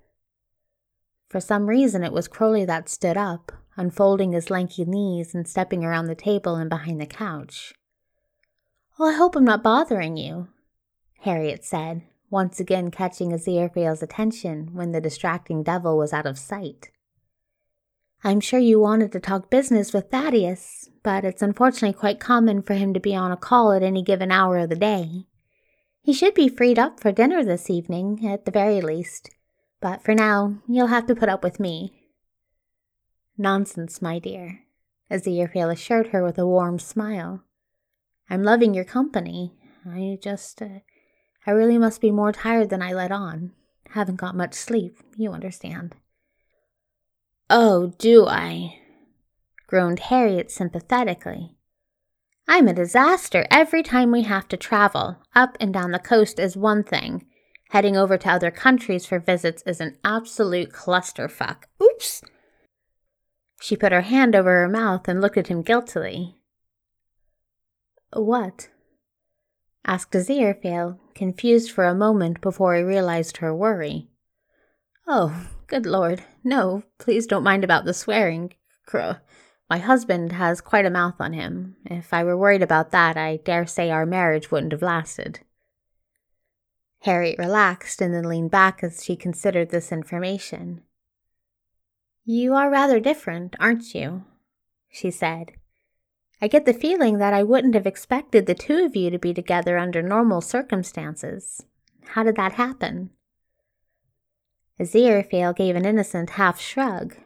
For 1.28 1.40
some 1.40 1.66
reason, 1.66 2.02
it 2.02 2.12
was 2.12 2.26
Crowley 2.26 2.64
that 2.64 2.88
stood 2.88 3.18
up, 3.18 3.52
unfolding 3.76 4.32
his 4.32 4.50
lanky 4.50 4.84
knees 4.86 5.34
and 5.34 5.46
stepping 5.46 5.84
around 5.84 6.06
the 6.06 6.14
table 6.14 6.56
and 6.56 6.70
behind 6.70 7.00
the 7.00 7.06
couch. 7.06 7.74
Well, 8.98 9.10
I 9.10 9.12
hope 9.12 9.36
I'm 9.36 9.44
not 9.44 9.62
bothering 9.62 10.16
you, 10.16 10.48
Harriet 11.20 11.64
said, 11.64 12.02
once 12.30 12.60
again 12.60 12.90
catching 12.90 13.30
Aziraphale's 13.30 14.02
attention 14.02 14.70
when 14.74 14.92
the 14.92 15.00
distracting 15.00 15.62
devil 15.62 15.96
was 15.96 16.12
out 16.12 16.26
of 16.26 16.38
sight. 16.38 16.90
I'm 18.24 18.40
sure 18.40 18.58
you 18.58 18.80
wanted 18.80 19.12
to 19.12 19.20
talk 19.20 19.50
business 19.50 19.92
with 19.92 20.10
Thaddeus, 20.10 20.90
but 21.02 21.24
it's 21.24 21.42
unfortunately 21.42 21.98
quite 21.98 22.18
common 22.18 22.62
for 22.62 22.74
him 22.74 22.92
to 22.94 23.00
be 23.00 23.14
on 23.14 23.30
a 23.30 23.36
call 23.36 23.72
at 23.72 23.82
any 23.82 24.02
given 24.02 24.32
hour 24.32 24.58
of 24.58 24.70
the 24.70 24.76
day. 24.76 25.26
He 26.02 26.12
should 26.12 26.34
be 26.34 26.48
freed 26.48 26.78
up 26.78 27.00
for 27.00 27.12
dinner 27.12 27.44
this 27.44 27.70
evening, 27.70 28.26
at 28.26 28.44
the 28.44 28.50
very 28.50 28.80
least, 28.80 29.30
but 29.80 30.02
for 30.02 30.14
now, 30.14 30.58
you'll 30.66 30.88
have 30.88 31.06
to 31.06 31.14
put 31.14 31.28
up 31.28 31.44
with 31.44 31.60
me. 31.60 31.92
Nonsense, 33.36 34.02
my 34.02 34.18
dear, 34.18 34.64
Aziraphale 35.10 35.72
assured 35.72 36.08
her 36.08 36.24
with 36.24 36.38
a 36.38 36.46
warm 36.46 36.80
smile. 36.80 37.44
I'm 38.28 38.42
loving 38.42 38.74
your 38.74 38.84
company. 38.84 39.54
I 39.86 40.18
just, 40.20 40.60
uh, 40.60 40.80
I 41.48 41.52
really 41.52 41.78
must 41.78 42.02
be 42.02 42.10
more 42.10 42.30
tired 42.30 42.68
than 42.68 42.82
I 42.82 42.92
let 42.92 43.10
on. 43.10 43.52
Haven't 43.92 44.16
got 44.16 44.36
much 44.36 44.52
sleep, 44.52 44.98
you 45.16 45.32
understand. 45.32 45.94
Oh, 47.48 47.94
do 47.96 48.26
I? 48.26 48.80
groaned 49.66 49.98
Harriet 49.98 50.50
sympathetically. 50.50 51.56
I'm 52.46 52.68
a 52.68 52.74
disaster 52.74 53.46
every 53.50 53.82
time 53.82 54.12
we 54.12 54.24
have 54.24 54.46
to 54.48 54.58
travel. 54.58 55.22
Up 55.34 55.56
and 55.58 55.72
down 55.72 55.92
the 55.92 55.98
coast 55.98 56.38
is 56.38 56.54
one 56.54 56.84
thing. 56.84 57.24
Heading 57.70 57.96
over 57.96 58.18
to 58.18 58.30
other 58.30 58.50
countries 58.50 59.06
for 59.06 59.18
visits 59.18 59.62
is 59.64 59.80
an 59.80 59.96
absolute 60.04 60.70
clusterfuck. 60.70 61.62
Oops! 61.82 62.20
She 63.62 63.74
put 63.74 63.92
her 63.92 64.02
hand 64.02 64.36
over 64.36 64.50
her 64.60 64.68
mouth 64.68 65.08
and 65.08 65.22
looked 65.22 65.38
at 65.38 65.48
him 65.48 65.62
guiltily. 65.62 66.34
What? 68.12 68.68
Asked 69.88 70.12
Aziraphale, 70.12 70.98
confused 71.14 71.72
for 71.72 71.84
a 71.84 71.94
moment 71.94 72.42
before 72.42 72.76
he 72.76 72.82
realized 72.82 73.38
her 73.38 73.54
worry. 73.54 74.06
Oh, 75.06 75.48
good 75.66 75.86
lord, 75.86 76.22
no, 76.44 76.82
please 76.98 77.26
don't 77.26 77.42
mind 77.42 77.64
about 77.64 77.86
the 77.86 77.94
swearing. 77.94 78.52
Crow. 78.86 79.16
My 79.70 79.78
husband 79.78 80.32
has 80.32 80.60
quite 80.60 80.86
a 80.86 80.90
mouth 80.90 81.16
on 81.18 81.32
him. 81.32 81.76
If 81.86 82.12
I 82.12 82.22
were 82.22 82.36
worried 82.36 82.62
about 82.62 82.90
that, 82.90 83.16
I 83.16 83.38
dare 83.38 83.66
say 83.66 83.90
our 83.90 84.06
marriage 84.06 84.50
wouldn't 84.50 84.72
have 84.72 84.82
lasted. 84.82 85.40
Harriet 87.00 87.38
relaxed 87.38 88.02
and 88.02 88.12
then 88.12 88.24
leaned 88.24 88.50
back 88.50 88.82
as 88.82 89.04
she 89.04 89.16
considered 89.16 89.70
this 89.70 89.90
information. 89.90 90.82
You 92.24 92.54
are 92.54 92.70
rather 92.70 93.00
different, 93.00 93.56
aren't 93.58 93.94
you? 93.94 94.24
she 94.90 95.10
said. 95.10 95.52
I 96.40 96.46
get 96.46 96.66
the 96.66 96.72
feeling 96.72 97.18
that 97.18 97.34
I 97.34 97.42
wouldn't 97.42 97.74
have 97.74 97.86
expected 97.86 98.46
the 98.46 98.54
two 98.54 98.84
of 98.84 98.94
you 98.94 99.10
to 99.10 99.18
be 99.18 99.34
together 99.34 99.76
under 99.76 100.02
normal 100.02 100.40
circumstances. 100.40 101.64
How 102.10 102.22
did 102.22 102.36
that 102.36 102.52
happen? 102.52 103.10
Aziraphale 104.78 105.56
gave 105.56 105.74
an 105.74 105.84
innocent 105.84 106.30
half 106.30 106.60
shrug. 106.60 107.16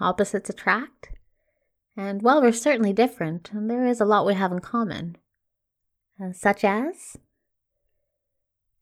Opposites 0.00 0.48
attract? 0.48 1.10
And 1.96 2.22
well, 2.22 2.40
we're 2.40 2.52
certainly 2.52 2.94
different, 2.94 3.50
and 3.52 3.68
there 3.68 3.86
is 3.86 4.00
a 4.00 4.06
lot 4.06 4.26
we 4.26 4.32
have 4.34 4.52
in 4.52 4.60
common. 4.60 5.16
Uh, 6.22 6.32
such 6.32 6.64
as? 6.64 7.18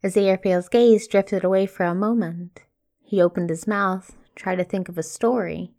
Aziraphale's 0.04 0.68
gaze 0.68 1.08
drifted 1.08 1.42
away 1.42 1.66
for 1.66 1.82
a 1.82 1.94
moment. 1.94 2.60
He 3.02 3.20
opened 3.20 3.50
his 3.50 3.66
mouth, 3.66 4.16
tried 4.36 4.56
to 4.56 4.64
think 4.64 4.88
of 4.88 4.96
a 4.96 5.02
story, 5.02 5.72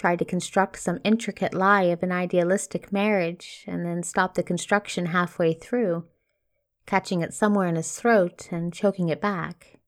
tried 0.00 0.18
to 0.18 0.24
construct 0.24 0.78
some 0.78 0.98
intricate 1.04 1.52
lie 1.52 1.82
of 1.82 2.02
an 2.02 2.10
idealistic 2.10 2.90
marriage, 2.90 3.66
and 3.66 3.84
then 3.84 4.02
stopped 4.02 4.34
the 4.34 4.42
construction 4.42 5.04
halfway 5.04 5.52
through, 5.52 6.06
catching 6.86 7.20
it 7.20 7.34
somewhere 7.34 7.68
in 7.68 7.76
his 7.76 7.94
throat 7.94 8.48
and 8.50 8.72
choking 8.72 9.10
it 9.10 9.20
back. 9.20 9.78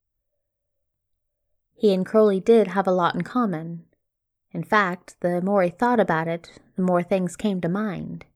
He 1.75 1.95
and 1.95 2.05
Crowley 2.05 2.41
did 2.41 2.69
have 2.69 2.87
a 2.87 2.93
lot 2.93 3.15
in 3.15 3.23
common. 3.23 3.87
In 4.53 4.63
fact, 4.63 5.17
the 5.21 5.41
more 5.41 5.63
he 5.63 5.71
thought 5.71 5.99
about 5.99 6.29
it, 6.29 6.61
the 6.77 6.83
more 6.83 7.03
things 7.03 7.35
came 7.35 7.63
to 7.63 7.69
mind. 7.71 8.27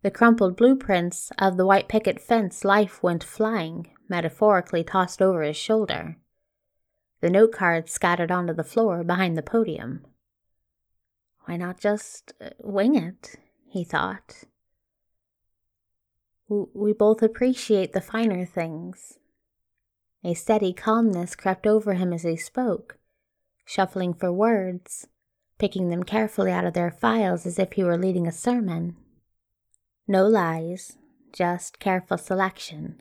The 0.00 0.10
crumpled 0.10 0.56
blueprints 0.56 1.30
of 1.36 1.58
the 1.58 1.66
white 1.66 1.88
picket 1.88 2.18
fence 2.18 2.64
life 2.64 3.02
went 3.02 3.22
flying, 3.22 3.88
metaphorically 4.08 4.82
tossed 4.82 5.20
over 5.20 5.42
his 5.42 5.58
shoulder 5.58 6.16
the 7.20 7.30
note 7.30 7.52
cards 7.52 7.92
scattered 7.92 8.30
onto 8.30 8.54
the 8.54 8.64
floor 8.64 9.04
behind 9.04 9.36
the 9.36 9.42
podium. 9.42 10.04
Why 11.44 11.56
not 11.56 11.80
just 11.80 12.32
uh, 12.40 12.50
wing 12.58 12.94
it? 12.94 13.36
he 13.68 13.84
thought. 13.84 14.44
We 16.48 16.92
both 16.92 17.22
appreciate 17.22 17.92
the 17.92 18.00
finer 18.00 18.44
things. 18.44 19.18
A 20.24 20.34
steady 20.34 20.72
calmness 20.72 21.36
crept 21.36 21.66
over 21.66 21.94
him 21.94 22.12
as 22.12 22.24
he 22.24 22.36
spoke, 22.36 22.98
shuffling 23.64 24.14
for 24.14 24.32
words, 24.32 25.06
picking 25.58 25.90
them 25.90 26.02
carefully 26.02 26.50
out 26.50 26.64
of 26.64 26.74
their 26.74 26.90
files 26.90 27.46
as 27.46 27.58
if 27.58 27.74
he 27.74 27.84
were 27.84 27.96
leading 27.96 28.26
a 28.26 28.32
sermon. 28.32 28.96
No 30.08 30.26
lies, 30.26 30.96
just 31.32 31.78
careful 31.78 32.18
selection 32.18 33.00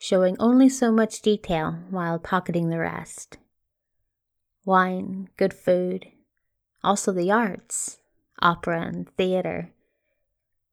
showing 0.00 0.34
only 0.40 0.66
so 0.66 0.90
much 0.90 1.20
detail 1.20 1.78
while 1.90 2.18
pocketing 2.18 2.70
the 2.70 2.78
rest. 2.78 3.36
Wine, 4.64 5.28
good 5.36 5.52
food, 5.52 6.06
also 6.82 7.12
the 7.12 7.30
arts, 7.30 7.98
opera 8.40 8.80
and 8.80 9.10
theater. 9.16 9.70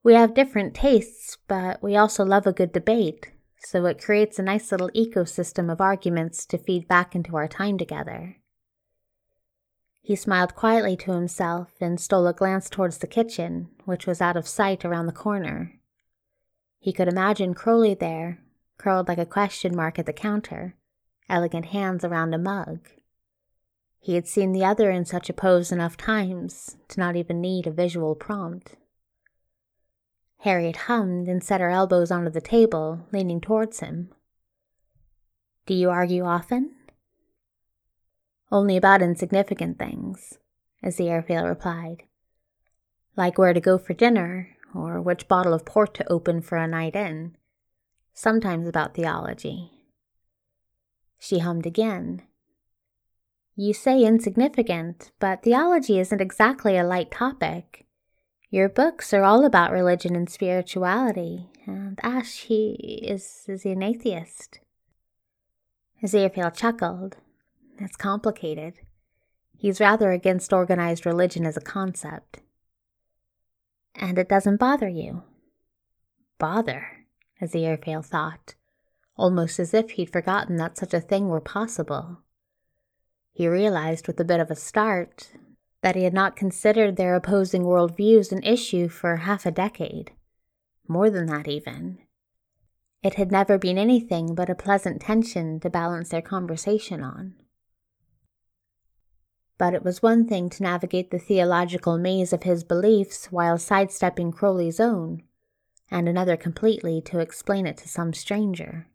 We 0.01 0.13
have 0.13 0.33
different 0.33 0.73
tastes, 0.73 1.37
but 1.49 1.83
we 1.83 1.97
also 1.97 2.23
love 2.23 2.47
a 2.47 2.53
good 2.53 2.71
debate, 2.71 3.33
so 3.57 3.85
it 3.85 4.01
creates 4.01 4.39
a 4.39 4.43
nice 4.43 4.71
little 4.71 4.89
ecosystem 4.91 5.69
of 5.69 5.81
arguments 5.81 6.45
to 6.45 6.57
feed 6.57 6.87
back 6.87 7.13
into 7.13 7.35
our 7.35 7.49
time 7.49 7.77
together. 7.77 8.37
He 10.01 10.15
smiled 10.15 10.55
quietly 10.55 10.95
to 10.97 11.11
himself 11.11 11.73
and 11.81 11.99
stole 11.99 12.27
a 12.27 12.33
glance 12.33 12.69
towards 12.69 12.99
the 12.99 13.07
kitchen, 13.07 13.67
which 13.83 14.07
was 14.07 14.21
out 14.21 14.37
of 14.37 14.47
sight 14.47 14.85
around 14.85 15.07
the 15.07 15.11
corner. 15.11 15.73
He 16.79 16.93
could 16.93 17.09
imagine 17.09 17.53
Crowley 17.53 17.93
there, 17.93 18.39
curled 18.77 19.07
like 19.07 19.17
a 19.17 19.25
question 19.25 19.75
mark 19.75 19.97
at 19.97 20.05
the 20.05 20.13
counter, 20.13 20.75
elegant 21.29 21.67
hands 21.67 22.03
around 22.03 22.33
a 22.33 22.37
mug. 22.37 22.87
He 23.99 24.15
had 24.15 24.27
seen 24.27 24.51
the 24.51 24.63
other 24.63 24.91
in 24.91 25.05
such 25.05 25.29
a 25.29 25.33
pose 25.33 25.71
enough 25.71 25.97
times 25.97 26.77
to 26.89 26.99
not 26.99 27.15
even 27.15 27.41
need 27.41 27.67
a 27.67 27.71
visual 27.71 28.15
prompt. 28.15 28.75
Harriet 30.39 30.77
hummed 30.87 31.27
and 31.27 31.43
set 31.43 31.61
her 31.61 31.69
elbows 31.69 32.11
onto 32.11 32.29
the 32.29 32.39
table, 32.39 33.05
leaning 33.11 33.41
towards 33.41 33.79
him. 33.79 34.13
Do 35.65 35.73
you 35.73 35.89
argue 35.89 36.23
often? 36.23 36.75
Only 38.51 38.77
about 38.77 39.01
insignificant 39.01 39.77
things, 39.77 40.37
Aziraphale 40.83 41.49
replied. 41.49 42.03
Like 43.17 43.37
where 43.37 43.51
to 43.51 43.59
go 43.59 43.77
for 43.77 43.93
dinner, 43.93 44.55
or 44.73 45.01
which 45.01 45.27
bottle 45.27 45.53
of 45.53 45.65
port 45.65 45.95
to 45.95 46.09
open 46.09 46.41
for 46.41 46.57
a 46.57 46.67
night 46.67 46.95
in 46.95 47.35
sometimes 48.17 48.67
about 48.67 48.95
theology. 48.95 49.69
She 51.19 51.37
hummed 51.37 51.67
again. 51.67 52.23
You 53.55 53.73
say 53.73 54.03
insignificant, 54.03 55.11
but 55.19 55.43
theology 55.43 55.99
isn't 55.99 56.21
exactly 56.21 56.77
a 56.77 56.83
light 56.83 57.11
topic. 57.11 57.85
Your 58.49 58.69
books 58.69 59.13
are 59.13 59.23
all 59.23 59.45
about 59.45 59.71
religion 59.71 60.15
and 60.15 60.27
spirituality, 60.29 61.51
and 61.67 61.99
Ash, 62.01 62.39
he 62.41 63.03
is, 63.07 63.43
is 63.47 63.61
he 63.61 63.71
an 63.71 63.83
atheist? 63.83 64.61
Aziraphale 66.03 66.55
chuckled. 66.55 67.17
It's 67.77 67.95
complicated. 67.95 68.79
He's 69.55 69.79
rather 69.79 70.11
against 70.11 70.53
organized 70.53 71.05
religion 71.05 71.45
as 71.45 71.57
a 71.57 71.61
concept. 71.61 72.39
And 73.93 74.17
it 74.17 74.29
doesn't 74.29 74.59
bother 74.59 74.87
you? 74.87 75.23
Bother? 76.39 76.96
Aziraphale 77.41 78.05
thought, 78.05 78.55
almost 79.15 79.59
as 79.59 79.73
if 79.73 79.91
he'd 79.91 80.11
forgotten 80.11 80.55
that 80.57 80.77
such 80.77 80.93
a 80.93 81.01
thing 81.01 81.29
were 81.29 81.41
possible. 81.41 82.19
He 83.33 83.47
realized 83.47 84.07
with 84.07 84.19
a 84.19 84.25
bit 84.25 84.39
of 84.39 84.49
a 84.49 84.55
start 84.55 85.31
that 85.81 85.95
he 85.95 86.03
had 86.03 86.13
not 86.13 86.35
considered 86.35 86.95
their 86.95 87.15
opposing 87.15 87.63
worldviews 87.63 88.31
an 88.31 88.43
issue 88.43 88.89
for 88.89 89.17
half 89.17 89.45
a 89.45 89.51
decade. 89.51 90.11
More 90.87 91.09
than 91.09 91.27
that, 91.27 91.47
even. 91.47 91.99
It 93.03 93.13
had 93.13 93.31
never 93.31 93.57
been 93.57 93.77
anything 93.77 94.33
but 94.33 94.49
a 94.49 94.55
pleasant 94.55 95.01
tension 95.01 95.59
to 95.59 95.69
balance 95.69 96.09
their 96.09 96.21
conversation 96.21 97.03
on. 97.03 97.35
But 99.57 99.73
it 99.73 99.83
was 99.83 100.01
one 100.01 100.27
thing 100.27 100.49
to 100.51 100.63
navigate 100.63 101.11
the 101.11 101.19
theological 101.19 101.97
maze 101.97 102.33
of 102.33 102.43
his 102.43 102.63
beliefs 102.63 103.31
while 103.31 103.57
sidestepping 103.57 104.31
Crowley's 104.31 104.79
own, 104.79 105.23
and 105.89 106.07
another 106.07 106.37
completely 106.37 107.01
to 107.01 107.19
explain 107.19 107.65
it 107.65 107.77
to 107.77 107.87
some 107.87 108.13
stranger. 108.13 108.87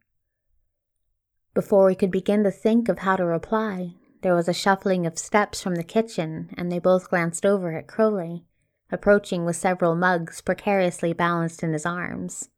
Before 1.54 1.86
we 1.86 1.94
could 1.94 2.10
begin 2.10 2.44
to 2.44 2.50
think 2.50 2.88
of 2.88 3.00
how 3.00 3.16
to 3.16 3.24
reply, 3.24 3.94
there 4.22 4.34
was 4.34 4.48
a 4.48 4.54
shuffling 4.54 5.06
of 5.06 5.18
steps 5.18 5.60
from 5.60 5.74
the 5.74 5.84
kitchen, 5.84 6.50
and 6.56 6.70
they 6.70 6.78
both 6.78 7.10
glanced 7.10 7.44
over 7.44 7.76
at 7.76 7.86
Crowley, 7.86 8.44
approaching 8.90 9.44
with 9.44 9.56
several 9.56 9.94
mugs 9.94 10.40
precariously 10.40 11.12
balanced 11.12 11.62
in 11.62 11.72
his 11.72 11.84
arms. 11.84 12.48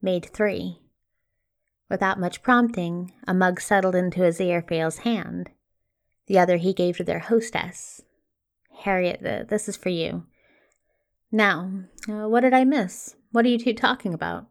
Made 0.00 0.26
three. 0.26 0.80
Without 1.90 2.20
much 2.20 2.42
prompting, 2.42 3.12
a 3.26 3.34
mug 3.34 3.60
settled 3.60 3.94
into 3.94 4.20
Aziraphale's 4.20 4.98
hand. 4.98 5.50
The 6.26 6.38
other 6.38 6.56
he 6.56 6.72
gave 6.72 6.96
to 6.96 7.04
their 7.04 7.18
hostess. 7.18 8.02
Harriet, 8.84 9.20
this 9.48 9.68
is 9.68 9.76
for 9.76 9.90
you. 9.90 10.26
Now, 11.30 11.70
uh, 12.08 12.28
what 12.28 12.40
did 12.40 12.54
I 12.54 12.64
miss? 12.64 13.16
What 13.32 13.46
are 13.46 13.48
you 13.48 13.58
two 13.58 13.72
talking 13.72 14.12
about? 14.12 14.46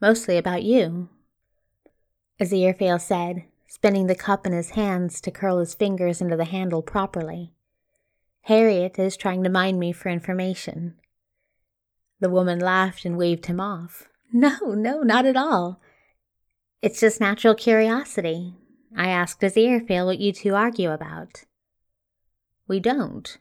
Mostly 0.00 0.38
about 0.38 0.62
you. 0.62 1.08
Aziraphale 2.40 3.00
said, 3.00 3.44
spinning 3.66 4.06
the 4.06 4.14
cup 4.14 4.46
in 4.46 4.52
his 4.52 4.70
hands 4.70 5.20
to 5.20 5.32
curl 5.32 5.58
his 5.58 5.74
fingers 5.74 6.20
into 6.20 6.36
the 6.36 6.44
handle 6.44 6.80
properly. 6.80 7.52
Harriet 8.42 8.98
is 9.00 9.16
trying 9.16 9.42
to 9.42 9.50
mine 9.50 9.78
me 9.80 9.92
for 9.92 10.08
information. 10.08 10.94
The 12.20 12.30
woman 12.30 12.60
laughed 12.60 13.04
and 13.04 13.18
waved 13.18 13.46
him 13.46 13.60
off. 13.60 14.06
No, 14.32 14.58
no, 14.60 15.02
not 15.02 15.26
at 15.26 15.36
all. 15.36 15.80
It's 16.82 17.00
just 17.00 17.20
natural 17.20 17.56
curiosity. 17.56 18.54
I 18.96 19.08
asked 19.08 19.40
Aziraphale 19.40 20.06
what 20.06 20.20
you 20.20 20.32
two 20.32 20.54
argue 20.54 20.92
about. 20.92 21.42
We 22.68 22.78
don't, 22.78 23.38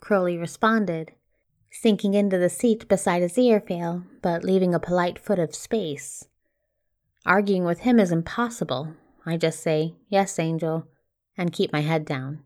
Crowley 0.00 0.36
responded, 0.36 1.12
sinking 1.72 2.12
into 2.12 2.36
the 2.36 2.50
seat 2.50 2.86
beside 2.86 3.22
his 3.22 3.32
Aziraphale, 3.32 4.04
but 4.20 4.44
leaving 4.44 4.74
a 4.74 4.78
polite 4.78 5.18
foot 5.18 5.38
of 5.38 5.54
space. 5.54 6.26
Arguing 7.24 7.64
with 7.64 7.80
him 7.80 7.98
is 7.98 8.12
impossible. 8.12 8.94
I 9.24 9.38
just 9.38 9.60
say, 9.60 9.94
yes, 10.08 10.38
Angel, 10.38 10.86
and 11.36 11.52
keep 11.52 11.72
my 11.72 11.80
head 11.80 12.04
down. 12.04 12.42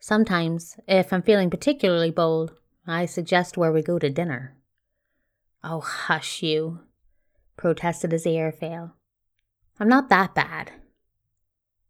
Sometimes, 0.00 0.76
if 0.88 1.12
I'm 1.12 1.22
feeling 1.22 1.50
particularly 1.50 2.10
bold, 2.10 2.52
I 2.86 3.06
suggest 3.06 3.56
where 3.56 3.72
we 3.72 3.80
go 3.80 3.98
to 3.98 4.10
dinner. 4.10 4.56
Oh, 5.62 5.80
hush 5.80 6.42
you, 6.42 6.80
protested 7.56 8.12
his 8.12 8.26
Aziraphale. 8.26 8.92
I'm 9.78 9.88
not 9.88 10.08
that 10.08 10.34
bad. 10.34 10.72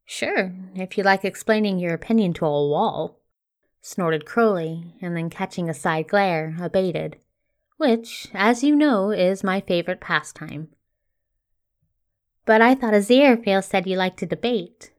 Sure, 0.04 0.54
if 0.74 0.98
you 0.98 1.04
like 1.04 1.24
explaining 1.24 1.78
your 1.78 1.94
opinion 1.94 2.34
to 2.34 2.46
a 2.46 2.68
wall, 2.68 3.20
snorted 3.86 4.24
Crowley, 4.24 4.94
and 5.02 5.14
then 5.14 5.28
catching 5.28 5.68
a 5.68 5.74
side 5.74 6.08
glare, 6.08 6.56
abated, 6.58 7.18
which, 7.76 8.28
as 8.32 8.64
you 8.64 8.74
know, 8.74 9.10
is 9.10 9.44
my 9.44 9.60
favorite 9.60 10.00
pastime. 10.00 10.68
But 12.46 12.62
I 12.62 12.74
thought 12.74 12.94
Aziraphale 12.94 13.62
said 13.62 13.86
you 13.86 13.98
liked 13.98 14.18
to 14.20 14.26
debate, 14.26 14.90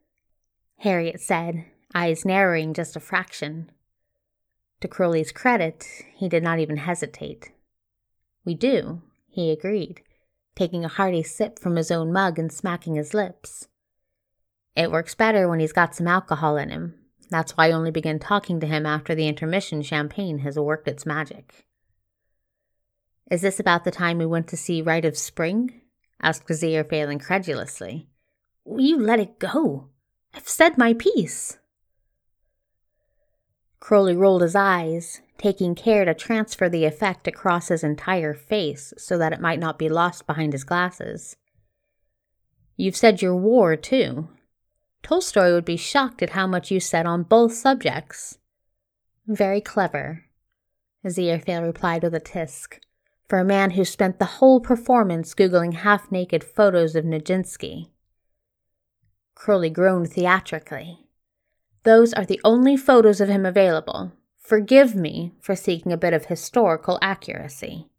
Harriet 0.78 1.20
said, 1.20 1.66
eyes 1.96 2.26
narrowing 2.26 2.76
just 2.76 2.96
a 2.96 3.00
fraction. 3.00 3.72
To 4.82 4.88
Crowley's 4.88 5.32
credit, 5.32 5.88
he 6.14 6.30
did 6.30 6.44
not 6.44 6.60
even 6.60 6.78
hesitate. 6.78 7.54
We 8.46 8.54
do, 8.54 9.02
he 9.32 9.50
agreed, 9.50 10.02
taking 10.56 10.86
a 10.86 10.90
hearty 10.90 11.24
sip 11.24 11.58
from 11.58 11.76
his 11.76 11.90
own 11.90 12.14
mug 12.14 12.38
and 12.38 12.54
smacking 12.54 12.96
his 12.96 13.16
lips. 13.16 13.68
It 14.76 14.92
works 14.92 15.16
better 15.16 15.50
when 15.50 15.60
he's 15.60 15.74
got 15.74 15.96
some 15.96 16.08
alcohol 16.08 16.56
in 16.58 16.70
him. 16.70 17.00
That's 17.30 17.58
why 17.58 17.68
I 17.68 17.72
only 17.72 17.92
begin 17.92 18.20
talking 18.20 18.60
to 18.60 18.68
him 18.68 18.86
after 18.86 19.16
the 19.16 19.28
intermission 19.28 19.82
champagne 19.82 20.40
has 20.40 20.58
worked 20.58 20.88
its 20.88 21.06
magic. 21.06 21.66
Is 23.32 23.42
this 23.42 23.60
about 23.60 23.84
the 23.84 23.92
time 23.92 24.20
we 24.20 24.26
went 24.26 24.48
to 24.50 24.58
see 24.58 24.82
Rite 24.82 25.06
of 25.06 25.18
Spring? 25.18 25.82
asked 26.22 26.48
Aziraphale 26.48 27.12
incredulously. 27.12 28.08
Will 28.64 28.82
you 28.82 29.00
let 29.00 29.20
it 29.20 29.40
go? 29.40 29.90
I've 30.34 30.48
said 30.48 30.78
my 30.78 30.94
piece. 30.94 31.58
Crowley 33.80 34.16
rolled 34.16 34.42
his 34.42 34.56
eyes, 34.56 35.22
taking 35.38 35.76
care 35.76 36.06
to 36.06 36.14
transfer 36.14 36.70
the 36.70 36.86
effect 36.86 37.28
across 37.28 37.68
his 37.68 37.84
entire 37.84 38.34
face 38.34 38.94
so 38.98 39.18
that 39.18 39.34
it 39.34 39.42
might 39.42 39.60
not 39.60 39.78
be 39.78 39.90
lost 39.90 40.26
behind 40.26 40.54
his 40.54 40.64
glasses. 40.64 41.36
You've 42.78 42.96
said 42.96 43.22
your 43.22 43.36
war, 43.36 43.76
too. 43.76 44.30
Tolstoy 45.06 45.54
would 45.54 45.66
be 45.66 45.78
shocked 45.78 46.24
at 46.24 46.32
how 46.32 46.48
much 46.48 46.72
you 46.72 46.80
said 46.80 47.06
on 47.06 47.22
both 47.22 47.54
subjects. 47.54 48.40
Very 49.28 49.62
clever, 49.62 50.26
Aziraphale 51.06 51.62
replied 51.62 52.02
with 52.02 52.16
a 52.16 52.20
tisk, 52.20 52.80
for 53.30 53.38
a 53.38 53.46
man 53.46 53.72
who 53.72 53.86
spent 53.86 54.18
the 54.18 54.26
whole 54.26 54.60
performance 54.60 55.36
googling 55.36 55.76
half 55.76 56.12
naked 56.12 56.44
photos 56.44 56.96
of 56.96 57.06
Nijinsky. 57.06 57.92
Crowley 59.36 59.70
groaned 59.70 60.12
theatrically. 60.12 61.06
Those 61.84 62.12
are 62.12 62.26
the 62.26 62.42
only 62.44 62.76
photos 62.76 63.22
of 63.22 63.30
him 63.30 63.46
available. 63.46 64.12
Forgive 64.40 64.96
me 64.96 65.34
for 65.40 65.56
seeking 65.56 65.92
a 65.92 65.98
bit 65.98 66.14
of 66.16 66.26
historical 66.26 66.98
accuracy. 67.00 67.90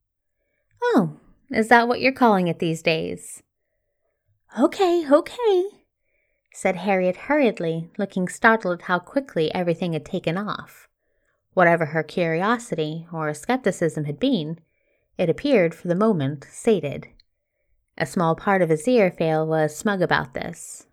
Oh, 0.83 1.21
is 1.53 1.69
that 1.69 1.87
what 1.87 2.01
you're 2.01 2.11
calling 2.11 2.49
it 2.49 2.59
these 2.59 2.83
days? 2.83 3.45
Okay, 4.59 5.05
okay, 5.09 5.67
said 6.57 6.77
Harriet 6.77 7.17
hurriedly, 7.17 7.91
looking 7.99 8.27
startled 8.27 8.79
at 8.79 8.87
how 8.87 8.99
quickly 8.99 9.55
everything 9.55 9.93
had 9.93 10.07
taken 10.07 10.39
off. 10.39 10.89
Whatever 11.53 11.85
her 11.85 12.03
curiosity 12.03 13.07
or 13.13 13.35
skepticism 13.35 14.07
had 14.07 14.19
been, 14.19 14.59
it 15.19 15.29
appeared 15.29 15.75
for 15.75 15.87
the 15.87 15.95
moment 15.95 16.47
sated. 16.51 17.09
A 17.99 18.07
small 18.07 18.35
part 18.35 18.63
of 18.63 18.71
Aziraphale 18.71 19.47
was 19.47 19.77
smug 19.77 20.01
about 20.01 20.33
this, 20.33 20.87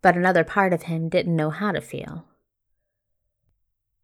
but 0.00 0.16
another 0.16 0.44
part 0.44 0.72
of 0.72 0.84
him 0.84 1.10
didn't 1.10 1.36
know 1.36 1.50
how 1.50 1.72
to 1.72 1.82
feel. 1.82 2.24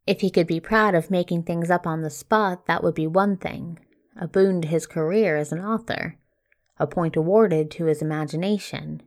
If 0.07 0.21
he 0.21 0.29
could 0.29 0.47
be 0.47 0.61
proud 0.61 0.95
of 0.95 1.11
making 1.11 1.45
things 1.45 1.71
up 1.71 1.87
on 1.87 2.03
the 2.03 2.11
spot, 2.11 2.67
that 2.67 2.85
would 2.85 2.95
be 2.95 3.07
one 3.07 3.39
thing, 3.39 3.79
a 4.21 4.29
boon 4.29 4.61
to 4.61 4.69
his 4.69 4.87
career 4.87 5.39
as 5.39 5.53
an 5.53 5.65
author, 5.65 6.19
a 6.79 6.87
point 6.87 7.17
awarded 7.17 7.71
to 7.71 7.87
his 7.87 8.03
imagination. 8.03 9.03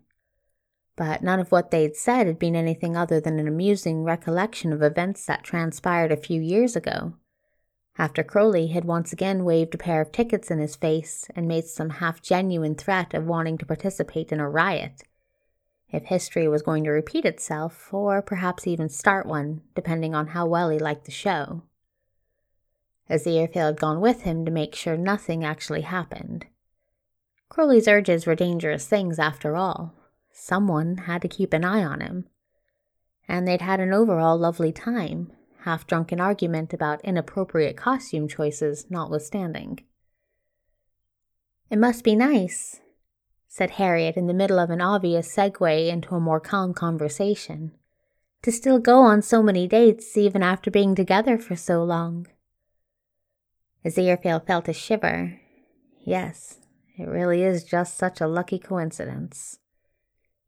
But 0.96 1.24
none 1.24 1.40
of 1.40 1.52
what 1.52 1.72
they'd 1.72 1.96
said 1.96 2.28
had 2.28 2.40
been 2.40 2.56
anything 2.56 2.96
other 2.96 3.20
than 3.20 3.40
an 3.40 3.48
amusing 3.48 4.04
recollection 4.04 4.72
of 4.72 4.82
events 4.82 5.26
that 5.26 5.44
transpired 5.44 6.12
a 6.12 6.18
few 6.18 6.42
years 6.42 6.76
ago, 6.76 7.16
after 7.98 8.24
Crowley 8.24 8.68
had 8.68 8.86
once 8.86 9.12
again 9.12 9.44
waved 9.44 9.76
a 9.76 9.78
pair 9.78 10.02
of 10.02 10.12
tickets 10.12 10.50
in 10.50 10.60
his 10.60 10.76
face 10.76 11.28
and 11.36 11.48
made 11.48 11.66
some 11.66 11.90
half 11.90 12.22
genuine 12.22 12.76
threat 12.76 13.14
of 13.14 13.26
wanting 13.26 13.58
to 13.58 13.66
participate 13.66 14.32
in 14.32 14.40
a 14.40 14.50
riot 14.50 15.04
if 15.92 16.06
history 16.06 16.48
was 16.48 16.62
going 16.62 16.84
to 16.84 16.90
repeat 16.90 17.26
itself, 17.26 17.94
or 17.94 18.22
perhaps 18.22 18.68
even 18.68 18.90
start 18.90 19.26
one, 19.26 19.62
depending 19.76 20.14
on 20.14 20.28
how 20.28 20.46
well 20.46 20.70
he 20.70 20.78
liked 20.78 21.06
the 21.06 21.12
show. 21.12 21.64
Aziraphale 23.10 23.68
had 23.68 23.80
gone 23.80 24.02
with 24.02 24.22
him 24.22 24.46
to 24.46 24.52
make 24.52 24.76
sure 24.76 24.98
nothing 24.98 25.44
actually 25.44 25.82
happened. 25.82 26.48
Crowley's 27.50 27.88
urges 27.88 28.26
were 28.26 28.36
dangerous 28.36 28.88
things 28.88 29.20
after 29.20 29.56
all. 29.56 29.94
Someone 30.38 30.98
had 30.98 31.22
to 31.22 31.30
keep 31.30 31.54
an 31.54 31.64
eye 31.64 31.84
on 31.84 32.02
him. 32.02 32.26
And 33.26 33.48
they'd 33.48 33.62
had 33.62 33.80
an 33.80 33.94
overall 33.94 34.38
lovely 34.38 34.74
time, 34.74 35.32
half 35.62 35.88
drunken 35.88 36.20
argument 36.20 36.74
about 36.74 37.04
inappropriate 37.06 37.78
costume 37.78 38.28
choices 38.28 38.86
notwithstanding. 38.90 39.80
It 41.70 41.80
must 41.80 42.04
be 42.04 42.18
nice, 42.18 42.82
said 43.48 43.72
Harriet 43.72 44.18
in 44.18 44.28
the 44.28 44.34
middle 44.34 44.60
of 44.60 44.70
an 44.70 44.82
obvious 44.82 45.34
segue 45.34 45.88
into 45.88 46.16
a 46.16 46.20
more 46.20 46.42
calm 46.42 46.74
conversation. 46.74 47.72
To 48.42 48.52
still 48.52 48.78
go 48.78 49.00
on 49.00 49.22
so 49.22 49.42
many 49.42 49.68
dates 49.70 50.18
even 50.18 50.44
after 50.44 50.70
being 50.70 50.96
together 50.96 51.38
for 51.38 51.56
so 51.56 51.82
long. 51.82 52.28
Aziraphale 53.86 54.46
felt 54.46 54.68
a 54.68 54.74
shiver. 54.74 55.40
Yes, 56.02 56.60
it 56.98 57.08
really 57.08 57.42
is 57.42 57.64
just 57.64 57.98
such 57.98 58.20
a 58.20 58.28
lucky 58.28 58.60
coincidence. 58.60 59.60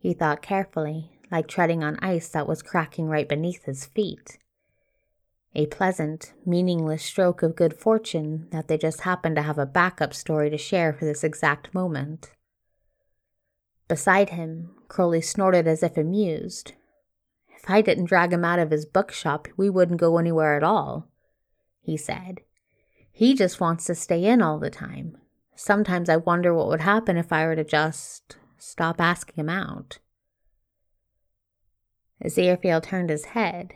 He 0.07 0.13
thought 0.13 0.41
carefully, 0.41 1.11
like 1.29 1.49
treading 1.49 1.83
on 1.83 1.99
ice 2.01 2.29
that 2.29 2.47
was 2.47 2.61
cracking 2.61 3.09
right 3.09 3.27
beneath 3.27 3.65
his 3.65 3.87
feet. 3.87 4.37
A 5.53 5.65
pleasant, 5.65 6.31
meaningless 6.45 7.03
stroke 7.03 7.43
of 7.43 7.57
good 7.57 7.73
fortune 7.73 8.47
that 8.51 8.69
they 8.69 8.77
just 8.77 9.01
happened 9.01 9.35
to 9.35 9.41
have 9.41 9.57
a 9.57 9.65
backup 9.65 10.13
story 10.13 10.49
to 10.49 10.57
share 10.57 10.93
for 10.93 11.03
this 11.03 11.25
exact 11.25 11.73
moment. 11.73 12.31
Beside 13.89 14.29
him, 14.29 14.71
Crowley 14.87 15.19
snorted 15.19 15.67
as 15.67 15.83
if 15.83 15.97
amused. 15.97 16.71
If 17.49 17.69
I 17.69 17.81
didn't 17.81 18.05
drag 18.05 18.31
him 18.31 18.45
out 18.45 18.59
of 18.59 18.71
his 18.71 18.85
bookshop, 18.85 19.49
we 19.57 19.69
wouldn't 19.69 19.99
go 19.99 20.19
anywhere 20.19 20.55
at 20.55 20.63
all, 20.63 21.09
he 21.81 21.97
said. 21.97 22.39
He 23.11 23.35
just 23.35 23.59
wants 23.59 23.83
to 23.87 23.93
stay 23.93 24.23
in 24.23 24.41
all 24.41 24.57
the 24.57 24.69
time. 24.69 25.17
Sometimes 25.57 26.07
I 26.07 26.15
wonder 26.15 26.53
what 26.53 26.69
would 26.69 26.79
happen 26.79 27.17
if 27.17 27.33
I 27.33 27.45
were 27.45 27.57
to 27.57 27.65
just 27.65 28.37
stop 28.59 28.99
asking 28.99 29.35
him 29.35 29.49
out. 29.49 29.99
Aziraphale 32.23 32.81
turned 32.81 33.09
his 33.09 33.25
head. 33.25 33.73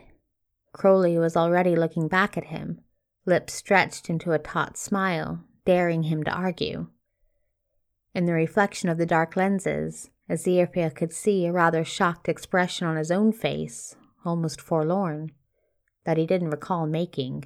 Crowley 0.72 1.18
was 1.18 1.36
already 1.36 1.76
looking 1.76 2.08
back 2.08 2.36
at 2.36 2.46
him, 2.46 2.80
lips 3.24 3.54
stretched 3.54 4.10
into 4.10 4.32
a 4.32 4.38
taut 4.38 4.76
smile, 4.76 5.44
daring 5.64 6.04
him 6.04 6.24
to 6.24 6.30
argue. 6.30 6.88
In 8.14 8.26
the 8.26 8.32
reflection 8.32 8.88
of 8.88 8.98
the 8.98 9.06
dark 9.06 9.36
lenses, 9.36 10.10
Aziraphale 10.28 10.94
could 10.94 11.12
see 11.12 11.46
a 11.46 11.52
rather 11.52 11.84
shocked 11.84 12.28
expression 12.28 12.86
on 12.86 12.96
his 12.96 13.10
own 13.10 13.32
face, 13.32 13.96
almost 14.24 14.60
forlorn, 14.60 15.32
that 16.04 16.16
he 16.16 16.26
didn't 16.26 16.50
recall 16.50 16.86
making. 16.86 17.44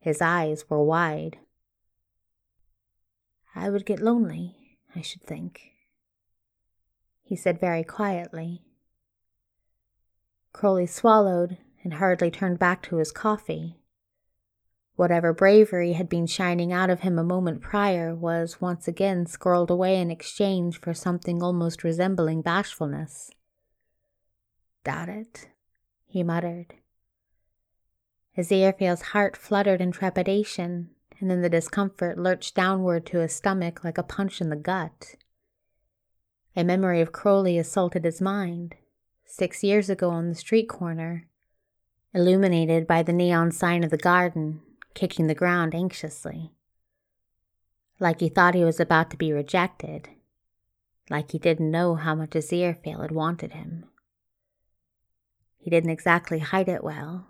His 0.00 0.20
eyes 0.20 0.68
were 0.68 0.84
wide. 0.84 1.38
I 3.54 3.70
would 3.70 3.86
get 3.86 4.00
lonely, 4.00 4.78
I 4.94 5.00
should 5.00 5.22
think, 5.22 5.73
he 7.24 7.34
said 7.34 7.58
very 7.58 7.82
quietly. 7.82 8.62
Crowley 10.52 10.86
swallowed 10.86 11.56
and 11.82 11.94
hurriedly 11.94 12.30
turned 12.30 12.58
back 12.58 12.82
to 12.82 12.96
his 12.96 13.10
coffee. 13.10 13.80
Whatever 14.94 15.32
bravery 15.32 15.94
had 15.94 16.08
been 16.08 16.26
shining 16.26 16.72
out 16.72 16.90
of 16.90 17.00
him 17.00 17.18
a 17.18 17.24
moment 17.24 17.60
prior 17.60 18.14
was 18.14 18.60
once 18.60 18.86
again 18.86 19.24
squirreled 19.24 19.70
away 19.70 20.00
in 20.00 20.10
exchange 20.10 20.80
for 20.80 20.94
something 20.94 21.42
almost 21.42 21.82
resembling 21.82 22.42
bashfulness. 22.42 23.32
Doubt 24.84 25.08
it, 25.08 25.48
he 26.06 26.22
muttered. 26.22 26.74
Aziraphale's 28.36 29.02
heart 29.02 29.36
fluttered 29.36 29.80
in 29.80 29.90
trepidation, 29.90 30.90
and 31.18 31.30
then 31.30 31.42
the 31.42 31.48
discomfort 31.48 32.18
lurched 32.18 32.54
downward 32.54 33.06
to 33.06 33.18
his 33.18 33.34
stomach 33.34 33.82
like 33.82 33.98
a 33.98 34.02
punch 34.02 34.40
in 34.40 34.50
the 34.50 34.56
gut. 34.56 35.16
A 36.56 36.62
memory 36.62 37.00
of 37.00 37.10
Crowley 37.10 37.58
assaulted 37.58 38.04
his 38.04 38.20
mind, 38.20 38.76
six 39.24 39.64
years 39.64 39.90
ago 39.90 40.10
on 40.10 40.28
the 40.28 40.36
street 40.36 40.68
corner, 40.68 41.26
illuminated 42.14 42.86
by 42.86 43.02
the 43.02 43.12
neon 43.12 43.50
sign 43.50 43.82
of 43.82 43.90
the 43.90 43.96
garden, 43.96 44.60
kicking 44.94 45.26
the 45.26 45.34
ground 45.34 45.74
anxiously. 45.74 46.52
Like 47.98 48.20
he 48.20 48.28
thought 48.28 48.54
he 48.54 48.62
was 48.62 48.78
about 48.78 49.10
to 49.10 49.16
be 49.16 49.32
rejected, 49.32 50.08
like 51.10 51.32
he 51.32 51.38
didn't 51.38 51.72
know 51.72 51.96
how 51.96 52.14
much 52.14 52.30
Aziraphale 52.30 53.02
had 53.02 53.10
wanted 53.10 53.52
him. 53.52 53.86
He 55.58 55.70
didn't 55.70 55.90
exactly 55.90 56.38
hide 56.38 56.68
it 56.68 56.84
well. 56.84 57.26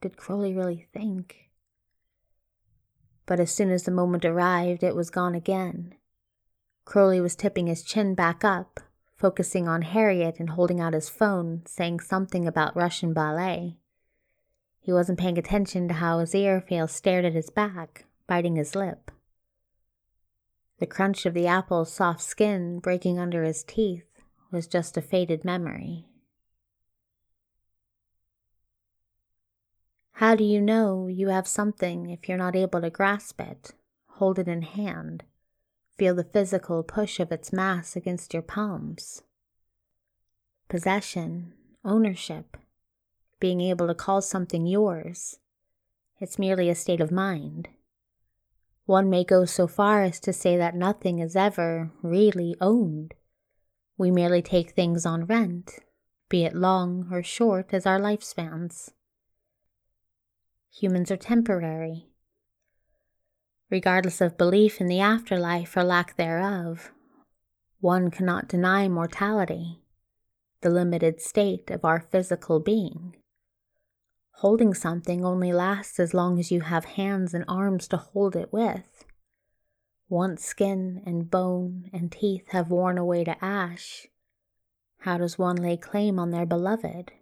Did 0.00 0.16
Crowley 0.16 0.54
really 0.54 0.86
think? 0.92 1.48
But 3.26 3.40
as 3.40 3.50
soon 3.50 3.70
as 3.70 3.82
the 3.82 3.90
moment 3.90 4.24
arrived, 4.24 4.84
it 4.84 4.94
was 4.94 5.10
gone 5.10 5.34
again. 5.34 5.94
Crowley 6.88 7.20
was 7.20 7.36
tipping 7.36 7.66
his 7.66 7.82
chin 7.82 8.14
back 8.14 8.42
up, 8.42 8.80
focusing 9.14 9.68
on 9.68 9.82
Harriet 9.82 10.40
and 10.40 10.48
holding 10.48 10.80
out 10.80 10.94
his 10.94 11.10
phone, 11.10 11.60
saying 11.66 12.00
something 12.00 12.48
about 12.48 12.74
Russian 12.74 13.12
ballet. 13.12 13.76
He 14.80 14.90
wasn't 14.90 15.18
paying 15.18 15.36
attention 15.36 15.86
to 15.88 15.92
how 15.92 16.16
Aziraphale 16.18 16.88
stared 16.88 17.26
at 17.26 17.34
his 17.34 17.50
back, 17.50 18.06
biting 18.26 18.56
his 18.56 18.74
lip. 18.74 19.10
The 20.78 20.86
crunch 20.86 21.26
of 21.26 21.34
the 21.34 21.46
apple's 21.46 21.92
soft 21.92 22.22
skin 22.22 22.78
breaking 22.78 23.18
under 23.18 23.42
his 23.44 23.62
teeth 23.64 24.22
was 24.50 24.66
just 24.66 24.96
a 24.96 25.02
faded 25.02 25.44
memory. 25.44 26.06
How 30.12 30.34
do 30.34 30.42
you 30.42 30.62
know 30.62 31.06
you 31.06 31.28
have 31.28 31.46
something 31.46 32.08
if 32.08 32.30
you're 32.30 32.38
not 32.38 32.56
able 32.56 32.80
to 32.80 32.88
grasp 32.88 33.42
it, 33.42 33.72
hold 34.06 34.38
it 34.38 34.48
in 34.48 34.62
hand, 34.62 35.24
feel 35.98 36.14
the 36.14 36.24
physical 36.24 36.82
push 36.82 37.18
of 37.18 37.32
its 37.32 37.52
mass 37.52 37.96
against 37.96 38.32
your 38.32 38.42
palms? 38.42 39.22
Possession, 40.68 41.52
ownership, 41.84 42.56
being 43.40 43.60
able 43.60 43.88
to 43.88 43.94
call 43.94 44.22
something 44.22 44.66
yours. 44.66 45.38
It's 46.20 46.38
merely 46.38 46.68
a 46.68 46.74
state 46.74 47.00
of 47.00 47.10
mind. 47.10 47.68
One 48.86 49.10
may 49.10 49.24
go 49.24 49.44
so 49.44 49.66
far 49.66 50.02
as 50.02 50.18
to 50.20 50.32
say 50.32 50.56
that 50.56 50.74
nothing 50.74 51.18
is 51.18 51.36
ever 51.36 51.90
really 52.02 52.56
owned. 52.60 53.14
We 53.98 54.10
merely 54.10 54.40
take 54.40 54.70
things 54.70 55.04
on 55.04 55.26
rent, 55.26 55.80
be 56.28 56.44
it 56.44 56.54
long 56.54 57.08
or 57.12 57.22
short 57.22 57.74
as 57.74 57.84
our 57.84 57.98
lifespans. 57.98 58.90
Humans 60.70 61.10
are 61.10 61.16
temporary. 61.16 62.07
Regardless 63.70 64.22
of 64.22 64.38
belief 64.38 64.80
in 64.80 64.86
the 64.86 65.00
afterlife 65.00 65.76
or 65.76 65.84
lack 65.84 66.16
thereof, 66.16 66.90
one 67.80 68.10
cannot 68.10 68.48
deny 68.48 68.88
mortality, 68.88 69.82
the 70.62 70.70
limited 70.70 71.20
state 71.20 71.70
of 71.70 71.84
our 71.84 72.00
physical 72.00 72.60
being. 72.60 73.14
Holding 74.36 74.72
something 74.72 75.24
only 75.24 75.52
lasts 75.52 76.00
as 76.00 76.14
long 76.14 76.38
as 76.38 76.50
you 76.50 76.62
have 76.62 76.84
hands 76.84 77.34
and 77.34 77.44
arms 77.46 77.86
to 77.88 77.98
hold 77.98 78.36
it 78.36 78.52
with. 78.52 79.04
Once 80.08 80.42
skin 80.42 81.02
and 81.04 81.30
bone 81.30 81.90
and 81.92 82.10
teeth 82.10 82.48
have 82.52 82.70
worn 82.70 82.96
away 82.96 83.24
to 83.24 83.44
ash, 83.44 84.06
how 85.00 85.18
does 85.18 85.38
one 85.38 85.56
lay 85.56 85.76
claim 85.76 86.18
on 86.18 86.30
their 86.30 86.46
beloved? 86.46 87.12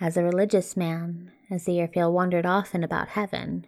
As 0.00 0.16
a 0.16 0.24
religious 0.24 0.74
man, 0.76 1.32
Aziraphale 1.50 2.12
wondered 2.12 2.46
often 2.46 2.82
about 2.82 3.08
heaven. 3.08 3.66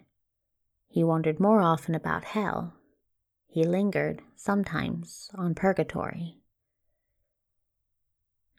He 0.96 1.04
wondered 1.04 1.38
more 1.38 1.60
often 1.60 1.94
about 1.94 2.24
hell. 2.24 2.72
He 3.46 3.64
lingered, 3.64 4.22
sometimes, 4.34 5.30
on 5.34 5.54
purgatory. 5.54 6.38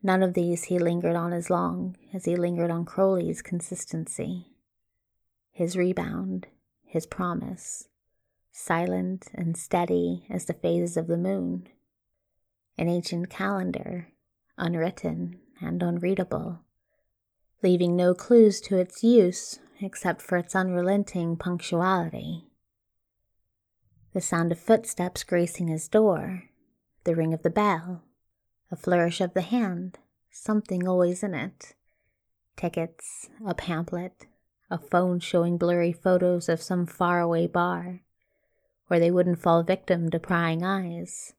None 0.03 0.21
of 0.21 0.35
these 0.35 0.65
he 0.65 0.77
lingered 0.77 1.15
on 1.15 1.33
as 1.33 1.49
long 1.49 1.97
as 2.13 2.25
he 2.25 2.35
lingered 2.35 2.69
on 2.69 2.85
Crowley's 2.85 3.41
consistency. 3.41 4.53
His 5.51 5.75
rebound, 5.75 6.45
his 6.85 7.07
promise, 7.07 7.87
silent 8.51 9.29
and 9.33 9.57
steady 9.57 10.27
as 10.29 10.45
the 10.45 10.53
phases 10.53 10.95
of 10.95 11.07
the 11.07 11.17
moon. 11.17 11.67
An 12.77 12.87
ancient 12.87 13.31
calendar, 13.31 14.09
unwritten 14.59 15.39
and 15.59 15.81
unreadable, 15.81 16.59
leaving 17.63 17.95
no 17.95 18.13
clues 18.13 18.61
to 18.61 18.77
its 18.77 19.03
use 19.03 19.57
except 19.81 20.21
for 20.21 20.37
its 20.37 20.55
unrelenting 20.55 21.37
punctuality. 21.37 22.45
The 24.13 24.21
sound 24.21 24.51
of 24.51 24.59
footsteps 24.59 25.23
gracing 25.23 25.67
his 25.67 25.87
door, 25.87 26.43
the 27.03 27.15
ring 27.15 27.33
of 27.33 27.43
the 27.43 27.49
bell, 27.49 28.03
a 28.71 28.75
flourish 28.75 29.21
of 29.21 29.33
the 29.33 29.41
hand, 29.41 29.99
something 30.31 30.87
always 30.87 31.23
in 31.23 31.33
it. 31.33 31.75
Tickets, 32.55 33.29
a 33.45 33.53
pamphlet, 33.53 34.25
a 34.69 34.77
phone 34.77 35.19
showing 35.19 35.57
blurry 35.57 35.93
photos 35.93 36.49
of 36.49 36.61
some 36.61 36.85
faraway 36.85 37.47
bar 37.47 38.01
where 38.87 38.99
they 38.99 39.11
wouldn't 39.11 39.39
fall 39.39 39.63
victim 39.63 40.09
to 40.09 40.19
prying 40.19 40.63
eyes. 40.63 41.33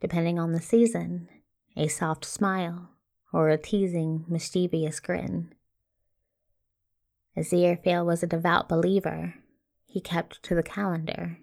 Depending 0.00 0.38
on 0.38 0.52
the 0.52 0.60
season, 0.60 1.28
a 1.76 1.88
soft 1.88 2.24
smile 2.24 2.90
or 3.32 3.48
a 3.48 3.56
teasing, 3.56 4.24
mischievous 4.28 5.00
grin. 5.00 5.54
Aziraphale 7.36 8.04
was 8.04 8.22
a 8.22 8.26
devout 8.26 8.68
believer. 8.68 9.34
He 9.86 10.00
kept 10.00 10.42
to 10.44 10.54
the 10.54 10.62
calendar. 10.62 11.38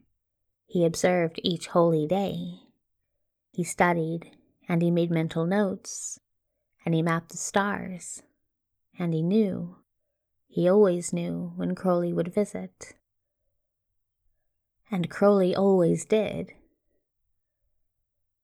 He 0.66 0.86
observed 0.86 1.40
each 1.44 1.68
holy 1.68 2.06
day. 2.06 2.60
He 3.52 3.64
studied, 3.64 4.32
and 4.68 4.82
he 4.82 4.92
made 4.92 5.10
mental 5.10 5.46
notes, 5.46 6.20
and 6.86 6.94
he 6.94 7.02
mapped 7.02 7.32
the 7.32 7.38
stars, 7.38 8.22
and 8.98 9.14
he 9.14 9.24
knew, 9.24 9.78
he 10.48 10.70
always 10.70 11.12
knew 11.12 11.54
when 11.56 11.76
Crowley 11.76 12.14
would 12.14 12.34
visit. 12.34 12.94
And 14.92 15.10
Crowley 15.10 15.56
always 15.56 16.06
did. 16.06 16.54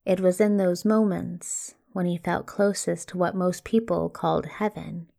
It 0.03 0.19
was 0.19 0.39
in 0.39 0.57
those 0.57 0.85
moments 0.85 1.73
when 1.93 2.05
he 2.05 2.17
felt 2.17 2.45
closest 2.45 3.09
to 3.09 3.17
what 3.17 3.35
most 3.35 3.63
people 3.63 4.09
called 4.09 4.45
heaven 4.45 5.09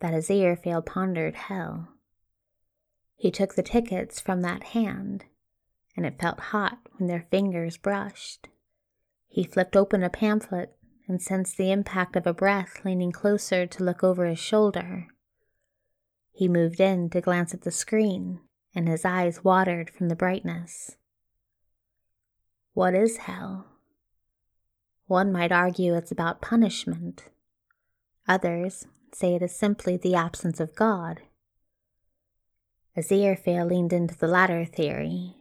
that 0.00 0.14
Aziraphale 0.14 0.84
pondered 0.84 1.34
hell. 1.34 1.88
He 3.16 3.30
took 3.30 3.54
the 3.54 3.62
tickets 3.62 4.20
from 4.20 4.42
that 4.42 4.62
hand, 4.64 5.24
and 5.96 6.06
it 6.06 6.20
felt 6.20 6.38
hot 6.38 6.78
when 6.96 7.08
their 7.08 7.26
fingers 7.30 7.76
brushed. 7.76 8.48
He 9.26 9.44
flipped 9.44 9.76
open 9.76 10.02
a 10.02 10.10
pamphlet 10.10 10.76
and 11.08 11.20
sensed 11.20 11.56
the 11.56 11.72
impact 11.72 12.16
of 12.16 12.26
a 12.26 12.34
breath 12.34 12.84
leaning 12.84 13.12
closer 13.12 13.66
to 13.66 13.84
look 13.84 14.04
over 14.04 14.26
his 14.26 14.38
shoulder. 14.38 15.08
He 16.30 16.48
moved 16.48 16.80
in 16.80 17.10
to 17.10 17.20
glance 17.20 17.52
at 17.52 17.62
the 17.62 17.72
screen, 17.72 18.40
and 18.74 18.88
his 18.88 19.04
eyes 19.04 19.42
watered 19.42 19.90
from 19.90 20.08
the 20.08 20.14
brightness. 20.14 20.96
What 22.74 22.94
is 22.94 23.16
hell? 23.16 23.66
One 25.06 25.32
might 25.32 25.50
argue 25.50 25.94
it's 25.94 26.12
about 26.12 26.40
punishment. 26.40 27.24
Others 28.28 28.86
say 29.14 29.34
it 29.34 29.42
is 29.42 29.56
simply 29.56 29.96
the 29.96 30.14
absence 30.14 30.60
of 30.60 30.74
God. 30.74 31.22
Aziraphale 32.96 33.68
leaned 33.68 33.92
into 33.92 34.16
the 34.16 34.26
latter 34.26 34.64
theory. 34.64 35.36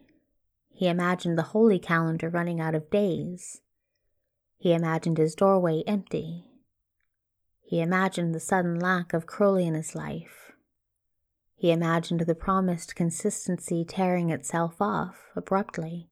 He 0.70 0.88
imagined 0.88 1.38
the 1.38 1.43
holy 1.53 1.80
calendar 1.80 2.30
running 2.30 2.61
out 2.61 2.76
of 2.76 2.89
days 2.89 3.61
he 4.57 4.74
imagined 4.74 5.18
his 5.18 5.36
doorway 5.36 5.84
empty. 5.86 6.45
He 7.61 7.80
imagined 7.80 8.34
the 8.34 8.39
sudden 8.39 8.80
lack 8.80 9.13
of 9.13 9.28
Crowley 9.28 9.68
in 9.68 9.76
his 9.76 9.93
life. 9.93 10.51
He 11.55 11.72
imagined 11.72 12.22
the 12.22 12.36
promised 12.36 12.95
consistency 12.95 13.86
tearing 13.86 14.30
itself 14.30 14.82
off 14.82 15.18
abruptly, 15.36 16.09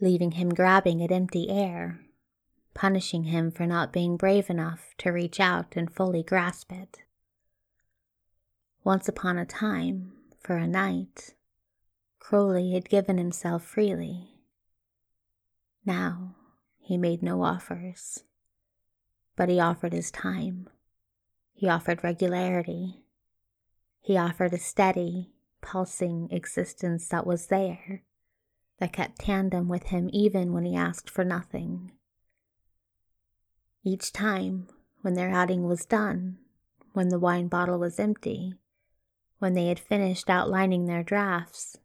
leaving 0.00 0.32
him 0.32 0.50
grabbing 0.50 1.02
at 1.02 1.12
empty 1.12 1.50
air, 1.50 2.00
punishing 2.74 3.24
him 3.24 3.50
for 3.50 3.66
not 3.66 3.92
being 3.92 4.16
brave 4.16 4.48
enough 4.48 4.94
to 4.98 5.10
reach 5.10 5.40
out 5.40 5.76
and 5.76 5.92
fully 5.92 6.22
grasp 6.22 6.72
it. 6.72 6.98
Once 8.84 9.08
upon 9.08 9.36
a 9.36 9.44
time, 9.44 10.12
for 10.38 10.56
a 10.56 10.66
night, 10.66 11.34
Crowley 12.18 12.72
had 12.72 12.88
given 12.88 13.18
himself 13.18 13.64
freely. 13.64 14.28
Now, 15.84 16.36
he 16.78 16.96
made 16.96 17.22
no 17.22 17.42
offers, 17.42 18.24
but 19.36 19.48
he 19.48 19.60
offered 19.60 19.92
his 19.92 20.10
time. 20.10 20.68
He 21.52 21.68
offered 21.68 22.02
regularity. 22.02 23.04
He 24.00 24.16
offered 24.16 24.54
a 24.54 24.58
steady, 24.58 25.32
pulsing 25.60 26.28
existence 26.30 27.08
that 27.08 27.26
was 27.26 27.48
there, 27.48 28.02
that 28.78 28.92
kept 28.92 29.20
tandem 29.20 29.68
with 29.68 29.84
him 29.84 30.08
even 30.12 30.52
when 30.52 30.64
he 30.64 30.74
asked 30.74 31.10
for 31.10 31.24
nothing. 31.24 31.92
Each 33.82 34.12
time, 34.12 34.68
when 35.00 35.14
their 35.14 35.30
outing 35.30 35.66
was 35.66 35.86
done, 35.86 36.38
when 36.92 37.08
the 37.08 37.18
wine 37.18 37.48
bottle 37.48 37.78
was 37.78 37.98
empty, 37.98 38.54
when 39.38 39.54
they 39.54 39.68
had 39.68 39.80
finished 39.80 40.28
outlining 40.28 40.84
their 40.84 41.02
drafts, 41.02 41.78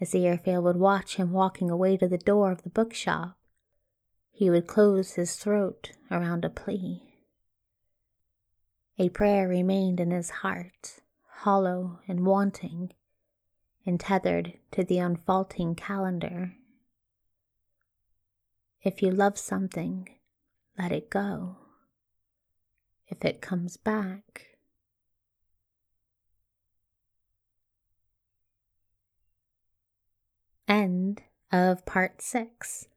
as 0.00 0.12
Aziraphale 0.12 0.62
would 0.62 0.76
watch 0.76 1.16
him 1.16 1.30
walking 1.30 1.70
away 1.70 1.96
to 1.96 2.08
the 2.08 2.18
door 2.18 2.50
of 2.50 2.62
the 2.62 2.70
bookshop. 2.70 3.38
He 4.32 4.50
would 4.50 4.66
close 4.66 5.12
his 5.12 5.36
throat 5.36 5.92
around 6.10 6.44
a 6.44 6.50
plea. 6.50 7.14
A 8.98 9.08
prayer 9.10 9.48
remained 9.48 10.00
in 10.00 10.10
his 10.10 10.30
heart, 10.30 11.00
hollow 11.42 12.00
and 12.08 12.26
wanting, 12.26 12.92
and 13.86 14.00
tethered 14.00 14.54
to 14.72 14.82
the 14.82 14.98
unfaulting 14.98 15.76
calendar. 15.76 16.56
If 18.82 19.00
you 19.00 19.12
love 19.12 19.38
something, 19.38 20.08
let 20.78 20.92
it 20.92 21.10
go. 21.10 21.56
If 23.06 23.24
it 23.24 23.40
comes 23.40 23.76
back, 23.76 24.54
End 30.66 31.22
of 31.52 31.84
part 31.84 32.22
six. 32.22 32.88